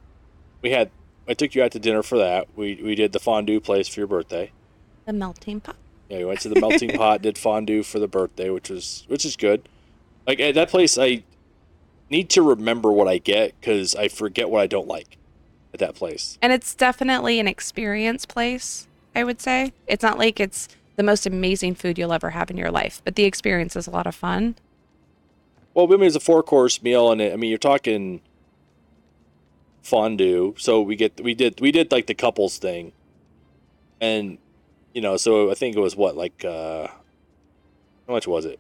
we 0.61 0.69
had 0.71 0.91
I 1.27 1.33
took 1.33 1.55
you 1.55 1.63
out 1.63 1.71
to 1.71 1.79
dinner 1.79 2.03
for 2.03 2.17
that. 2.19 2.47
We 2.55 2.79
we 2.83 2.93
did 2.93 3.11
the 3.11 3.19
fondue 3.19 3.59
place 3.59 3.87
for 3.87 4.01
your 4.01 4.07
birthday. 4.07 4.51
The 5.05 5.13
melting 5.13 5.61
pot. 5.61 5.77
Yeah, 6.09 6.19
we 6.19 6.25
went 6.25 6.41
to 6.41 6.49
the 6.49 6.59
melting 6.59 6.91
pot, 6.97 7.23
did 7.23 7.37
fondue 7.39 7.81
for 7.81 7.97
the 7.97 8.07
birthday, 8.07 8.51
which 8.51 8.69
was 8.69 9.05
which 9.07 9.25
is 9.25 9.35
good. 9.35 9.67
Like 10.25 10.39
at 10.39 10.55
that 10.55 10.69
place, 10.69 10.97
I 10.97 11.23
need 12.09 12.29
to 12.31 12.41
remember 12.41 12.91
what 12.91 13.07
I 13.07 13.17
get 13.17 13.59
because 13.59 13.95
I 13.95 14.07
forget 14.07 14.49
what 14.49 14.61
I 14.61 14.67
don't 14.67 14.87
like 14.87 15.17
at 15.73 15.79
that 15.79 15.95
place. 15.95 16.37
And 16.41 16.53
it's 16.53 16.75
definitely 16.75 17.39
an 17.39 17.47
experience 17.47 18.25
place, 18.25 18.87
I 19.15 19.23
would 19.23 19.41
say. 19.41 19.73
It's 19.87 20.03
not 20.03 20.17
like 20.17 20.39
it's 20.39 20.69
the 20.95 21.03
most 21.03 21.25
amazing 21.25 21.75
food 21.75 21.97
you'll 21.97 22.13
ever 22.13 22.29
have 22.29 22.49
in 22.51 22.57
your 22.57 22.71
life, 22.71 23.01
but 23.03 23.15
the 23.15 23.23
experience 23.23 23.75
is 23.75 23.87
a 23.87 23.91
lot 23.91 24.07
of 24.07 24.15
fun. 24.15 24.55
Well, 25.73 25.91
I 25.91 25.97
mean, 25.97 26.03
it's 26.03 26.15
a 26.15 26.19
four 26.19 26.43
course 26.43 26.83
meal, 26.83 27.11
and 27.11 27.19
it, 27.19 27.33
I 27.33 27.35
mean, 27.35 27.49
you're 27.49 27.57
talking 27.57 28.21
fondue. 29.81 30.53
So 30.57 30.81
we 30.81 30.95
get 30.95 31.19
we 31.21 31.33
did 31.33 31.59
we 31.59 31.71
did 31.71 31.91
like 31.91 32.05
the 32.05 32.13
couples 32.13 32.59
thing, 32.59 32.93
and 33.99 34.37
you 34.93 35.01
know, 35.01 35.17
so 35.17 35.49
I 35.49 35.55
think 35.55 35.75
it 35.75 35.79
was 35.79 35.95
what 35.95 36.15
like 36.15 36.45
uh 36.45 36.87
how 38.07 38.13
much 38.13 38.27
was 38.27 38.45
it 38.45 38.59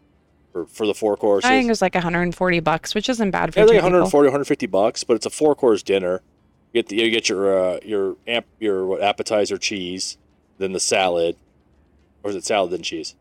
for 0.53 0.65
for 0.67 0.87
the 0.87 0.93
four 0.93 1.17
courses? 1.17 1.49
I 1.49 1.55
think 1.55 1.65
it 1.65 1.71
was 1.71 1.81
like 1.81 1.95
140 1.95 2.59
bucks, 2.61 2.95
which 2.95 3.09
isn't 3.09 3.31
bad 3.31 3.53
for 3.53 3.59
Yeah, 3.59 3.63
it's 3.63 3.71
two 3.71 3.75
like 3.77 3.83
people. 3.83 3.99
140, 3.99 4.27
150 4.27 4.65
bucks, 4.67 5.03
but 5.03 5.15
it's 5.15 5.25
a 5.25 5.29
four 5.29 5.55
course 5.55 5.83
dinner. 5.83 6.21
You 6.71 6.81
get 6.81 6.89
the, 6.89 6.95
you 6.97 7.09
get 7.11 7.27
your 7.27 7.59
uh, 7.59 7.79
your 7.83 8.15
amp 8.27 8.45
your 8.59 8.85
what, 8.85 9.01
appetizer 9.01 9.57
cheese, 9.57 10.17
then 10.59 10.71
the 10.71 10.79
salad, 10.79 11.35
or 12.23 12.29
is 12.29 12.35
it 12.37 12.45
salad 12.45 12.71
then 12.71 12.83
cheese? 12.83 13.15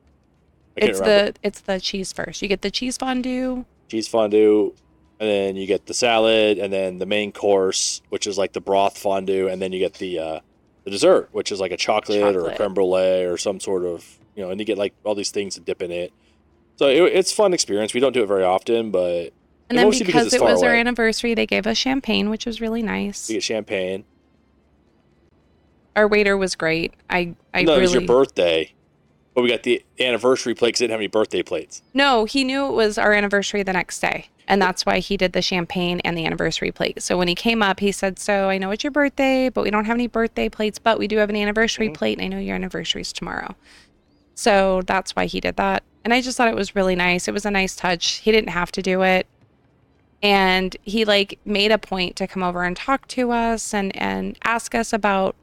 I 0.76 0.80
can't 0.80 0.90
It's 0.90 1.00
remember. 1.00 1.32
the 1.32 1.38
it's 1.42 1.60
the 1.60 1.80
cheese 1.80 2.12
first. 2.12 2.42
You 2.42 2.48
get 2.48 2.62
the 2.62 2.70
cheese 2.70 2.96
fondue. 2.96 3.64
cheese 3.88 4.06
fondue, 4.08 4.74
and 5.18 5.28
then 5.28 5.56
you 5.56 5.66
get 5.66 5.86
the 5.86 5.94
salad, 5.94 6.58
and 6.58 6.72
then 6.72 6.98
the 6.98 7.06
main 7.06 7.32
course, 7.32 8.02
which 8.10 8.26
is 8.26 8.38
like 8.38 8.52
the 8.52 8.60
broth 8.60 8.96
fondue, 8.96 9.48
and 9.48 9.60
then 9.60 9.72
you 9.72 9.78
get 9.80 9.94
the 9.94 10.18
uh, 10.18 10.40
the 10.84 10.90
dessert, 10.90 11.28
which 11.32 11.52
is 11.52 11.60
like 11.60 11.72
a 11.72 11.76
chocolate, 11.76 12.36
or 12.36 12.48
a 12.48 12.56
creme 12.56 12.74
brulee 12.74 13.24
or 13.24 13.36
some 13.36 13.60
sort 13.60 13.84
of 13.84 14.18
you 14.34 14.42
know, 14.42 14.50
and 14.50 14.58
you 14.60 14.64
get 14.64 14.78
like 14.78 14.94
all 15.04 15.14
these 15.14 15.30
things 15.30 15.54
to 15.54 15.60
dip 15.60 15.82
in 15.82 15.90
it. 15.90 16.12
So 16.76 16.88
it, 16.88 17.00
it's 17.14 17.32
fun 17.32 17.52
experience. 17.52 17.94
We 17.94 18.00
don't 18.00 18.12
do 18.12 18.22
it 18.22 18.26
very 18.26 18.44
often, 18.44 18.90
but 18.90 19.32
And 19.68 19.78
then 19.78 19.86
mostly 19.86 20.04
because 20.04 20.26
because, 20.26 20.34
it 20.34 20.42
was 20.42 20.62
our 20.62 20.74
anniversary, 20.74 21.34
they 21.34 21.46
gave 21.46 21.66
us 21.66 21.76
champagne, 21.76 22.30
which 22.30 22.46
was 22.46 22.60
really 22.60 22.82
nice. 22.82 23.28
we 23.28 23.34
get 23.34 23.42
champagne. 23.42 24.04
Our 25.94 26.08
waiter 26.08 26.36
was 26.36 26.56
great. 26.56 26.94
I 27.10 27.34
I 27.52 27.62
no, 27.62 27.72
really 27.72 27.78
it 27.78 27.82
was 27.82 27.92
your 27.92 28.02
birthday, 28.02 28.72
but 29.34 29.42
we 29.42 29.48
got 29.48 29.62
the 29.62 29.84
anniversary 30.00 30.54
plate 30.54 30.68
because 30.68 30.80
it 30.80 30.84
didn't 30.84 30.92
have 30.92 31.00
any 31.00 31.06
birthday 31.08 31.42
plates. 31.42 31.82
No, 31.92 32.24
he 32.24 32.44
knew 32.44 32.66
it 32.66 32.72
was 32.72 32.96
our 32.96 33.12
anniversary 33.12 33.62
the 33.62 33.74
next 33.74 34.00
day. 34.00 34.28
And 34.48 34.60
that's 34.60 34.84
why 34.84 34.98
he 34.98 35.16
did 35.16 35.34
the 35.34 35.42
champagne 35.42 36.00
and 36.00 36.16
the 36.18 36.26
anniversary 36.26 36.72
plate. 36.72 37.00
So 37.02 37.16
when 37.16 37.28
he 37.28 37.34
came 37.34 37.62
up, 37.62 37.78
he 37.80 37.92
said, 37.92 38.18
So 38.18 38.48
I 38.48 38.58
know 38.58 38.70
it's 38.70 38.82
your 38.82 38.90
birthday, 38.90 39.48
but 39.48 39.62
we 39.62 39.70
don't 39.70 39.84
have 39.84 39.94
any 39.94 40.08
birthday 40.08 40.48
plates, 40.48 40.78
but 40.78 40.98
we 40.98 41.06
do 41.06 41.18
have 41.18 41.30
an 41.30 41.36
anniversary 41.36 41.88
Mhm. 41.88 41.94
plate. 41.94 42.18
And 42.18 42.24
I 42.24 42.28
know 42.28 42.42
your 42.42 42.56
anniversary 42.56 43.02
is 43.02 43.12
tomorrow. 43.12 43.54
So 44.34 44.82
that's 44.86 45.14
why 45.14 45.26
he 45.26 45.40
did 45.40 45.56
that. 45.56 45.84
And 46.04 46.12
I 46.12 46.20
just 46.20 46.36
thought 46.36 46.48
it 46.48 46.54
was 46.54 46.74
really 46.74 46.96
nice. 46.96 47.28
It 47.28 47.34
was 47.34 47.46
a 47.46 47.50
nice 47.50 47.76
touch. 47.76 48.14
He 48.14 48.32
didn't 48.32 48.50
have 48.50 48.72
to 48.72 48.82
do 48.82 49.02
it. 49.02 49.26
And 50.22 50.76
he 50.82 51.04
like 51.04 51.38
made 51.44 51.72
a 51.72 51.78
point 51.78 52.16
to 52.16 52.26
come 52.26 52.42
over 52.42 52.62
and 52.64 52.76
talk 52.76 53.08
to 53.08 53.32
us 53.32 53.74
and, 53.74 53.96
and 53.96 54.38
ask 54.44 54.74
us 54.74 54.92
about, 54.92 55.34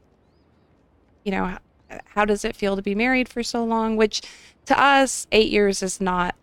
you 1.24 1.32
know, 1.32 1.58
how 2.06 2.24
does 2.24 2.44
it 2.44 2.56
feel 2.56 2.76
to 2.76 2.82
be 2.82 2.94
married 2.94 3.28
for 3.28 3.42
so 3.42 3.64
long? 3.64 3.96
Which 3.96 4.22
to 4.66 4.80
us, 4.80 5.26
eight 5.32 5.50
years 5.50 5.82
is 5.82 6.00
not 6.00 6.34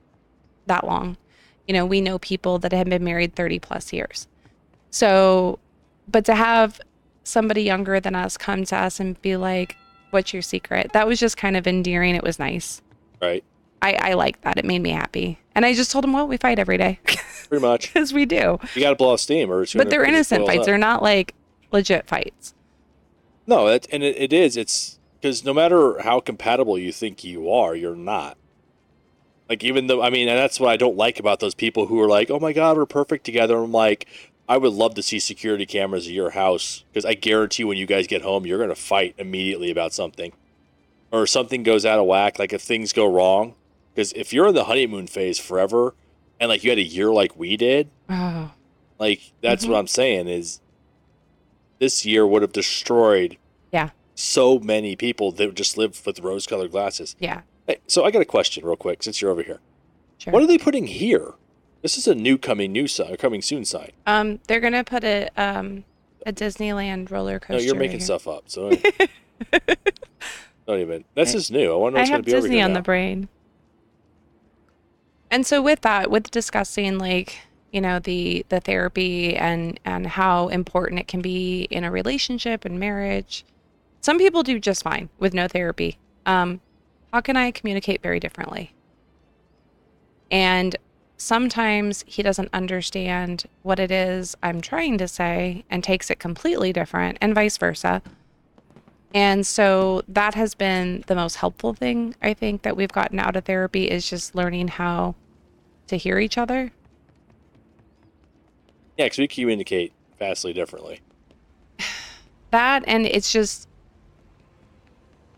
that 0.68 0.86
long. 0.86 1.18
You 1.68 1.74
know, 1.74 1.86
we 1.86 2.02
know 2.02 2.20
people 2.20 2.60
that 2.60 2.72
have 2.72 2.88
been 2.88 3.04
married 3.04 3.36
30 3.36 3.60
plus 3.60 3.92
years. 3.92 4.28
So, 4.90 5.60
but 6.08 6.26
to 6.26 6.36
have 6.36 6.80
somebody 7.24 7.64
younger 7.64 8.00
than 8.00 8.16
us 8.16 8.38
come 8.38 8.64
to 8.66 8.76
us 8.76 9.00
and 9.00 9.22
be 9.22 9.36
like, 9.36 9.76
What's 10.12 10.32
your 10.32 10.42
secret? 10.42 10.94
That 10.94 11.06
was 11.06 11.20
just 11.20 11.36
kind 11.36 11.58
of 11.58 11.68
endearing. 11.68 12.16
It 12.16 12.24
was 12.24 12.40
nice. 12.40 12.82
Right, 13.22 13.44
I, 13.82 13.94
I 13.94 14.14
like 14.14 14.42
that. 14.42 14.58
It 14.58 14.66
made 14.66 14.82
me 14.82 14.90
happy. 14.90 15.40
And 15.56 15.66
I 15.66 15.74
just 15.74 15.92
told 15.92 16.06
him, 16.06 16.14
Well, 16.14 16.28
we 16.28 16.38
fight 16.38 16.60
every 16.60 16.78
day 16.78 17.00
pretty 17.48 17.62
much. 17.62 17.88
because 17.94 18.14
we 18.14 18.26
do. 18.26 18.60
You 18.76 18.82
got 18.82 18.90
to 18.90 18.96
blow 18.96 19.14
off 19.14 19.20
steam, 19.20 19.52
or 19.52 19.66
But 19.76 19.90
they're 19.90 20.04
innocent 20.06 20.46
fights. 20.46 20.60
up. 20.62 20.66
They're 20.66 20.78
not 20.78 21.02
like 21.02 21.34
legit 21.72 22.08
fights. 22.08 22.54
No, 23.46 23.68
it, 23.68 23.88
and 23.92 24.04
it, 24.04 24.18
it 24.18 24.34
is. 24.34 24.58
It's 24.58 25.00
because 25.20 25.44
no 25.46 25.54
matter 25.54 26.00
how 26.02 26.20
compatible 26.20 26.78
you 26.78 26.92
think 26.92 27.24
you 27.24 27.52
are, 27.52 27.76
you're 27.76 27.96
not. 27.96 28.38
Like 29.50 29.64
even 29.64 29.88
though 29.88 30.02
I 30.02 30.10
mean, 30.10 30.28
and 30.28 30.38
that's 30.38 30.60
what 30.60 30.70
I 30.70 30.78
don't 30.78 30.98
like 30.98 31.20
about 31.20 31.40
those 31.40 31.56
people 31.56 31.88
who 31.88 32.00
are 32.02 32.08
like, 32.08 32.30
"Oh 32.30 32.40
my 32.40 32.52
God, 32.52 32.76
we're 32.76 32.86
perfect 32.86 33.24
together." 33.24 33.58
I'm 33.58 33.72
like, 33.72 34.06
I 34.50 34.58
would 34.58 34.74
love 34.74 34.96
to 34.96 35.02
see 35.04 35.20
security 35.20 35.66
cameras 35.66 36.06
at 36.06 36.14
your 36.14 36.32
house 36.32 36.84
because 36.92 37.06
I 37.06 37.14
guarantee 37.14 37.64
when 37.64 37.78
you 37.78 37.86
guys 37.86 38.08
get 38.08 38.22
home, 38.24 38.46
you're 38.46 38.60
gonna 38.60 38.76
fight 38.76 39.16
immediately 39.18 39.72
about 39.72 39.94
something, 39.94 40.34
or 41.12 41.26
something 41.26 41.64
goes 41.64 41.86
out 41.86 41.98
of 42.00 42.06
whack. 42.06 42.38
Like 42.38 42.52
if 42.52 42.62
things 42.62 42.92
go 42.92 43.06
wrong, 43.10 43.56
because 43.98 44.14
if 44.14 44.32
you're 44.32 44.48
in 44.48 44.54
the 44.54 44.66
honeymoon 44.66 45.08
phase 45.08 45.40
forever, 45.40 45.96
and 46.40 46.50
like 46.50 46.64
you 46.64 46.70
had 46.70 46.78
a 46.78 46.84
year 46.84 47.10
like 47.12 47.36
we 47.36 47.58
did, 47.58 47.90
Oh, 48.08 48.52
like 49.00 49.32
that's 49.42 49.66
Mhm. 49.66 49.70
what 49.70 49.78
I'm 49.80 49.88
saying 49.88 50.28
is 50.28 50.62
this 51.80 52.06
year 52.06 52.26
would 52.28 52.44
have 52.44 52.52
destroyed 52.54 53.38
Yeah. 53.72 53.90
so 54.14 54.60
many 54.60 54.96
people 54.96 55.32
that 55.32 55.56
just 55.56 55.80
live 55.80 56.00
with 56.06 56.20
rose 56.20 56.46
colored 56.46 56.70
glasses. 56.70 57.16
yeah. 57.20 57.42
Hey, 57.66 57.78
so 57.88 58.06
I 58.06 58.12
got 58.12 58.22
a 58.22 58.26
question 58.26 58.64
real 58.64 58.76
quick 58.76 59.02
since 59.02 59.20
you're 59.20 59.32
over 59.32 59.42
here. 59.42 59.60
Sure. 60.20 60.32
What 60.32 60.44
are 60.44 60.48
they 60.48 60.60
putting 60.60 60.86
here? 60.86 61.34
This 61.82 61.98
is 61.98 62.08
a 62.08 62.14
new 62.14 62.38
coming 62.38 62.72
new 62.72 62.88
sign, 62.88 63.16
coming 63.18 63.42
soon 63.42 63.66
sign. 63.66 63.92
um, 64.06 64.40
they're 64.48 64.60
going 64.60 64.74
to 64.74 64.84
put 64.84 65.04
a, 65.04 65.30
um, 65.38 65.86
a 66.26 66.32
Disneyland 66.32 67.10
roller 67.10 67.40
coaster. 67.40 67.54
No, 67.54 67.60
you're 67.66 67.76
making 67.76 67.98
here. 67.98 68.06
stuff 68.06 68.28
up. 68.28 68.44
So 68.48 68.70
don't, 70.68 70.80
even. 70.82 71.04
That's 71.16 71.32
just 71.38 71.52
new. 71.52 71.74
I 71.74 71.76
wonder 71.76 71.98
I 71.98 72.02
what's 72.02 72.12
gonna 72.12 72.24
be 72.24 72.34
over 72.34 72.42
Disney 72.42 72.58
here 72.58 72.66
on 72.66 72.74
now. 72.74 72.80
the 72.80 72.84
brain. 72.84 73.28
And 75.30 75.46
so 75.46 75.62
with 75.62 75.82
that, 75.82 76.10
with 76.10 76.32
discussing 76.32 76.98
like, 76.98 77.40
you 77.72 77.82
know, 77.82 78.00
the 78.00 78.46
the 78.50 78.60
therapy 78.60 79.36
and 79.36 79.80
and 79.84 80.08
how 80.08 80.48
important 80.48 81.00
it 81.00 81.08
can 81.08 81.22
be 81.22 81.64
in 81.64 81.84
a 81.84 81.92
relationship 81.92 82.66
and 82.66 82.80
marriage, 82.80 83.46
some 84.02 84.18
people 84.18 84.44
do 84.44 84.60
just 84.60 84.84
fine 84.84 85.10
with 85.20 85.34
no 85.34 85.48
therapy. 85.48 85.98
Um, 86.26 86.62
Hok 87.14 87.30
and 87.30 87.38
I 87.38 87.52
communicate 87.52 88.02
very 88.02 88.20
differently. 88.20 88.74
And 90.30 90.76
sometimes 91.18 92.04
he 92.08 92.22
doesn't 92.22 92.50
understand 92.54 93.46
what 93.64 93.80
it 93.80 93.92
is 93.92 94.36
I'm 94.44 94.62
trying 94.62 94.98
to 95.00 95.08
say 95.08 95.66
and 95.70 95.84
takes 95.84 96.10
it 96.10 96.20
completely 96.20 96.72
different, 96.72 97.18
and 97.22 97.34
vice 97.36 97.58
versa. 97.58 98.02
And 99.14 99.48
so 99.48 100.02
that 100.08 100.36
has 100.36 100.54
been 100.54 101.04
the 101.08 101.16
most 101.16 101.38
helpful 101.38 101.74
thing 101.74 102.16
I 102.22 102.34
think 102.34 102.64
that 102.64 102.76
we've 102.76 102.92
gotten 102.92 103.20
out 103.20 103.36
of 103.36 103.46
therapy 103.46 103.86
is 103.86 104.10
just 104.10 104.36
learning 104.36 104.68
how 104.68 105.16
to 105.88 105.98
hear 105.98 106.20
each 106.20 106.38
other. 106.38 106.72
Yeah, 108.98 109.06
because 109.06 109.20
we 109.20 109.28
communicate 109.28 109.94
vastly 110.20 110.54
differently. 110.54 111.02
That 112.50 112.86
and 112.88 113.06
it's 113.06 113.34
just 113.34 113.68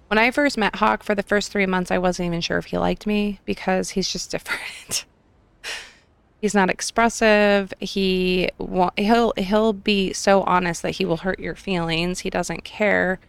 when 0.09 0.19
I 0.19 0.29
first 0.29 0.59
met 0.59 0.75
Hok 0.75 1.01
for 1.01 1.15
the 1.15 1.23
first 1.23 1.51
three 1.51 1.65
months, 1.65 1.89
I 1.89 1.97
wasn't 1.97 2.27
even 2.27 2.39
sure 2.39 2.59
if 2.59 2.65
he 2.65 2.77
liked 2.77 3.07
me 3.07 3.39
because 3.45 3.91
he's 3.91 4.11
just 4.11 4.29
different. 4.31 5.05
he's 6.39 6.53
not 6.53 6.69
expressive. 6.69 7.73
He 7.79 8.49
wa- 8.59 8.91
he'll 8.95 9.33
he'll 9.37 9.73
be 9.73 10.13
so 10.13 10.43
honest 10.43 10.83
that 10.83 10.91
he 10.91 11.05
will 11.05 11.17
hurt 11.17 11.39
your 11.39 11.55
feelings. 11.55 12.19
He 12.19 12.29
doesn't 12.29 12.63
care 12.63 13.19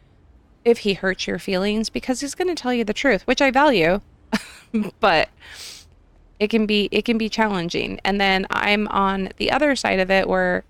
if 0.65 0.79
he 0.79 0.95
hurts 0.95 1.27
your 1.27 1.39
feelings 1.39 1.91
because 1.91 2.21
he's 2.21 2.35
going 2.35 2.49
to 2.49 2.61
tell 2.61 2.73
you 2.73 2.85
the 2.85 2.95
truth, 2.95 3.27
which 3.27 3.41
I 3.41 3.51
value. 3.51 4.01
but 5.01 5.29
it 6.39 6.49
can 6.49 6.67
be 6.67 6.89
it 6.91 7.05
can 7.05 7.19
be 7.19 7.29
challenging. 7.29 8.01
And 8.05 8.21
then 8.21 8.47
I'm 8.51 8.89
on 8.89 9.31
the 9.37 9.51
other 9.51 9.77
side 9.77 10.01
of 10.01 10.11
it 10.11 10.29
where 10.29 10.65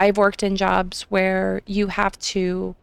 I've 0.00 0.16
worked 0.16 0.42
in 0.42 0.56
jobs 0.56 1.02
where 1.02 1.62
you 1.66 1.88
have 1.88 2.18
to 2.20 2.76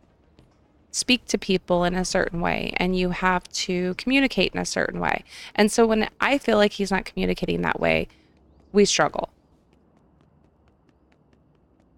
speak 0.92 1.26
to 1.26 1.38
people 1.38 1.84
in 1.84 1.94
a 1.94 2.06
certain 2.06 2.40
way 2.40 2.74
and 2.78 2.98
you 2.98 3.10
have 3.10 3.48
to 3.50 3.94
communicate 3.96 4.54
in 4.54 4.62
a 4.62 4.66
certain 4.66 5.00
way. 5.00 5.24
And 5.54 5.72
so 5.72 5.86
when 5.86 6.10
I 6.22 6.38
feel 6.38 6.58
like 6.58 6.74
he's 6.74 6.92
not 6.92 7.06
communicating 7.06 7.62
that 7.62 7.80
way, 7.80 8.08
we 8.72 8.86
struggle. 8.86 9.30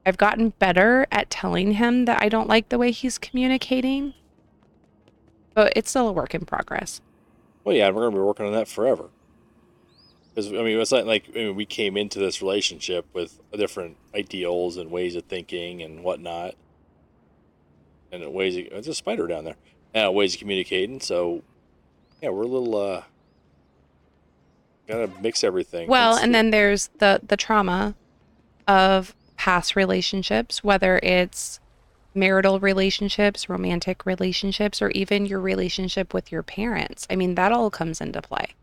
I've 0.07 0.17
gotten 0.17 0.53
better 0.57 1.05
at 1.11 1.29
telling 1.29 1.73
him 1.73 2.05
that 2.05 2.21
I 2.23 2.29
don't 2.29 2.47
like 2.47 2.69
the 2.69 2.77
way 2.77 2.91
he's 2.91 3.17
communicating, 3.17 4.13
but 5.53 5.73
it's 5.75 5.89
still 5.89 6.07
a 6.07 6.13
work 6.13 6.33
in 6.33 6.45
progress. 6.45 7.01
Well, 7.65 7.75
yeah, 7.75 7.89
we're 7.89 8.03
going 8.03 8.11
to 8.13 8.17
be 8.17 8.23
working 8.23 8.45
on 8.45 8.53
that 8.53 8.69
forever. 8.69 9.09
Because 10.33 10.47
I 10.53 10.63
mean, 10.63 10.79
it's 10.79 10.93
not 10.93 11.05
like 11.07 11.25
I 11.35 11.39
mean, 11.39 11.55
we 11.57 11.65
came 11.65 11.97
into 11.97 12.19
this 12.19 12.41
relationship 12.41 13.05
with 13.11 13.37
different 13.51 13.97
ideals 14.15 14.77
and 14.77 14.89
ways 14.89 15.17
of 15.17 15.25
thinking 15.25 15.81
and 15.81 16.05
whatnot, 16.05 16.53
and 18.09 18.31
ways. 18.33 18.55
Of, 18.55 18.69
there's 18.69 18.87
a 18.87 18.93
spider 18.93 19.27
down 19.27 19.43
there. 19.43 19.57
and 19.93 20.13
ways 20.15 20.35
of 20.35 20.39
communicating. 20.39 21.01
So, 21.01 21.41
yeah, 22.21 22.29
we're 22.29 22.43
a 22.43 22.47
little. 22.47 22.77
uh 22.77 23.03
Gotta 24.87 25.09
mix 25.21 25.43
everything. 25.43 25.89
Well, 25.89 26.15
and 26.15 26.31
the- 26.33 26.37
then 26.37 26.51
there's 26.51 26.87
the 26.99 27.19
the 27.27 27.35
trauma 27.35 27.93
of 28.69 29.13
past 29.37 29.75
relationships, 29.75 30.63
whether 30.63 30.99
it's 31.03 31.59
marital 32.13 32.59
relationships, 32.59 33.47
romantic 33.47 34.05
relationships, 34.05 34.81
or 34.81 34.89
even 34.91 35.25
your 35.25 35.39
relationship 35.39 36.13
with 36.13 36.31
your 36.31 36.43
parents. 36.43 37.07
I 37.09 37.15
mean, 37.15 37.35
that 37.35 37.51
all 37.51 37.69
comes 37.69 38.01
into 38.01 38.21
play. 38.21 38.55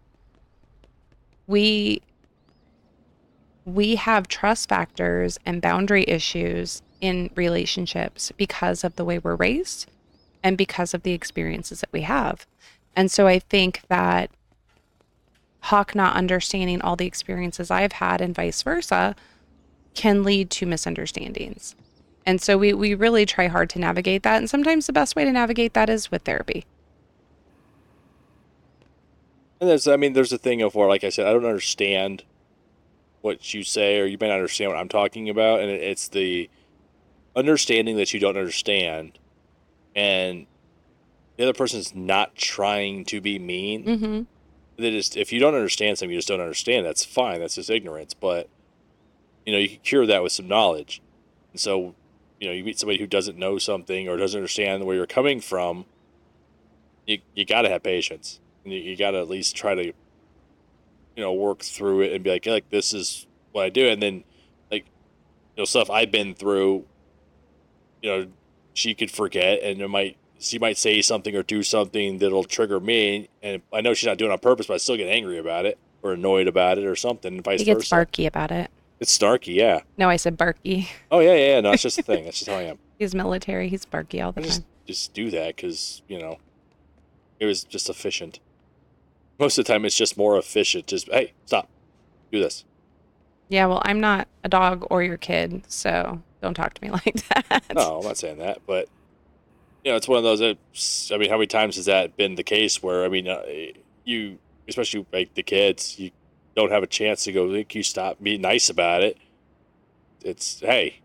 We 1.46 2.02
we 3.64 3.96
have 3.96 4.28
trust 4.28 4.68
factors 4.68 5.38
and 5.46 5.62
boundary 5.62 6.04
issues 6.06 6.82
in 7.00 7.30
relationships 7.34 8.30
because 8.36 8.84
of 8.84 8.96
the 8.96 9.04
way 9.04 9.18
we're 9.18 9.36
raised 9.36 9.90
and 10.42 10.58
because 10.58 10.92
of 10.92 11.02
the 11.02 11.12
experiences 11.12 11.80
that 11.80 11.92
we 11.92 12.02
have. 12.02 12.46
And 12.94 13.10
so 13.10 13.26
I 13.26 13.38
think 13.38 13.80
that 13.88 14.30
Hok 15.60 15.94
not 15.94 16.14
understanding 16.14 16.82
all 16.82 16.94
the 16.94 17.06
experiences 17.06 17.70
I've 17.70 17.92
had 17.92 18.20
and 18.20 18.34
vice 18.34 18.62
versa 18.62 19.16
can 19.95 20.24
lead 20.24 20.51
to 20.51 20.66
misunderstandings. 20.66 21.74
And 22.26 22.40
so 22.40 22.57
we, 22.57 22.72
we 22.72 22.95
really 22.95 23.26
try 23.26 23.49
hard 23.49 23.70
to 23.70 23.78
navigate 23.78 24.22
that. 24.22 24.38
And 24.38 24.49
sometimes 24.49 24.86
the 24.86 24.92
best 24.92 25.14
way 25.14 25.24
to 25.24 25.32
navigate 25.32 25.74
that 25.74 25.90
is 25.90 26.11
with 26.11 26.22
therapy. 26.22 26.64
And 29.61 29.70
there's, 29.70 29.86
I 29.86 29.97
mean, 29.97 30.14
there's 30.14 30.32
a 30.32 30.38
thing 30.38 30.62
of 30.62 30.74
where, 30.74 30.88
like 30.88 31.05
I 31.05 31.11
said, 31.11 31.26
I 31.26 31.32
don't 31.32 31.45
understand 31.45 32.24
what 33.20 33.55
you 33.55 33.62
say, 33.62 33.99
or 34.01 34.05
you 34.05 34.18
may 34.20 34.28
not 34.28 34.34
understand 34.34 34.70
what 34.70 34.78
I'm 34.78 34.88
talking 34.88 35.30
about, 35.30 35.61
and 35.61 35.70
it's 35.70 36.09
the 36.09 36.51
understanding 37.34 37.97
that 37.97 38.12
you 38.12 38.20
don't 38.20 38.36
understand, 38.36 39.18
and 39.97 40.47
the 41.36 41.45
other 41.45 41.55
person's 41.55 41.95
not 41.95 42.34
trying 42.34 43.05
to 43.07 43.20
be 43.20 43.38
mean. 43.38 43.84
Mm-hmm. 43.84 44.22
They 44.76 44.90
just, 44.90 45.16
if 45.16 45.32
you 45.32 45.40
don't 45.40 45.55
understand 45.55 45.97
something, 45.99 46.12
you 46.12 46.18
just 46.18 46.28
don't 46.28 46.40
understand. 46.40 46.84
That's 46.84 47.05
fine. 47.05 47.40
That's 47.40 47.55
just 47.55 47.70
ignorance. 47.70 48.12
But 48.12 48.49
you 49.47 49.53
know, 49.53 49.59
you 49.59 49.68
can 49.68 49.78
cure 49.80 50.07
that 50.07 50.22
with 50.22 50.32
some 50.32 50.49
knowledge. 50.49 51.03
And 51.53 51.61
so, 51.61 51.95
you 52.40 52.49
know, 52.49 52.53
you 52.53 52.64
meet 52.64 52.78
somebody 52.78 52.99
who 52.99 53.07
doesn't 53.07 53.38
know 53.38 53.59
something 53.59 54.09
or 54.09 54.16
doesn't 54.16 54.38
understand 54.38 54.84
where 54.84 54.97
you're 54.97 55.07
coming 55.07 55.40
from. 55.40 55.84
you 57.07 57.18
you 57.34 57.45
got 57.45 57.62
to 57.62 57.68
have 57.68 57.82
patience. 57.82 58.40
And 58.64 58.72
you, 58.72 58.80
you 58.80 58.97
got 58.97 59.12
to 59.12 59.18
at 59.18 59.28
least 59.28 59.55
try 59.57 59.74
to, 59.74 59.84
you 59.84 59.95
know, 61.16 61.32
work 61.32 61.61
through 61.61 62.03
it 62.03 62.12
and 62.12 62.24
be 62.24 62.30
like, 62.30 62.47
like 62.47 62.70
this 62.70 62.92
is 62.95 63.26
what 63.53 63.64
I 63.66 63.68
do, 63.68 63.88
and 63.88 64.03
then 64.03 64.24
like, 64.70 64.86
you 65.57 65.61
know, 65.61 65.64
stuff 65.64 65.90
I've 65.90 66.11
been 66.11 66.34
through. 66.34 66.84
You 68.03 68.11
know, 68.11 68.26
she 68.74 68.95
could 68.95 69.11
forget, 69.11 69.61
and 69.62 69.80
it 69.80 69.88
might 69.88 70.16
she 70.38 70.59
might 70.59 70.76
say 70.76 71.01
something 71.01 71.34
or 71.36 71.42
do 71.42 71.62
something 71.62 72.18
that'll 72.18 72.45
trigger 72.45 72.80
me, 72.80 73.28
and 73.42 73.62
I 73.72 73.80
know 73.80 73.95
she's 73.95 74.07
not 74.07 74.18
doing 74.18 74.30
it 74.30 74.34
on 74.34 74.38
purpose, 74.40 74.66
but 74.66 74.74
I 74.74 74.76
still 74.78 74.97
get 74.97 75.09
angry 75.09 75.38
about 75.38 75.64
it 75.66 75.78
or 76.03 76.12
annoyed 76.12 76.49
about 76.49 76.76
it 76.78 76.84
or 76.84 76.97
something, 76.97 77.32
and 77.34 77.45
vice 77.45 77.61
He 77.61 77.64
gets 77.64 77.84
versa. 77.84 77.95
barky 77.95 78.26
about 78.26 78.51
it. 78.51 78.70
It's 79.05 79.18
snarky, 79.18 79.55
yeah. 79.55 79.80
No, 79.98 80.09
I 80.09 80.16
said 80.16 80.38
barky. 80.38 80.88
Oh 81.11 81.20
yeah, 81.20 81.34
yeah. 81.34 81.46
yeah. 81.57 81.61
No, 81.61 81.72
it's 81.72 81.82
just 81.82 81.98
a 81.98 82.02
thing. 82.11 82.24
That's 82.24 82.38
just 82.38 82.50
how 82.50 82.57
I 82.57 82.62
am. 82.62 82.78
He's 82.98 83.14
military. 83.14 83.68
He's 83.68 83.84
barky 83.84 84.22
all 84.22 84.32
the 84.32 84.40
I 84.40 84.44
just 84.44 84.61
time. 84.61 84.68
just 84.86 85.12
do 85.12 85.30
that 85.30 85.57
because 85.57 86.00
you 86.09 86.18
know 86.18 86.38
it 87.38 87.44
was 87.44 87.64
just 87.64 87.90
efficient. 87.90 88.40
Most 89.38 89.59
of 89.59 89.66
the 89.66 89.70
time, 89.70 89.84
it's 89.84 89.94
just 89.94 90.16
more 90.16 90.38
efficient. 90.38 90.86
Just 90.86 91.11
hey, 91.12 91.34
stop, 91.44 91.68
do 92.32 92.40
this. 92.40 92.64
Yeah, 93.50 93.66
well, 93.66 93.82
I'm 93.84 94.00
not 94.00 94.26
a 94.42 94.48
dog 94.48 94.86
or 94.88 95.02
your 95.02 95.18
kid, 95.18 95.70
so 95.70 96.22
don't 96.40 96.55
talk 96.55 96.72
to 96.72 96.82
me 96.82 96.90
like 97.05 97.28
that. 97.28 97.62
No, 97.74 97.98
I'm 97.98 98.07
not 98.07 98.16
saying 98.16 98.38
that, 98.38 98.61
but 98.66 98.88
you 99.84 99.90
know, 99.90 99.98
it's 99.98 100.09
one 100.09 100.16
of 100.16 100.24
those. 100.24 100.40
It's, 100.40 101.12
I 101.12 101.18
mean, 101.18 101.28
how 101.28 101.36
many 101.36 101.46
times 101.46 101.76
has 101.76 101.84
that 101.84 102.16
been 102.16 102.36
the 102.36 102.42
case? 102.42 102.82
Where 102.82 103.05
I 103.05 103.11
mean, 103.11 103.28
uh, 103.28 103.42
you, 104.07 104.38
especially 104.66 105.05
like 105.12 105.34
the 105.34 105.42
kids, 105.42 105.98
you 105.98 106.11
don't 106.55 106.70
have 106.70 106.82
a 106.82 106.86
chance 106.86 107.24
to 107.24 107.32
go. 107.32 107.48
Can 107.48 107.66
you 107.72 107.82
stop? 107.82 108.22
Be 108.22 108.38
nice 108.38 108.70
about 108.70 109.02
it. 109.02 109.18
It's 110.22 110.61
hey, 110.61 111.00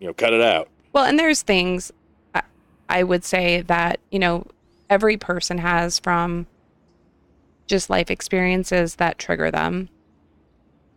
you 0.00 0.06
know, 0.06 0.14
cut 0.14 0.32
it 0.32 0.40
out. 0.40 0.68
Well, 0.92 1.04
and 1.04 1.18
there's 1.18 1.42
things 1.42 1.92
I, 2.34 2.42
I 2.88 3.02
would 3.02 3.24
say 3.24 3.62
that, 3.62 4.00
you 4.10 4.18
know, 4.18 4.46
every 4.90 5.16
person 5.16 5.58
has 5.58 5.98
from 5.98 6.46
just 7.66 7.88
life 7.90 8.10
experiences 8.10 8.96
that 8.96 9.18
trigger 9.18 9.50
them, 9.50 9.88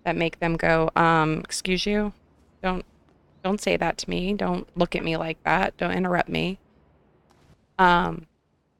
that 0.03 0.15
make 0.15 0.39
them 0.39 0.57
go, 0.57 0.89
um, 0.95 1.39
excuse 1.39 1.85
you, 1.85 2.13
don't 2.61 2.85
don't 3.43 3.61
say 3.61 3.77
that 3.77 3.99
to 3.99 4.09
me. 4.09 4.33
Don't 4.33 4.67
look 4.75 4.95
at 4.95 5.03
me 5.03 5.17
like 5.17 5.41
that. 5.43 5.77
Don't 5.77 5.91
interrupt 5.91 6.29
me. 6.29 6.57
Um, 7.77 8.25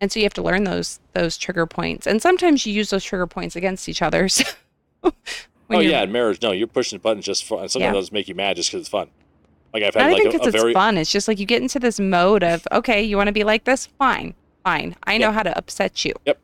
and 0.01 0.11
so 0.11 0.19
you 0.19 0.25
have 0.25 0.33
to 0.33 0.41
learn 0.41 0.63
those 0.63 0.99
those 1.13 1.37
trigger 1.37 1.65
points. 1.65 2.07
And 2.07 2.21
sometimes 2.21 2.65
you 2.65 2.73
use 2.73 2.89
those 2.89 3.03
trigger 3.03 3.27
points 3.27 3.55
against 3.55 3.87
each 3.89 4.01
other. 4.01 4.27
So 4.37 4.43
oh 5.69 5.79
yeah, 5.79 6.03
in 6.03 6.11
marriage, 6.11 6.41
no, 6.41 6.51
you're 6.51 6.67
pushing 6.67 6.99
buttons 6.99 7.25
just 7.25 7.43
for, 7.45 7.59
fun. 7.59 7.69
Sometimes 7.69 7.89
Yeah. 7.89 7.93
those 7.93 8.11
make 8.11 8.27
you 8.27 8.35
mad 8.35 8.55
just 8.55 8.69
because 8.71 8.81
it's 8.81 8.89
fun. 8.89 9.09
Like 9.73 9.83
I've 9.83 9.95
Not 9.95 10.03
had 10.05 10.13
like 10.13 10.25
a, 10.25 10.37
a 10.37 10.47
it's 10.47 10.55
very 10.55 10.73
fun. 10.73 10.97
It's 10.97 11.11
just 11.11 11.27
like 11.27 11.39
you 11.39 11.45
get 11.45 11.61
into 11.61 11.79
this 11.79 11.99
mode 11.99 12.43
of, 12.43 12.65
okay, 12.71 13.03
you 13.03 13.17
want 13.17 13.27
to 13.27 13.33
be 13.33 13.43
like 13.43 13.65
this? 13.65 13.87
Fine, 13.87 14.33
fine. 14.63 14.95
I 15.03 15.17
know 15.17 15.27
Yeah. 15.27 15.33
how 15.33 15.43
to 15.43 15.57
upset 15.57 16.05
you. 16.05 16.13
Yep. 16.25 16.39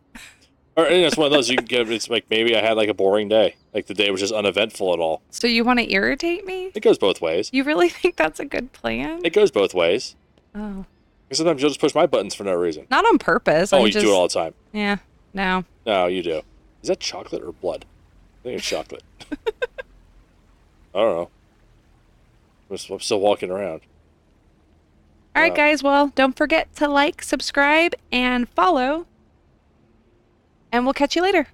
Or 0.77 0.85
and 0.85 0.95
it's 1.05 1.17
one 1.17 1.27
of 1.27 1.33
those 1.33 1.49
you 1.49 1.57
can 1.57 1.65
get. 1.65 1.89
It's 1.89 2.09
like 2.09 2.25
maybe 2.29 2.55
I 2.55 2.61
had 2.61 2.77
like 2.77 2.87
a 2.89 2.93
boring 2.93 3.27
day. 3.27 3.55
Like 3.73 3.87
the 3.87 3.93
day 3.93 4.09
was 4.11 4.21
just 4.21 4.33
uneventful 4.33 4.93
at 4.93 4.99
all. 4.99 5.21
So 5.29 5.47
you 5.47 5.63
want 5.65 5.79
to 5.79 5.91
irritate 5.91 6.45
me? 6.45 6.71
It 6.73 6.79
goes 6.81 6.97
both 6.97 7.21
ways. 7.21 7.49
You 7.53 7.63
really 7.63 7.89
think 7.89 8.15
that's 8.15 8.39
a 8.39 8.45
good 8.45 8.71
plan? 8.73 9.21
It 9.23 9.33
goes 9.33 9.51
both 9.51 9.73
ways. 9.73 10.15
Oh, 10.55 10.85
Sometimes 11.31 11.61
you'll 11.61 11.69
just 11.71 11.79
push 11.79 11.95
my 11.95 12.05
buttons 12.07 12.35
for 12.35 12.43
no 12.43 12.53
reason. 12.53 12.87
not 12.91 13.05
on 13.05 13.17
purpose. 13.17 13.71
Oh, 13.71 13.77
I'm 13.79 13.85
you 13.85 13.91
just, 13.93 14.03
do 14.05 14.11
it 14.11 14.13
all 14.15 14.27
the 14.27 14.33
time. 14.33 14.53
Yeah, 14.73 14.97
no. 15.33 15.63
No, 15.85 16.07
you 16.07 16.21
do. 16.23 16.41
Is 16.81 16.89
that 16.89 16.99
chocolate 16.99 17.41
or 17.43 17.53
blood? 17.53 17.85
I 18.41 18.43
think 18.43 18.57
it's 18.57 18.67
chocolate. 18.67 19.03
I 19.31 20.99
don't 20.99 21.15
know. 21.15 21.29
I'm 22.69 22.73
s- 22.75 22.89
I'm 22.89 22.99
still 22.99 23.19
walking 23.19 23.51
around. 23.51 23.81
All 25.35 25.41
right, 25.43 25.51
Uh, 25.51 25.55
guys. 25.55 25.83
Well, 25.83 26.07
don't 26.15 26.35
forget 26.35 26.73
to 26.77 26.87
like, 26.87 27.21
subscribe, 27.23 27.93
and 28.11 28.49
follow. 28.49 29.05
And 30.71 30.85
we'll 30.85 30.93
catch 30.93 31.15
you 31.15 31.21
later. 31.21 31.47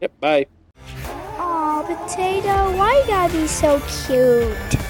Yep. 0.00 0.20
Bye. 0.20 0.46
Aw, 1.38 1.82
potato, 1.82 2.76
why 2.76 2.98
you 3.00 3.06
gotta 3.06 3.32
be 3.32 3.46
so 3.46 3.80
cute? 4.06 4.83